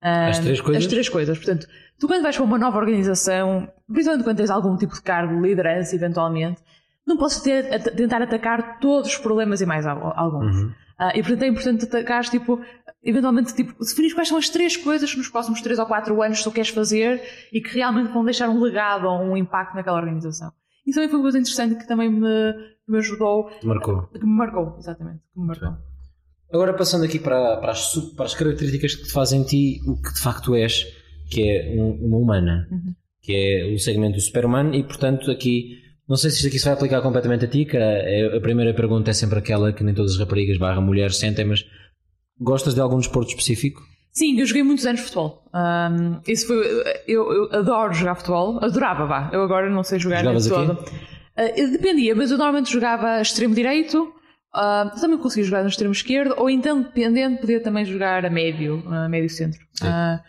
As 0.03 0.39
três 0.39 0.61
coisas? 0.61 0.85
As 0.85 0.91
três 0.91 1.09
coisas. 1.09 1.39
Portanto, 1.39 1.67
tu 1.99 2.07
quando 2.07 2.23
vais 2.23 2.37
para 2.37 2.45
uma 2.45 2.59
nova 2.59 2.79
organização, 2.79 3.71
principalmente 3.87 4.25
quando 4.25 4.37
tens 4.39 4.51
algum 4.51 4.77
tipo 4.77 4.95
de 4.95 5.03
cargo 5.03 5.35
de 5.37 5.49
liderança, 5.49 5.95
eventualmente, 5.95 6.63
não 7.07 7.17
posso 7.17 7.43
ter, 7.43 7.83
tentar 7.95 8.23
atacar 8.23 8.79
todos 8.79 9.11
os 9.11 9.19
problemas 9.19 9.61
e 9.61 9.67
mais 9.67 9.87
alguns. 9.87 10.57
Uhum. 10.57 10.73
Uh, 11.01 11.17
e 11.17 11.23
portanto 11.23 11.43
é 11.43 11.47
importante 11.49 11.85
atacar, 11.85 12.25
tipo, 12.25 12.61
eventualmente, 13.03 13.55
tipo, 13.55 13.73
definir 13.83 14.15
quais 14.15 14.29
são 14.29 14.37
as 14.37 14.49
três 14.49 14.77
coisas 14.77 15.11
que 15.11 15.19
nos 15.19 15.29
próximos 15.29 15.61
três 15.63 15.79
ou 15.79 15.87
quatro 15.87 16.21
anos 16.23 16.43
tu 16.43 16.51
queres 16.51 16.71
fazer 16.71 17.23
e 17.53 17.61
que 17.61 17.75
realmente 17.75 18.13
vão 18.13 18.25
deixar 18.25 18.49
um 18.49 18.61
legado 18.61 19.07
ou 19.07 19.19
um 19.19 19.37
impacto 19.37 19.75
naquela 19.75 19.99
organização. 19.99 20.53
Isso 20.87 20.97
também 20.97 21.09
foi 21.09 21.19
uma 21.19 21.25
coisa 21.25 21.39
interessante 21.39 21.75
que 21.77 21.87
também 21.87 22.11
me, 22.11 22.55
me 22.87 22.99
ajudou. 22.99 23.51
Te 23.61 23.67
marcou. 23.67 24.09
Que 24.09 24.27
me 24.27 24.37
marcou, 24.37 24.77
exatamente. 24.79 25.21
Que 25.33 25.41
me 25.41 25.47
marcou. 25.47 25.90
Agora 26.53 26.75
passando 26.75 27.05
aqui 27.05 27.19
para, 27.19 27.57
para, 27.59 27.73
as, 27.73 27.95
para 28.17 28.27
as 28.27 28.35
características 28.35 28.95
que 28.95 29.05
te 29.05 29.13
fazem 29.13 29.43
ti 29.45 29.81
o 29.87 30.01
que 30.01 30.13
de 30.13 30.21
facto 30.21 30.55
és, 30.55 30.87
que 31.31 31.49
é 31.49 31.75
um, 31.77 32.07
uma 32.07 32.17
humana, 32.19 32.69
uhum. 32.71 32.95
que 33.23 33.33
é 33.33 33.73
o 33.73 33.79
segmento 33.79 34.17
do 34.17 34.21
super-humano 34.21 34.75
e 34.75 34.83
portanto 34.83 35.31
aqui 35.31 35.79
não 36.11 36.17
sei 36.17 36.31
se 36.31 36.39
isto 36.39 36.49
aqui 36.49 36.59
se 36.59 36.65
vai 36.65 36.75
aplicar 36.75 37.01
completamente 37.03 37.45
a 37.45 37.49
ti, 37.49 37.65
que 37.65 37.77
a, 37.77 38.37
a 38.37 38.41
primeira 38.41 38.75
pergunta 38.75 39.11
é 39.11 39.15
sempre 39.15 39.39
aquela 39.39 39.73
que 39.73 39.85
nem 39.85 39.95
todas 39.95 40.15
as 40.15 40.19
raparigas 40.19 40.59
barra 40.59 40.81
mulheres 40.81 41.17
sentem, 41.17 41.45
mas 41.45 41.65
gostas 42.37 42.75
de 42.75 42.81
algum 42.81 42.99
desporto 42.99 43.31
específico? 43.31 43.81
Sim, 44.13 44.41
eu 44.41 44.45
joguei 44.45 44.65
muitos 44.65 44.85
anos 44.87 45.03
de 45.03 45.07
futebol. 45.07 45.45
Um, 45.55 46.21
isso 46.27 46.49
foi, 46.49 46.57
eu, 47.07 47.33
eu, 47.33 47.53
adoro 47.53 47.95
jogar 47.95 48.17
futebol, 48.17 48.59
adorava, 48.61 49.07
vá. 49.07 49.31
Eu 49.33 49.41
agora 49.43 49.71
não 49.71 49.85
sei 49.85 50.01
jogar 50.01 50.25
Jogavas 50.25 50.49
todo. 50.49 50.73
Uh, 50.73 51.71
dependia, 51.71 52.13
mas 52.17 52.33
eu 52.33 52.39
normalmente 52.39 52.73
jogava 52.73 53.21
extremo 53.21 53.55
direito, 53.55 54.13
uh, 54.55 55.01
também 55.01 55.19
conseguia 55.19 55.45
jogar 55.45 55.63
no 55.63 55.69
extremo 55.69 55.93
esquerdo, 55.93 56.35
ou 56.37 56.49
então, 56.51 56.83
dependendo, 56.83 57.39
podia 57.39 57.61
também 57.61 57.85
jogar 57.85 58.25
a 58.25 58.31
médio, 58.31 58.83
a 58.89 59.09
médio 59.09 59.31
centro. 59.31 59.61
Uh, 59.83 60.21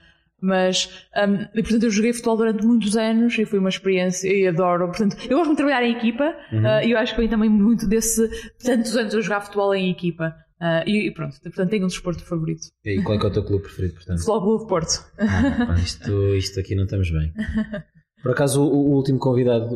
mas, 0.42 0.90
um, 1.16 1.44
e, 1.54 1.62
portanto, 1.62 1.84
eu 1.84 1.92
joguei 1.92 2.12
futebol 2.14 2.36
durante 2.36 2.66
muitos 2.66 2.98
anos 2.98 3.38
e 3.38 3.46
foi 3.46 3.60
uma 3.60 3.70
experiência 3.70 4.28
e 4.28 4.48
adoro. 4.48 4.88
Portanto, 4.88 5.16
eu 5.30 5.38
gosto 5.38 5.46
muito 5.46 5.52
de 5.52 5.56
trabalhar 5.58 5.84
em 5.84 5.96
equipa 5.96 6.36
uhum. 6.52 6.64
uh, 6.64 6.84
e 6.84 6.92
eu 6.92 6.98
acho 6.98 7.14
que 7.14 7.22
vem 7.22 7.30
também 7.30 7.48
muito 7.48 7.88
desse 7.88 8.28
tantos 8.64 8.96
anos 8.98 9.14
a 9.14 9.22
jogar 9.22 9.42
futebol 9.42 9.74
em 9.76 9.92
equipa. 9.92 10.36
Uh, 10.60 10.88
e, 10.88 11.08
e, 11.08 11.12
pronto, 11.12 11.40
portanto, 11.42 11.70
tenho 11.70 11.86
um 11.86 11.88
desporto 11.88 12.24
favorito. 12.24 12.62
E 12.84 13.02
qual 13.04 13.20
é, 13.20 13.24
é 13.24 13.28
o 13.28 13.32
teu 13.32 13.44
clube 13.44 13.64
preferido, 13.64 13.96
portanto? 13.96 14.18
Futebol 14.18 14.42
Clube 14.42 14.68
Porto. 14.68 15.06
Ah, 15.18 15.76
isto, 15.80 16.36
isto 16.36 16.60
aqui 16.60 16.76
não 16.76 16.84
estamos 16.84 17.10
bem. 17.12 17.34
Por 18.22 18.32
acaso, 18.32 18.64
o, 18.64 18.92
o 18.92 18.96
último 18.96 19.18
convidado 19.18 19.76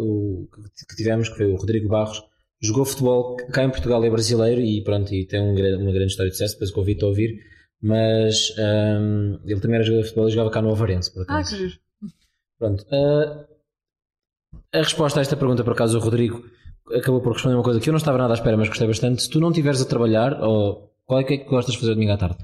que 0.87 0.95
tivemos, 0.95 1.29
que 1.29 1.37
foi 1.37 1.47
o 1.47 1.55
Rodrigo 1.55 1.89
Barros, 1.89 2.21
jogou 2.61 2.85
futebol 2.85 3.37
cá 3.51 3.63
em 3.63 3.69
Portugal, 3.69 4.03
é 4.03 4.09
brasileiro 4.09 4.61
e 4.61 4.83
pronto, 4.83 5.13
e 5.13 5.25
tem 5.25 5.41
um, 5.41 5.51
uma 5.51 5.91
grande 5.91 6.11
história 6.11 6.29
de 6.29 6.37
sucesso, 6.37 6.55
depois 6.55 6.71
convido 6.71 7.05
a 7.05 7.09
ouvir 7.09 7.39
mas 7.81 8.51
um, 8.57 9.39
ele 9.45 9.59
também 9.59 9.75
era 9.75 9.83
jogador 9.83 10.01
de 10.01 10.07
futebol 10.07 10.27
e 10.27 10.31
jogava 10.31 10.49
cá 10.49 10.61
no 10.61 10.71
Avarense, 10.71 11.13
por 11.13 11.21
acaso. 11.21 11.39
Ah, 11.39 11.57
que 11.57 11.63
giro. 11.63 11.79
Pronto. 12.57 12.83
Uh, 12.85 13.45
a 14.73 14.77
resposta 14.77 15.19
a 15.19 15.21
esta 15.21 15.37
pergunta, 15.37 15.63
por 15.63 15.73
acaso, 15.73 15.97
o 15.97 16.01
Rodrigo 16.01 16.43
acabou 16.91 17.21
por 17.21 17.33
responder 17.33 17.55
uma 17.55 17.63
coisa 17.63 17.79
que 17.79 17.87
eu 17.87 17.93
não 17.93 17.97
estava 17.97 18.17
nada 18.17 18.33
à 18.33 18.35
espera, 18.35 18.57
mas 18.57 18.69
gostei 18.69 18.87
bastante. 18.87 19.21
Se 19.21 19.29
tu 19.29 19.39
não 19.39 19.49
estiveres 19.49 19.81
a 19.81 19.85
trabalhar, 19.85 20.41
ou 20.41 20.95
qual 21.05 21.19
é 21.19 21.23
que, 21.23 21.33
é 21.35 21.37
que 21.37 21.49
gostas 21.49 21.75
de 21.75 21.79
fazer 21.79 21.93
domingo 21.93 22.13
à 22.13 22.17
tarde? 22.17 22.37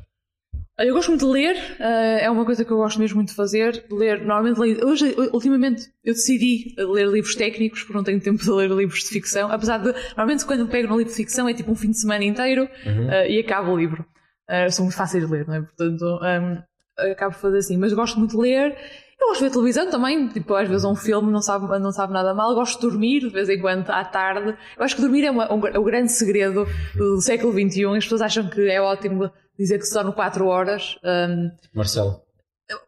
Eu 0.84 0.94
gosto 0.96 1.10
muito 1.10 1.26
de 1.26 1.32
ler, 1.32 1.56
uh, 1.80 2.20
é 2.22 2.30
uma 2.30 2.46
coisa 2.46 2.65
que 2.65 2.72
eu 2.72 2.78
gosto 2.78 3.00
mesmo 3.00 3.17
muito 3.17 3.30
de 3.30 3.36
fazer. 3.36 3.86
Ler, 3.91 4.22
normalmente, 4.22 4.84
hoje, 4.84 5.15
ultimamente, 5.32 5.84
eu 6.04 6.13
decidi 6.13 6.74
ler 6.78 7.08
livros 7.08 7.36
técnicos, 7.36 7.82
porque 7.82 7.98
não 7.98 8.04
tenho 8.04 8.20
tempo 8.20 8.41
de 8.41 8.50
ler 8.50 8.70
livros 8.72 9.02
de 9.04 9.10
ficção. 9.10 9.52
Apesar 9.52 9.78
de, 9.78 9.94
normalmente, 10.10 10.46
quando 10.46 10.62
eu 10.62 10.67
pego 10.67 10.94
um 10.94 10.98
livro 10.98 11.12
de 11.12 11.17
ficção, 11.17 11.48
é 11.48 11.54
tipo 11.54 11.72
um 11.72 11.76
fim 11.76 11.91
de 11.91 12.00
semana 12.00 12.24
inteiro 12.24 12.67
uhum. 12.86 13.08
uh, 13.08 13.28
e 13.28 13.39
acabo 13.39 13.72
o 13.72 13.78
livro. 13.78 14.06
Uh, 14.50 14.72
são 14.72 14.86
muito 14.86 14.98
fáceis 14.98 15.26
de 15.26 15.32
ler, 15.32 15.48
não 15.48 15.56
é? 15.56 15.62
Portanto, 15.62 16.04
um, 16.04 17.12
acabo 17.12 17.36
de 17.36 17.41
fazer 17.41 17.58
assim. 17.60 17.78
Mas 17.78 17.94
gosto 17.94 18.17
muito 18.17 18.32
de 18.32 18.41
ler. 18.41 18.76
Eu 19.20 19.28
gosto 19.28 19.41
de 19.41 19.46
ver 19.46 19.52
televisão 19.52 19.89
também, 19.89 20.28
tipo, 20.30 20.56
às 20.56 20.67
vezes 20.67 20.84
um 20.84 20.96
filme 20.96 21.32
não 21.32 21.41
sabe, 21.41 21.67
não 21.80 21.91
sabe 21.91 22.12
nada 22.12 22.34
mal. 22.34 22.56
Gosto 22.56 22.82
de 22.82 22.89
dormir 22.89 23.20
de 23.20 23.30
vez 23.30 23.48
em 23.50 23.60
quando, 23.62 23.88
à 23.89 24.04
tarde. 24.04 24.58
Eu 24.76 24.84
acho 24.84 24.96
que 24.96 25.02
dormir 25.02 25.24
é 25.24 25.32
uma, 25.32 25.54
um, 25.54 25.67
é 25.67 25.78
o 25.78 25.84
grande 25.84 26.12
segredo 26.12 26.65
do 26.96 27.22
século 27.22 27.54
XXI. 27.54 27.86
As 27.86 28.04
pessoas 28.04 28.22
acham 28.22 28.50
que 28.50 28.67
é 28.67 28.82
ótimo 28.82 29.32
dizer 29.62 29.80
que 29.80 29.86
se 29.86 29.93
dorme 29.93 30.13
4 30.13 30.45
horas. 30.47 30.97
Um, 31.04 31.52
Marcelo. 31.74 32.21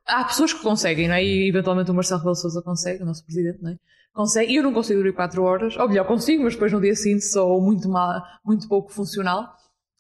Há 0.06 0.24
pessoas 0.24 0.54
que 0.54 0.62
conseguem, 0.62 1.08
não 1.08 1.16
é? 1.16 1.24
E 1.24 1.50
eventualmente 1.50 1.92
o 1.92 1.94
Marcelo 1.94 2.20
Rebelo 2.20 2.36
Sousa 2.36 2.62
consegue, 2.62 3.04
o 3.04 3.06
nosso 3.06 3.24
presidente, 3.26 3.62
não 3.62 3.72
é? 3.72 3.76
Consegue. 4.14 4.54
E 4.54 4.56
eu 4.58 4.64
não 4.64 4.74
consigo 4.74 5.00
dormir 5.00 5.14
4 5.14 5.44
horas. 5.44 5.78
Ou 5.78 5.88
melhor, 5.88 6.06
consigo, 6.06 6.44
mas 6.44 6.54
depois 6.54 6.72
no 6.72 6.82
dia 6.82 6.96
seguinte 6.96 7.26
sou 7.26 7.62
muito 7.62 7.90
mal, 7.90 8.22
muito 8.46 8.68
pouco 8.68 8.92
funcional. 8.92 9.56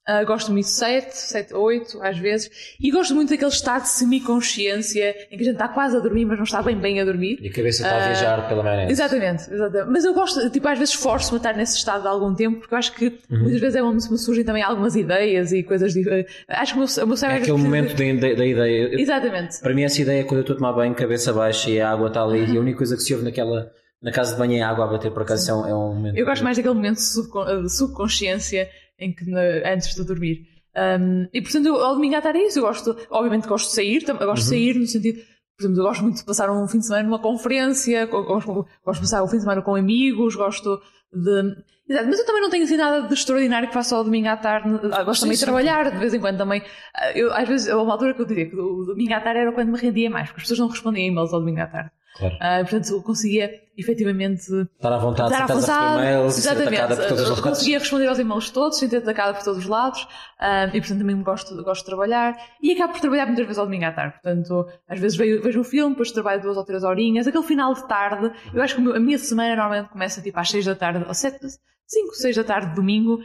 Uh, 0.08 0.26
gosto 0.26 0.52
muito 0.52 0.66
de 0.66 0.72
7, 0.72 1.16
7, 1.16 1.54
8 1.54 2.02
às 2.02 2.18
vezes. 2.18 2.50
E 2.78 2.92
gosto 2.92 3.16
muito 3.16 3.30
daquele 3.30 3.50
estado 3.50 3.84
de 3.84 3.89
semiconsciência 3.89 5.16
em 5.32 5.38
que 5.38 5.44
a 5.44 5.46
gente 5.46 5.54
está 5.54 5.70
quase 5.70 5.96
a 5.96 6.00
dormir, 6.02 6.26
mas 6.26 6.38
não 6.38 6.44
está 6.44 6.62
bem 6.62 6.78
bem 6.78 7.00
a 7.00 7.06
dormir. 7.06 7.38
E 7.42 7.48
a 7.48 7.54
cabeça 7.54 7.84
está 7.84 7.96
uh, 7.96 8.02
a 8.02 8.06
viajar 8.08 8.50
pela 8.50 8.63
maionese. 8.63 8.92
Exatamente, 8.92 9.50
exatamente. 9.50 9.92
Mas 9.92 10.04
eu 10.04 10.13
gosto, 10.13 10.50
tipo, 10.50 10.68
às 10.68 10.78
vezes 10.78 10.96
esforço-me 10.96 11.38
a 11.38 11.39
estar 11.39 11.54
nesse 11.54 11.78
estado 11.78 12.02
de 12.02 12.08
algum 12.10 12.36
tempo, 12.36 12.60
porque 12.60 12.74
eu 12.74 12.78
acho 12.78 12.94
que 12.94 13.06
uhum. 13.06 13.44
muitas 13.44 13.62
vezes 13.62 13.76
é 13.78 13.84
onde 13.84 14.12
me 14.12 14.18
surgem 14.18 14.44
também 14.44 14.62
algumas 14.62 14.96
ideias 14.98 15.54
e 15.54 15.63
coisas. 15.63 15.94
De, 15.94 16.26
acho 16.50 16.74
que 16.74 16.78
o 16.78 17.08
meu, 17.08 17.16
cérebro. 17.16 17.39
É 17.39 17.42
aquele 17.44 17.58
momento 17.58 17.96
da, 17.96 18.34
da 18.34 18.46
ideia. 18.46 19.02
Exatamente. 19.02 19.62
Para 19.62 19.74
mim, 19.74 19.84
essa 19.84 20.02
ideia 20.02 20.20
é 20.20 20.24
quando 20.24 20.39
eu 20.39 20.42
estou 20.42 20.56
a 20.56 20.60
tomar 20.60 20.74
banho, 20.74 20.94
cabeça 20.94 21.32
baixa 21.32 21.70
e 21.70 21.80
a 21.80 21.89
água 21.89 22.10
está 22.10 22.22
ali, 22.22 22.44
e 22.54 22.58
a 22.58 22.60
única 22.60 22.78
coisa 22.78 22.98
que 22.98 23.02
se 23.04 23.13
ouve 23.13 23.24
naquela 23.24 23.72
na 24.02 24.12
casa 24.12 24.34
de 24.34 24.38
banho 24.38 24.58
é 24.58 24.62
água 24.62 24.84
a 24.84 24.88
bater, 24.89 25.12
por 25.12 25.22
acaso 25.22 25.50
é 25.50 25.54
um, 25.54 25.66
é 25.66 25.74
um 25.74 25.96
momento. 25.96 26.18
Eu 26.18 26.26
gosto 26.26 26.44
mais 26.44 26.58
daquele 26.58 26.76
momento 26.76 26.98
de 26.98 27.70
subconsciência 27.72 28.68
em 29.04 29.13
que, 29.13 29.26
antes 29.66 29.96
de 29.96 30.04
dormir. 30.04 30.48
Um, 30.76 31.28
e 31.32 31.42
portanto, 31.42 31.68
eu, 31.68 31.76
ao 31.76 31.96
domingo 31.96 32.16
à 32.16 32.22
tarde 32.22 32.39
é 32.39 32.48
isso. 32.48 32.60
Eu 32.60 32.63
gosto, 32.63 32.98
obviamente, 33.10 33.48
gosto 33.48 33.70
de 33.70 33.76
sair, 33.76 34.04
eu 34.08 34.16
gosto 34.16 34.28
uhum. 34.28 34.34
de 34.34 34.42
sair 34.44 34.76
no 34.76 34.88
sentido, 34.88 35.20
por 35.58 35.63
exemplo, 35.63 35.82
eu 35.82 35.86
gosto 35.86 36.04
muito 36.04 36.18
de 36.18 36.26
passar 36.26 36.50
um 36.50 36.68
fim 36.68 36.80
de 36.80 36.88
semana 36.88 37.04
numa 37.04 37.20
conferência, 37.20 38.06
gosto, 38.08 38.68
gosto 38.84 39.00
de 39.00 39.02
passar 39.02 39.24
um 39.24 39.28
fim 39.28 39.38
de 39.38 39.44
semana 39.44 39.62
com 39.62 39.76
amigos, 39.76 40.36
gosto 40.36 40.82
de. 41.12 41.56
Exato, 41.88 42.08
mas 42.08 42.20
eu 42.20 42.26
também 42.26 42.42
não 42.42 42.50
tenho 42.50 42.63
assim 42.63 42.78
nada 42.78 43.08
de 43.08 43.13
extraordinário 43.13 43.68
que 43.68 43.74
faça 43.74 43.96
ao 43.96 44.04
domingo 44.04 44.30
à 44.30 44.38
tarde. 44.38 44.70
Ah, 44.92 45.04
gosto 45.04 45.22
também 45.22 45.38
de 45.38 45.44
trabalhar, 45.44 45.92
de 45.92 45.98
vez 45.98 46.13
em 46.13 46.20
quando 46.20 46.38
também. 46.38 46.63
Ah, 46.96 47.12
eu, 47.12 47.32
às 47.34 47.48
vezes, 47.48 47.68
houve 47.68 47.84
uma 47.84 47.94
altura 47.94 48.13
que 48.13 48.22
eu 48.22 48.26
diria 48.26 48.50
que 48.50 48.56
o 48.56 48.86
domingo 48.86 49.13
à 49.13 49.20
tarde 49.20 49.42
era 49.42 49.52
quando 49.52 49.72
me 49.72 49.78
rendia 49.78 50.10
mais, 50.10 50.30
porque 50.30 50.42
as 50.42 50.44
pessoas 50.44 50.60
não 50.60 50.68
respondiam 50.70 51.06
e-mails 51.06 51.34
ao 51.34 51.39
domingo 51.39 51.60
à 51.60 51.68
tarde. 51.68 51.92
Claro. 52.15 52.36
Uh, 52.36 52.62
portanto, 52.62 52.89
eu 52.91 53.02
conseguia 53.02 53.63
efetivamente 53.76 54.43
estar 54.43 54.93
à 54.93 54.97
vontade, 54.97 55.32
estar 55.32 55.52
à 55.52 55.56
vontade, 55.56 56.02
e-mails, 56.02 56.38
exatamente. 56.38 56.95
por 56.95 57.08
todos 57.08 57.30
os 57.30 57.39
conseguia 57.39 57.80
responder 57.80 58.08
aos 58.08 58.19
e-mails 58.19 58.49
todos, 58.52 58.78
sem 58.78 58.88
ter 58.88 58.97
atacada 58.97 59.34
por 59.34 59.43
todos 59.43 59.60
os 59.60 59.65
lados, 59.65 60.04
uh, 60.04 60.69
e 60.71 60.80
portanto 60.80 60.99
também 60.99 61.23
gosto, 61.23 61.63
gosto 61.63 61.82
de 61.82 61.86
trabalhar, 61.88 62.38
e 62.62 62.71
acabo 62.71 62.93
por 62.93 63.02
trabalhar 63.02 63.26
muitas 63.26 63.45
vezes 63.45 63.58
ao 63.58 63.65
domingo 63.65 63.86
à 63.86 63.91
tarde, 63.91 64.13
portanto, 64.13 64.67
às 64.88 64.99
vezes 64.99 65.17
vejo, 65.17 65.41
vejo 65.41 65.60
um 65.60 65.63
filme, 65.63 65.91
depois 65.91 66.12
trabalho 66.12 66.41
duas 66.41 66.56
ou 66.56 66.63
três 66.63 66.84
horinhas, 66.84 67.26
aquele 67.26 67.43
final 67.43 67.73
de 67.73 67.88
tarde, 67.88 68.32
eu 68.54 68.62
acho 68.62 68.76
que 68.76 68.91
a 68.91 68.99
minha 68.99 69.17
semana 69.17 69.56
normalmente 69.56 69.89
começa 69.89 70.21
tipo 70.21 70.39
às 70.39 70.49
seis 70.49 70.65
da 70.65 70.76
tarde, 70.76 71.04
ou 71.08 71.13
sete, 71.15 71.39
cinco, 71.88 72.13
seis 72.13 72.36
da 72.36 72.43
tarde 72.43 72.69
de 72.69 72.76
domingo, 72.76 73.21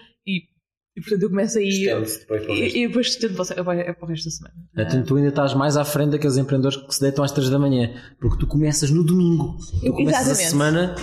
e 0.99 1.01
portanto 1.01 1.23
eu 1.23 1.31
começo 1.31 1.59
a 1.59 1.63
ir. 1.63 1.87
Depois 1.87 2.43
e, 2.49 2.83
e 2.83 2.89
depois 2.89 3.07
estendo 3.07 3.35
para, 3.35 3.95
para 3.95 4.05
o 4.05 4.07
resto 4.07 4.25
da 4.25 4.31
semana. 4.31 4.55
Então 4.77 5.03
tu 5.05 5.17
ainda 5.17 5.29
estás 5.29 5.55
mais 5.55 5.77
à 5.77 5.85
frente 5.85 6.11
daqueles 6.11 6.37
empreendedores 6.37 6.77
que 6.77 6.93
se 6.93 7.01
deitam 7.01 7.25
às 7.25 7.31
3 7.31 7.49
da 7.51 7.59
manhã. 7.59 7.95
Porque 8.21 8.39
tu 8.39 8.47
começas 8.49 8.91
no 8.91 9.05
domingo. 9.05 9.57
Tu 9.81 9.93
começas 9.93 10.27
Exatamente. 10.27 10.47
a 10.47 10.51
semana 10.51 10.95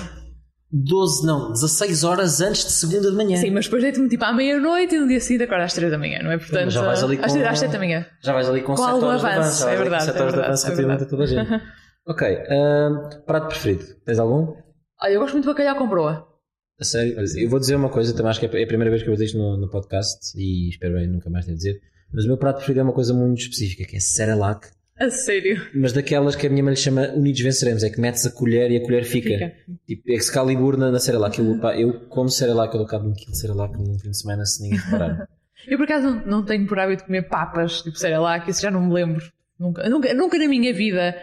12, 0.72 1.26
não, 1.26 1.54
16 1.54 2.04
horas 2.04 2.42
antes 2.42 2.66
de 2.66 2.72
segunda 2.74 3.10
de 3.10 3.16
manhã. 3.16 3.38
Sim, 3.38 3.52
mas 3.52 3.66
depois 3.66 3.82
deito-me 3.82 4.10
tipo 4.10 4.26
à 4.26 4.34
meia-noite 4.34 4.96
e 4.96 5.00
no 5.00 5.08
dia 5.08 5.22
seguinte 5.22 5.46
acordo 5.46 5.64
às 5.64 5.74
3 5.74 5.90
da 5.90 5.98
manhã, 5.98 6.20
não 6.22 6.32
é? 6.32 6.38
Portanto, 6.38 6.72
já 6.72 6.82
vais 6.82 7.02
ali 7.02 7.18
com, 7.18 7.26
às 7.26 7.60
7 7.60 7.72
da 7.72 7.80
manhã. 7.80 8.06
Já 8.22 8.34
vais 8.34 8.50
ali 8.50 8.62
com, 8.62 8.76
com 8.76 8.84
7 8.84 8.90
horas 8.92 9.24
avanço, 9.24 9.24
de 9.24 9.40
avanço. 9.40 9.70
É 9.70 9.76
verdade. 9.78 10.04
7 10.04 10.18
horas 10.18 10.34
é 10.34 10.36
verdade, 10.36 10.42
de 10.42 10.46
avanço 10.46 10.66
é 10.66 10.70
relativamente 10.70 11.04
a 11.04 11.06
toda 11.08 11.24
a 11.24 11.26
gente. 11.26 11.62
ok, 12.06 12.28
uh, 12.28 13.26
prato 13.26 13.48
preferido. 13.48 13.86
Tens 14.06 14.20
algum? 14.20 14.54
Olha, 15.02 15.12
eu 15.12 15.22
gosto 15.22 15.34
muito 15.34 15.46
de 15.46 15.52
bacalhau 15.52 15.78
com 15.78 15.88
broa. 15.88 16.35
A 16.80 16.84
sério? 16.84 17.16
eu 17.38 17.50
vou 17.50 17.60
dizer 17.60 17.76
uma 17.76 17.90
coisa, 17.90 18.14
também 18.14 18.30
acho 18.30 18.40
que 18.40 18.46
é 18.46 18.64
a 18.64 18.68
primeira 18.68 18.90
vez 18.90 19.02
que 19.02 19.10
eu 19.10 19.14
vou 19.14 19.16
dizer 19.16 19.26
isto 19.26 19.38
no, 19.38 19.58
no 19.58 19.70
podcast 19.70 20.38
e 20.38 20.70
espero 20.70 20.96
bem 20.96 21.08
nunca 21.08 21.30
mais 21.30 21.46
ter 21.46 21.52
de 21.52 21.58
dizer. 21.58 21.82
Mas 22.14 22.26
o 22.26 22.28
meu 22.28 22.38
prato 22.38 22.58
preferido 22.58 22.82
é 22.82 22.84
uma 22.84 22.94
coisa 22.94 23.14
muito 23.14 23.40
específica, 23.40 23.86
que 23.86 23.96
é 23.96 24.00
Cerelac. 24.00 24.68
A 24.98 25.10
sério? 25.10 25.62
Mas 25.74 25.92
daquelas 25.92 26.36
que 26.36 26.48
a 26.48 26.50
minha 26.50 26.64
mãe 26.64 26.74
lhe 26.74 26.80
chama 26.80 27.10
Unidos 27.10 27.42
Venceremos, 27.42 27.84
é 27.84 27.90
que 27.90 28.00
metes 28.00 28.26
a 28.26 28.32
colher 28.32 28.72
e 28.72 28.78
a 28.78 28.82
colher 28.82 29.04
fica. 29.04 29.30
fica. 29.30 29.54
Tipo, 29.86 30.12
Excalibur 30.12 30.78
na, 30.78 30.92
na 30.92 31.00
Cerelac. 31.00 31.38
Eu, 31.38 31.60
pá, 31.60 31.78
eu 31.78 32.08
como 32.08 32.30
Cerelac, 32.30 32.74
eu 32.74 32.80
dou 32.80 32.88
cabo 32.88 33.06
de 33.06 33.12
um 33.12 33.14
quilo 33.14 33.32
de 33.32 33.40
Cerelac 33.40 33.78
num 33.78 34.00
fim 34.00 34.12
de 34.12 34.18
semana 34.18 34.46
se 34.46 34.64
ninguém 34.64 34.80
reparar. 34.80 35.28
eu 35.68 35.78
por 35.78 35.84
acaso 35.84 36.06
não, 36.06 36.26
não 36.26 36.46
tenho 36.46 36.66
por 36.66 36.80
hábito 36.80 37.06
comer 37.06 37.24
papas, 37.24 37.82
tipo 37.82 37.98
Cerelac, 37.98 38.50
isso 38.50 38.62
já 38.62 38.72
não 38.72 38.86
me 38.86 38.94
lembro. 38.94 39.24
Nunca, 39.60 39.90
nunca, 39.90 40.14
nunca 40.14 40.38
na 40.38 40.48
minha 40.48 40.74
vida 40.74 41.16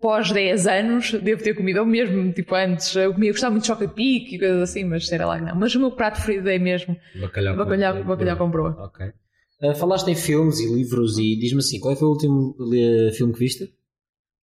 pós 0.00 0.30
10 0.30 0.66
anos 0.66 1.12
devo 1.12 1.42
ter 1.42 1.54
comido, 1.54 1.80
ou 1.80 1.86
mesmo 1.86 2.32
tipo 2.32 2.54
antes, 2.54 2.94
eu 2.94 3.12
comia, 3.14 3.30
gostava 3.32 3.50
muito 3.52 3.62
de 3.62 3.68
choca-pique 3.68 4.36
e 4.36 4.38
coisas 4.38 4.62
assim, 4.62 4.84
mas 4.84 5.06
sei 5.08 5.18
lá 5.18 5.38
que 5.38 5.44
não. 5.44 5.54
Mas 5.56 5.74
o 5.74 5.80
meu 5.80 5.90
prato 5.90 6.16
preferido 6.16 6.48
é 6.50 6.58
mesmo 6.58 6.96
bacalhau, 7.20 7.56
bacalhau, 7.56 7.96
com, 7.98 8.04
bacalhau 8.04 8.36
com 8.36 8.50
broa. 8.50 8.76
Ok. 8.78 9.06
Uh, 9.62 9.74
falaste 9.74 10.08
em 10.08 10.14
filmes 10.14 10.60
e 10.60 10.66
livros 10.74 11.16
e 11.18 11.34
diz-me 11.38 11.60
assim, 11.60 11.80
qual 11.80 11.96
foi 11.96 12.06
o 12.06 12.10
último 12.10 12.54
uh, 12.58 13.12
filme 13.14 13.32
que 13.32 13.38
viste? 13.38 13.68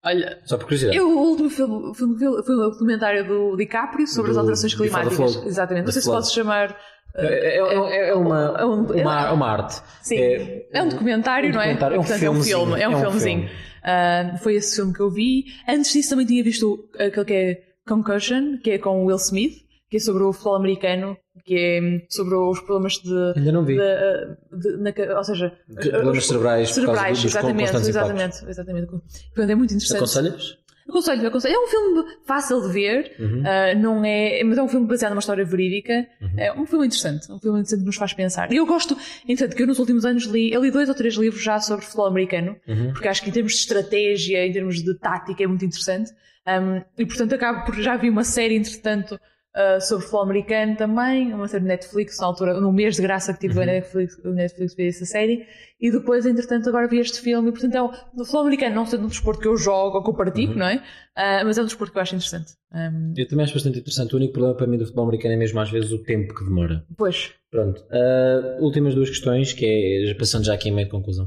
Olha, 0.04 0.40
Só 0.44 0.56
por 0.56 0.64
curiosidade. 0.64 0.96
eu, 0.96 1.06
o 1.16 1.28
último 1.30 1.48
filme, 1.50 1.94
filme 1.94 2.14
vi 2.16 2.24
foi 2.44 2.54
o 2.56 2.70
documentário 2.70 3.24
do 3.28 3.56
DiCaprio 3.56 4.06
sobre 4.06 4.30
Do 4.30 4.32
as 4.32 4.38
alterações 4.38 4.74
climáticas. 4.74 5.44
Exatamente. 5.46 5.84
Não 5.84 5.92
sei 5.92 6.02
se 6.02 6.08
podes 6.10 6.32
chamar. 6.32 6.76
É, 7.14 7.26
é- 7.26 7.58
é- 7.58 8.08
é 8.08 8.14
uma, 8.14 8.56
É 8.58 8.64
um- 8.64 8.84
uma, 8.86 9.32
uma 9.32 9.46
arte. 9.48 9.80
Sim, 10.02 10.16
É- 10.18 10.66
é, 10.72 10.82
um 10.82 10.88
documentário, 10.88 11.50
um 11.50 11.52
não 11.52 11.60
é? 11.60 11.64
documentário, 11.74 11.94
é 11.96 11.98
um 12.00 12.02
Portanto, 12.02 12.22
é 12.24 12.30
um 12.30 12.42
filme, 12.42 12.80
é 12.80 12.88
um, 12.88 12.92
é 12.92 12.96
um 12.96 13.00
filmezinho. 13.00 13.48
filme. 13.48 13.71
Ah, 13.82 14.36
foi 14.42 14.54
esse 14.54 14.76
filme 14.76 14.92
que 14.94 15.00
eu 15.00 15.10
vi. 15.10 15.44
Antes 15.68 15.92
disso 15.92 16.10
também 16.10 16.26
tinha 16.26 16.42
visto 16.42 16.88
aquele 16.98 17.24
que 17.24 17.32
é 17.34 17.62
Concussion, 17.86 18.58
que 18.62 18.70
é 18.72 18.78
com 18.78 19.04
Will 19.04 19.16
Smith, 19.16 19.54
que 19.90 19.96
é 19.96 20.00
sobre 20.00 20.22
o 20.22 20.32
futebol 20.32 20.56
americano, 20.56 21.16
que 21.44 21.54
é 21.54 22.06
sobre 22.08 22.34
os 22.36 22.60
problemas 22.60 22.94
de. 22.94 23.32
Ainda 23.36 23.52
não 23.52 23.64
vi. 23.64 23.74
de, 23.74 23.82
ah, 23.82 24.36
de- 24.56 24.76
na 24.78 25.18
ou 25.18 25.24
seja, 25.24 25.52
problemas 25.90 26.26
cerebrais 26.26 26.68
por 26.70 26.74
causa 26.74 26.92
cerebrais, 26.92 27.16
dos 27.22 27.24
exatamente, 27.32 27.60
constantes 27.72 27.88
exatamente, 27.88 28.44
exatamente. 28.48 28.86
Portanto, 28.88 29.50
é 29.50 29.54
muito 29.54 29.74
interessante. 29.74 29.96
Aconselhas? 29.98 30.58
Aconselho, 30.88 31.26
aconselho. 31.28 31.54
É 31.54 31.58
um 31.58 31.66
filme 31.68 32.04
fácil 32.26 32.60
de 32.62 32.72
ver, 32.72 33.14
Uhum. 33.18 33.42
ah, 33.46 33.74
não 33.74 34.04
é, 34.04 34.42
mas 34.44 34.58
é 34.58 34.62
um 34.62 34.68
filme 34.68 34.86
baseado 34.86 35.12
numa 35.12 35.20
história 35.20 35.44
verídica. 35.44 36.06
É 36.36 36.52
um 36.52 36.66
filme 36.66 36.86
interessante, 36.86 37.30
um 37.32 37.38
filme 37.38 37.58
interessante 37.60 37.80
que 37.80 37.86
nos 37.86 37.96
faz 37.96 38.12
pensar. 38.12 38.52
E 38.52 38.56
eu 38.56 38.66
gosto, 38.66 38.96
entretanto, 39.28 39.56
que 39.56 39.62
eu 39.62 39.66
nos 39.66 39.78
últimos 39.78 40.04
anos 40.04 40.24
li, 40.24 40.52
eu 40.52 40.62
li 40.62 40.70
dois 40.70 40.88
ou 40.88 40.94
três 40.94 41.14
livros 41.14 41.42
já 41.42 41.58
sobre 41.60 41.84
futebol 41.84 42.06
americano, 42.06 42.56
Uhum. 42.66 42.92
porque 42.92 43.08
acho 43.08 43.22
que 43.22 43.30
em 43.30 43.32
termos 43.32 43.52
de 43.52 43.58
estratégia, 43.60 44.46
em 44.46 44.52
termos 44.52 44.82
de 44.82 44.94
tática, 44.98 45.42
é 45.42 45.46
muito 45.46 45.64
interessante. 45.64 46.10
Um, 46.46 46.82
e 46.98 47.06
portanto, 47.06 47.34
acabo 47.34 47.64
por 47.64 47.74
já 47.80 47.96
vi 47.96 48.10
uma 48.10 48.24
série, 48.24 48.56
entretanto, 48.56 49.18
ah, 49.54 49.80
sobre 49.80 50.02
futebol 50.04 50.22
americano 50.22 50.76
também, 50.76 51.32
uma 51.34 51.46
série 51.48 51.62
de 51.62 51.68
Netflix, 51.68 52.18
na 52.18 52.26
altura, 52.26 52.60
no 52.60 52.72
mês 52.72 52.96
de 52.96 53.02
graça 53.02 53.32
que 53.34 53.40
tive 53.40 53.56
Uhum. 53.56 53.62
a 53.62 53.66
Netflix, 53.66 54.18
o 54.24 54.30
Netflix 54.30 54.74
fez 54.74 54.96
essa 54.96 55.04
série, 55.06 55.46
e 55.80 55.90
depois, 55.90 56.24
entretanto, 56.26 56.68
agora 56.68 56.86
vi 56.88 56.98
este 56.98 57.20
filme, 57.20 57.48
e 57.48 57.52
portanto, 57.52 57.74
é 57.74 57.82
um, 57.82 57.86
o 57.86 58.24
futebol 58.24 58.40
americano 58.42 58.74
não 58.74 58.86
sendo 58.86 59.04
um 59.04 59.08
desporto 59.08 59.40
que 59.40 59.48
eu 59.48 59.56
jogo 59.56 59.96
ou 59.98 60.02
que 60.04 60.10
eu 60.10 60.14
pratico, 60.14 60.52
Uhum. 60.52 60.58
não 60.58 60.66
é? 60.66 60.82
Ah, 61.16 61.42
mas 61.44 61.58
é 61.58 61.62
um 61.62 61.64
desporto 61.66 61.92
que 61.92 61.98
eu 61.98 62.02
acho 62.02 62.14
interessante. 62.14 62.52
Um, 62.74 63.12
Eu 63.16 63.28
também 63.28 63.44
acho 63.44 63.52
bastante 63.52 63.78
interessante. 63.78 64.14
O 64.14 64.16
único 64.16 64.32
problema 64.32 64.56
para 64.56 64.66
mim 64.66 64.78
do 64.78 64.84
futebol 64.84 65.04
americano 65.04 65.34
é 65.34 65.36
mesmo 65.36 65.60
às 65.60 65.70
vezes 65.70 65.92
o 65.92 66.02
tempo 66.02 66.34
que 66.34 66.44
demora. 66.44 66.84
pois, 66.96 67.32
Pronto. 67.50 67.84
Ah, 67.90 68.56
últimas 68.60 68.94
duas 68.94 69.10
questões, 69.10 69.52
que 69.52 69.66
é, 70.10 70.14
passando 70.14 70.44
já 70.46 70.54
aqui 70.54 70.70
em 70.70 70.72
meio 70.72 70.86
de 70.86 70.90
conclusão. 70.90 71.26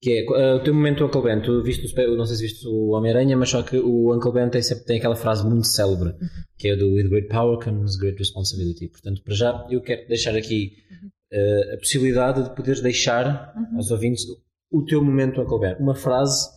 Que 0.00 0.18
é, 0.18 0.26
ah, 0.28 0.56
o 0.56 0.60
teu 0.60 0.72
momento 0.72 1.04
Uncle 1.04 1.22
Ben, 1.22 1.40
tu 1.40 1.62
viste, 1.62 1.92
o, 2.00 2.16
não 2.16 2.24
sei 2.24 2.36
se 2.36 2.42
viste 2.42 2.68
o 2.68 2.90
Homem-Aranha, 2.90 3.36
mas 3.36 3.50
só 3.50 3.62
que 3.62 3.76
o 3.76 4.14
Uncle 4.14 4.32
Ben 4.32 4.48
tem, 4.48 4.62
sempre, 4.62 4.84
tem 4.84 4.98
aquela 4.98 5.16
frase 5.16 5.44
muito 5.44 5.66
célebre, 5.66 6.14
que 6.56 6.68
é 6.68 6.76
do 6.76 6.94
With 6.94 7.08
great 7.08 7.28
power 7.28 7.58
comes 7.58 7.96
great 7.96 8.18
responsibility. 8.18 8.88
Portanto, 8.88 9.22
para 9.24 9.34
já, 9.34 9.66
eu 9.70 9.80
quero 9.80 10.06
deixar 10.06 10.36
aqui 10.36 10.72
ah, 11.32 11.74
a 11.74 11.78
possibilidade 11.78 12.44
de 12.44 12.54
poderes 12.54 12.80
deixar 12.80 13.52
aos 13.74 13.90
ouvintes 13.90 14.24
o 14.70 14.84
teu 14.84 15.02
momento 15.02 15.40
Uncle 15.40 15.60
Ben. 15.60 15.76
Uma 15.80 15.94
frase 15.94 16.48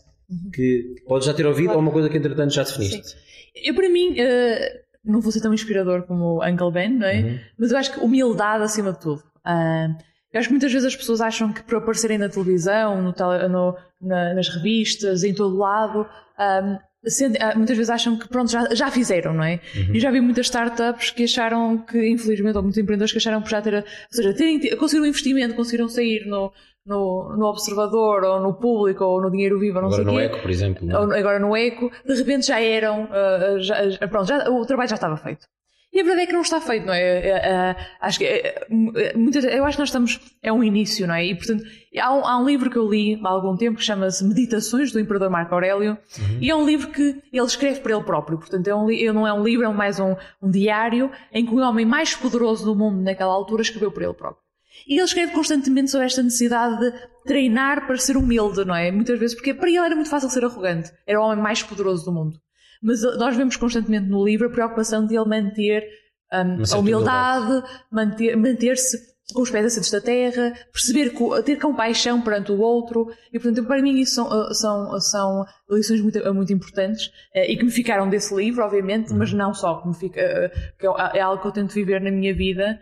que 0.53 0.95
podes 1.07 1.27
já 1.27 1.33
ter 1.33 1.45
ouvido 1.45 1.73
ou 1.73 1.79
uma 1.79 1.91
coisa 1.91 2.09
que 2.09 2.17
entretanto 2.17 2.53
já 2.53 2.63
definiste. 2.63 3.17
eu 3.55 3.73
para 3.75 3.89
mim, 3.89 4.15
ah, 4.19 4.81
não 5.03 5.19
vou 5.19 5.31
ser 5.31 5.41
tão 5.41 5.53
inspirador 5.53 6.03
como 6.03 6.37
o 6.37 6.45
Uncle 6.45 6.71
Ben, 6.71 6.89
não 6.89 7.07
é? 7.07 7.21
Uhum. 7.21 7.39
Mas 7.57 7.71
eu 7.71 7.77
acho 7.77 7.93
que 7.93 7.99
humildade 7.99 8.63
acima 8.63 8.93
de 8.93 8.99
tudo. 8.99 9.23
Ah, 9.43 9.89
eu 10.33 10.39
acho 10.39 10.47
que 10.49 10.53
muitas 10.53 10.71
vezes 10.71 10.87
as 10.87 10.95
pessoas 10.95 11.21
acham 11.21 11.51
que 11.51 11.61
por 11.63 11.77
aparecerem 11.77 12.17
na 12.17 12.29
televisão, 12.29 13.01
no 13.01 13.13
tele- 13.13 13.47
no- 13.47 13.75
na- 14.01 14.33
nas 14.33 14.47
revistas, 14.49 15.23
em 15.23 15.33
todo 15.33 15.57
lado, 15.57 16.05
ah, 16.37 16.79
sendo- 17.05 17.37
ah, 17.39 17.53
muitas 17.55 17.75
vezes 17.75 17.89
acham 17.89 18.17
que 18.17 18.27
pronto, 18.27 18.51
já, 18.51 18.73
já 18.73 18.89
fizeram, 18.91 19.33
não 19.33 19.43
é? 19.43 19.59
Uhum. 19.75 19.95
E 19.95 19.99
já 19.99 20.11
vi 20.11 20.21
muitas 20.21 20.45
startups 20.45 21.11
que 21.11 21.23
acharam 21.23 21.77
que, 21.79 21.97
infelizmente, 22.09 22.55
ou 22.55 22.61
muitos 22.63 22.77
empreendedores 22.77 23.11
que 23.11 23.17
acharam 23.17 23.41
por 23.41 23.49
já 23.49 23.61
ter, 23.61 23.73
ou 23.75 23.83
seja, 24.11 24.33
terem, 24.33 24.59
conseguiram 24.77 25.05
um 25.05 25.09
investimento, 25.09 25.55
conseguiram 25.55 25.89
sair 25.89 26.25
no, 26.27 26.51
no, 26.85 27.35
no 27.37 27.45
observador, 27.47 28.23
ou 28.23 28.39
no 28.39 28.53
público, 28.53 29.03
ou 29.03 29.21
no 29.21 29.29
dinheiro 29.31 29.59
vivo, 29.59 29.77
ou 29.77 29.81
não 29.83 29.89
Agora 29.89 30.03
sei 30.03 30.13
no 30.13 30.19
quê 30.19 30.25
Eco, 30.25 30.41
por 30.41 30.49
exemplo. 30.51 30.87
não 30.87 30.95
é? 30.95 30.99
ou 30.99 31.13
agora 31.13 31.39
no 31.39 31.55
eco, 31.57 31.91
de 32.05 32.13
repente 32.15 32.47
já 32.47 32.59
eram, 32.61 33.07
ah, 33.11 33.57
já, 33.59 33.89
já- 33.89 34.07
pronto, 34.07 34.27
já- 34.27 34.49
o 34.49 34.65
trabalho 34.65 34.89
já 34.89 34.95
estava 34.95 35.17
feito. 35.17 35.45
E 35.93 35.99
a 35.99 36.03
verdade 36.03 36.23
é 36.23 36.27
que 36.27 36.33
não 36.33 36.41
está 36.41 36.61
feito, 36.61 36.85
não 36.85 36.93
é? 36.93 37.01
É, 37.01 37.29
é, 37.29 37.75
acho 37.99 38.17
que 38.17 38.25
é, 38.25 38.65
é, 38.95 39.17
muitas, 39.17 39.43
eu 39.43 39.65
acho 39.65 39.75
que 39.75 39.81
nós 39.81 39.89
estamos, 39.89 40.19
é 40.41 40.51
um 40.51 40.63
início, 40.63 41.05
não 41.05 41.13
é? 41.13 41.25
E 41.25 41.35
portanto, 41.35 41.63
há 41.99 42.13
um, 42.13 42.25
há 42.25 42.37
um 42.39 42.45
livro 42.45 42.69
que 42.69 42.77
eu 42.77 42.89
li 42.89 43.19
há 43.21 43.27
algum 43.27 43.57
tempo 43.57 43.77
que 43.77 43.83
chama-se 43.83 44.23
Meditações 44.23 44.91
do 44.91 44.99
Imperador 44.99 45.29
Marco 45.29 45.53
Aurélio, 45.53 45.97
e 46.39 46.49
é 46.49 46.55
um 46.55 46.65
livro 46.65 46.91
que 46.91 47.21
ele 47.33 47.45
escreve 47.45 47.81
para 47.81 47.93
ele 47.93 48.03
próprio, 48.03 48.37
portanto, 48.37 48.67
é 48.67 48.75
um, 48.75 48.87
não 49.13 49.27
é 49.27 49.33
um 49.33 49.43
livro, 49.43 49.65
é 49.65 49.69
mais 49.69 49.99
um, 49.99 50.15
um 50.41 50.49
diário 50.49 51.11
em 51.33 51.45
que 51.45 51.53
o 51.53 51.57
homem 51.57 51.85
mais 51.85 52.15
poderoso 52.15 52.63
do 52.63 52.75
mundo 52.75 53.01
naquela 53.01 53.33
altura 53.33 53.61
escreveu 53.61 53.91
para 53.91 54.05
ele 54.05 54.13
próprio. 54.13 54.41
E 54.87 54.95
ele 54.95 55.03
escreve 55.03 55.33
constantemente 55.33 55.91
sobre 55.91 56.05
esta 56.05 56.23
necessidade 56.23 56.79
de 56.79 56.93
treinar 57.25 57.85
para 57.85 57.97
ser 57.97 58.17
humilde, 58.17 58.65
não 58.65 58.75
é? 58.75 58.91
Muitas 58.91 59.19
vezes, 59.19 59.35
porque 59.35 59.53
para 59.53 59.69
ele 59.69 59.77
era 59.77 59.95
muito 59.95 60.09
fácil 60.09 60.29
ser 60.29 60.43
arrogante. 60.43 60.91
Era 61.05 61.19
o 61.19 61.23
homem 61.23 61.43
mais 61.43 61.61
poderoso 61.61 62.05
do 62.05 62.11
mundo. 62.11 62.39
Mas 62.81 63.01
nós 63.17 63.35
vemos 63.35 63.55
constantemente 63.57 64.07
no 64.07 64.25
livro 64.25 64.47
a 64.47 64.51
preocupação 64.51 65.05
de 65.05 65.15
ele 65.15 65.25
manter 65.25 65.87
um, 66.33 66.63
a 66.73 66.77
humildade, 66.79 67.63
manter- 67.91 68.35
manter-se 68.35 69.11
com 69.33 69.43
os 69.43 69.49
pés 69.49 69.65
acima 69.65 69.99
da 69.99 70.05
terra, 70.05 70.53
perceber, 70.73 71.13
ter 71.45 71.57
compaixão 71.57 72.21
perante 72.21 72.51
o 72.51 72.59
outro. 72.59 73.07
E, 73.31 73.39
portanto, 73.39 73.65
para 73.65 73.81
mim 73.81 73.99
isso 73.99 74.15
são, 74.15 74.27
uh, 74.27 74.53
são, 74.53 74.99
são 74.99 75.45
lições 75.69 76.01
muito, 76.01 76.19
uh, 76.19 76.33
muito 76.33 76.51
importantes 76.51 77.07
uh, 77.07 77.39
e 77.47 77.55
que 77.55 77.63
me 77.63 77.71
ficaram 77.71 78.09
desse 78.09 78.35
livro, 78.35 78.63
obviamente, 78.63 79.13
mas 79.13 79.31
não 79.31 79.53
só, 79.53 79.81
que, 79.81 79.87
me 79.87 79.95
fica, 79.95 80.51
que 80.79 80.85
é 80.87 81.19
é 81.19 81.21
algo 81.21 81.41
que 81.41 81.47
eu 81.47 81.51
tento 81.51 81.73
viver 81.73 82.01
na 82.01 82.11
minha 82.11 82.33
vida, 82.33 82.79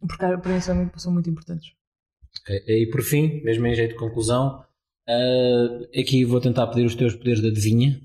porque 0.00 0.18
para 0.18 0.52
mim 0.52 0.60
são, 0.60 0.90
são 0.96 1.12
muito 1.12 1.28
importantes. 1.30 1.68
Ok. 2.42 2.62
E 2.66 2.90
por 2.90 3.02
fim, 3.02 3.40
mesmo 3.44 3.66
em 3.66 3.74
jeito 3.74 3.92
de 3.92 3.98
conclusão, 3.98 4.64
aqui 5.98 6.24
vou 6.24 6.40
tentar 6.40 6.66
pedir 6.68 6.86
os 6.86 6.94
teus 6.94 7.14
poderes 7.14 7.40
de 7.40 7.48
adivinha. 7.48 8.00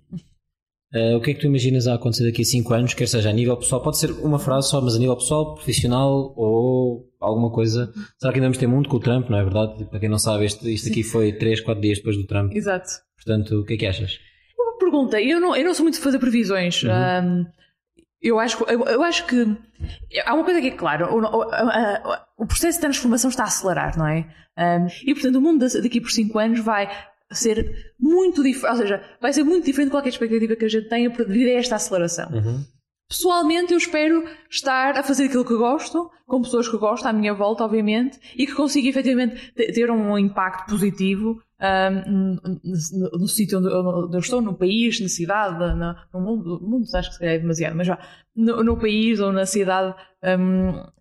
Ah, 0.96 1.18
o 1.18 1.22
que 1.22 1.32
é 1.32 1.34
que 1.34 1.42
tu 1.42 1.48
imaginas 1.48 1.88
a 1.88 1.96
acontecer 1.96 2.24
daqui 2.26 2.42
a 2.42 2.46
5 2.46 2.74
anos, 2.74 2.94
quer 2.94 3.08
seja 3.08 3.30
a 3.30 3.34
nível 3.34 3.58
pessoal, 3.58 3.82
pode 3.82 3.98
ser 3.98 4.12
uma 4.12 4.40
frase 4.40 4.70
só, 4.70 4.80
mas 4.80 4.96
a 4.96 5.00
nível 5.00 5.16
pessoal, 5.18 5.56
profissional 5.56 6.34
ou 6.38 7.06
alguma 7.20 7.52
coisa. 7.52 7.92
Será 8.18 8.32
que 8.32 8.38
ainda 8.40 8.48
vamos 8.48 8.58
ter 8.58 8.68
mundo 8.68 8.88
com 8.88 8.96
o 8.98 9.00
Trump, 9.00 9.30
não 9.30 9.38
é 9.38 9.44
verdade? 9.44 9.84
Para 9.86 10.00
quem 10.00 10.08
não 10.08 10.18
sabe, 10.20 10.46
este, 10.46 10.74
isto 10.74 10.90
aqui 10.90 11.04
foi 11.04 11.34
3, 11.34 11.60
4 11.62 11.82
dias 11.82 11.98
depois 11.98 12.16
do 12.16 12.26
Trump. 12.26 12.54
Exato. 12.56 12.88
Portanto, 13.18 13.60
o 13.60 13.66
que 13.66 13.74
é 13.74 13.78
que 13.78 13.86
achas? 13.88 14.20
Uma 14.58 14.78
pergunta, 14.78 15.20
eu 15.22 15.40
não, 15.40 15.56
eu 15.56 15.66
não 15.66 15.74
sou 15.74 15.84
muito 15.84 15.96
de 15.96 16.02
fazer 16.02 16.18
previsões. 16.20 16.82
Um, 16.84 17.46
eu, 18.22 18.40
acho, 18.40 18.64
eu, 18.66 18.86
eu 18.86 19.04
acho 19.04 19.26
que 19.28 19.46
há 20.26 20.34
uma 20.34 20.44
coisa 20.46 20.62
que 20.62 20.68
é 20.68 20.72
clara: 20.72 21.14
o, 21.14 21.20
o- 21.20 21.42
a- 21.52 22.26
o 22.38 22.46
processo 22.46 22.78
de 22.78 22.82
transformação 22.82 23.30
está 23.30 23.44
a 23.44 23.48
acelerar, 23.48 23.98
não 23.98 24.08
é? 24.08 24.26
Um, 24.58 24.88
e 25.06 25.14
portanto, 25.14 25.36
o 25.36 25.42
mundo 25.42 25.60
da- 25.68 25.82
daqui 25.82 26.00
por 26.00 26.10
5 26.12 26.40
anos 26.40 26.60
vai 26.62 26.90
ser 27.32 27.94
muito 28.00 28.44
diferente, 28.44 28.72
ou 28.72 28.78
seja, 28.78 29.04
vai 29.22 29.34
ser 29.34 29.44
muito 29.44 29.66
diferente 29.66 29.88
de 29.88 29.92
qualquer 29.92 30.10
expectativa 30.10 30.56
que 30.56 30.66
a 30.66 30.70
gente 30.70 30.88
tenha 30.90 31.10
devido 31.10 31.48
a 31.50 31.60
esta 31.60 31.76
aceleração. 31.76 32.30
Pessoalmente, 33.08 33.72
eu 33.72 33.78
espero 33.78 34.24
estar 34.50 34.98
a 34.98 35.04
fazer 35.04 35.26
aquilo 35.26 35.46
que 35.46 35.56
gosto, 35.56 36.10
com 36.26 36.42
pessoas 36.42 36.68
que 36.68 36.76
gosto 36.78 37.06
à 37.06 37.14
minha 37.14 37.34
volta, 37.36 37.64
obviamente, 37.64 38.20
e 38.36 38.48
que 38.48 38.54
consiga 38.56 38.90
efetivamente 38.90 39.52
te- 39.54 39.72
ter 39.72 39.92
um 39.92 40.18
impacto 40.18 40.72
positivo 40.72 41.40
ahm, 41.60 42.02
no, 42.44 42.52
no- 42.64 43.12
no 43.20 43.28
sítio 43.28 43.60
onde, 43.60 43.68
onde 43.70 44.16
eu 44.16 44.20
estou, 44.20 44.42
no 44.42 44.56
país, 44.56 45.00
na 45.00 45.08
cidade, 45.08 45.60
na- 45.78 46.04
no 46.12 46.20
mundo, 46.20 46.60
mundo 46.62 46.86
acho 46.96 47.10
que 47.10 47.14
se 47.14 47.20
calhar 47.20 47.36
é 47.36 47.40
demasiado, 47.40 47.76
mas 47.76 47.86
já, 47.88 48.00
no, 48.36 48.64
no 48.64 48.76
país 48.78 49.20
ou 49.20 49.32
na 49.32 49.46
cidade 49.46 49.94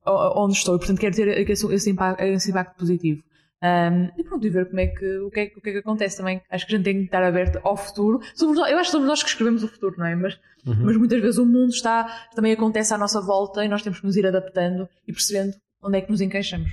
o- 0.06 0.44
onde 0.44 0.54
estou. 0.58 0.76
E, 0.76 0.78
portanto, 0.78 1.00
quero 1.00 1.16
ter 1.16 1.50
esse, 1.50 1.66
esse 1.74 1.90
impacto, 1.90 2.20
esse 2.22 2.50
impacto 2.50 2.78
positivo. 2.78 3.22
Ahm, 3.66 4.10
e 4.18 4.22
pronto, 4.24 4.46
e 4.46 4.50
ver 4.50 4.66
como 4.66 4.78
é 4.80 4.88
que, 4.88 5.18
o, 5.20 5.30
que 5.30 5.40
é, 5.40 5.46
que- 5.46 5.58
o 5.58 5.62
que 5.62 5.70
é 5.70 5.72
que 5.72 5.78
acontece 5.78 6.18
também. 6.18 6.38
Acho 6.50 6.66
que 6.66 6.74
a 6.74 6.76
gente 6.76 6.84
tem 6.84 6.98
que 6.98 7.04
estar 7.04 7.22
aberto 7.24 7.58
ao 7.64 7.76
futuro. 7.78 8.20
Somos 8.34 8.58
eu 8.58 8.64
acho 8.78 8.90
que 8.90 8.90
somos 8.90 9.08
nós 9.08 9.22
que 9.22 9.28
escrevemos 9.30 9.62
o 9.64 9.68
futuro, 9.68 9.94
não 9.96 10.04
é? 10.06 10.14
Mas, 10.14 10.38
mas 10.66 10.96
muitas 10.98 11.20
vezes 11.22 11.38
o 11.38 11.46
mundo 11.46 11.70
está, 11.70 12.06
também 12.34 12.52
acontece 12.52 12.92
à 12.92 12.98
nossa 12.98 13.22
volta 13.22 13.64
e 13.64 13.68
nós 13.68 13.80
temos 13.82 14.00
que 14.00 14.06
nos 14.06 14.16
ir 14.16 14.26
adaptando 14.26 14.86
e 15.08 15.12
percebendo 15.12 15.54
onde 15.82 15.96
é 15.96 16.00
que 16.02 16.10
nos 16.10 16.20
encaixamos. 16.20 16.70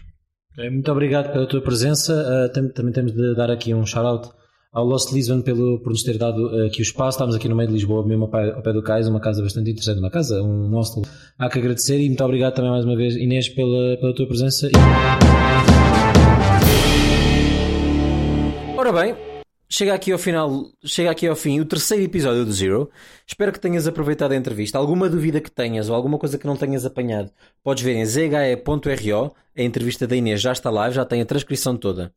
Muito 0.69 0.91
obrigado 0.91 1.31
pela 1.31 1.47
tua 1.47 1.61
presença. 1.61 2.13
Ah, 2.13 2.49
tam- 2.53 2.67
também 2.69 2.91
temos 2.91 3.13
de 3.13 3.35
dar 3.35 3.49
aqui 3.49 3.73
um 3.73 3.85
shout-out 3.85 4.29
ao 4.73 4.85
Lost 4.85 5.13
Lisbon 5.13 5.41
pelo, 5.41 5.79
por 5.81 5.91
nos 5.91 6.03
ter 6.03 6.17
dado 6.17 6.45
aqui 6.65 6.81
o 6.81 6.83
espaço. 6.83 7.15
Estamos 7.15 7.35
aqui 7.35 7.47
no 7.47 7.55
meio 7.55 7.69
de 7.69 7.73
Lisboa, 7.75 8.05
mesmo 8.05 8.25
ao 8.25 8.61
pé, 8.61 8.73
do 8.73 8.83
Cais, 8.83 9.07
uma 9.07 9.21
casa 9.21 9.41
bastante 9.41 9.71
interessante, 9.71 9.99
uma 9.99 10.11
casa, 10.11 10.41
um 10.43 10.69
hostel. 10.71 11.03
Há 11.39 11.49
que 11.49 11.57
agradecer 11.59 11.99
e 12.01 12.07
muito 12.07 12.23
obrigado 12.23 12.53
também 12.53 12.71
mais 12.71 12.83
uma 12.83 12.97
vez, 12.97 13.15
Inês, 13.15 13.47
pela, 13.47 13.95
pela 13.97 14.13
tua 14.13 14.27
presença. 14.27 14.69
Ora 18.81 18.91
bem, 18.91 19.15
chega 19.69 19.93
aqui 19.93 20.11
ao 20.11 20.17
final, 20.17 20.65
chega 20.83 21.11
aqui 21.11 21.27
ao 21.27 21.35
fim 21.35 21.59
o 21.59 21.65
terceiro 21.65 22.03
episódio 22.03 22.43
do 22.43 22.51
Zero. 22.51 22.89
Espero 23.27 23.51
que 23.51 23.59
tenhas 23.59 23.85
aproveitado 23.85 24.31
a 24.31 24.35
entrevista. 24.35 24.79
Alguma 24.79 25.07
dúvida 25.07 25.39
que 25.39 25.51
tenhas 25.51 25.87
ou 25.87 25.95
alguma 25.95 26.17
coisa 26.17 26.35
que 26.35 26.47
não 26.47 26.55
tenhas 26.55 26.83
apanhado, 26.83 27.29
podes 27.63 27.83
ver 27.83 27.93
em 27.93 28.03
zhe.ro. 28.03 29.35
A 29.55 29.61
entrevista 29.61 30.07
da 30.07 30.15
Inês 30.15 30.41
já 30.41 30.51
está 30.51 30.71
live, 30.71 30.95
já 30.95 31.05
tem 31.05 31.21
a 31.21 31.25
transcrição 31.25 31.77
toda. 31.77 32.11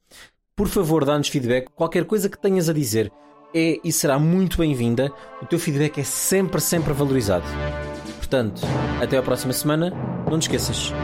Por 0.56 0.66
favor, 0.66 1.04
dá-nos 1.04 1.28
feedback. 1.28 1.66
Qualquer 1.74 2.06
coisa 2.06 2.30
que 2.30 2.40
tenhas 2.40 2.70
a 2.70 2.72
dizer 2.72 3.12
é 3.54 3.78
e 3.84 3.92
será 3.92 4.18
muito 4.18 4.56
bem-vinda. 4.56 5.12
O 5.42 5.44
teu 5.44 5.58
feedback 5.58 5.98
é 5.98 6.04
sempre, 6.04 6.62
sempre 6.62 6.94
valorizado. 6.94 7.44
Portanto, 8.16 8.62
até 9.02 9.18
à 9.18 9.22
próxima 9.22 9.52
semana. 9.52 9.90
Não 10.30 10.38
te 10.38 10.44
esqueças. 10.44 10.94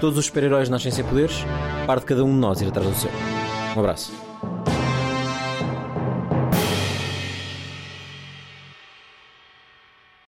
Todos 0.00 0.16
os 0.16 0.26
super-heróis 0.26 0.68
nascem 0.68 0.92
sem 0.92 1.04
poderes, 1.04 1.38
parte 1.88 2.06
cada 2.06 2.24
um 2.24 2.32
de 2.32 2.38
nós 2.38 2.60
ir 2.60 2.68
atrás 2.68 2.88
do 2.88 2.94
seu. 2.94 3.10
Um 3.74 3.80
abraço. 3.80 4.27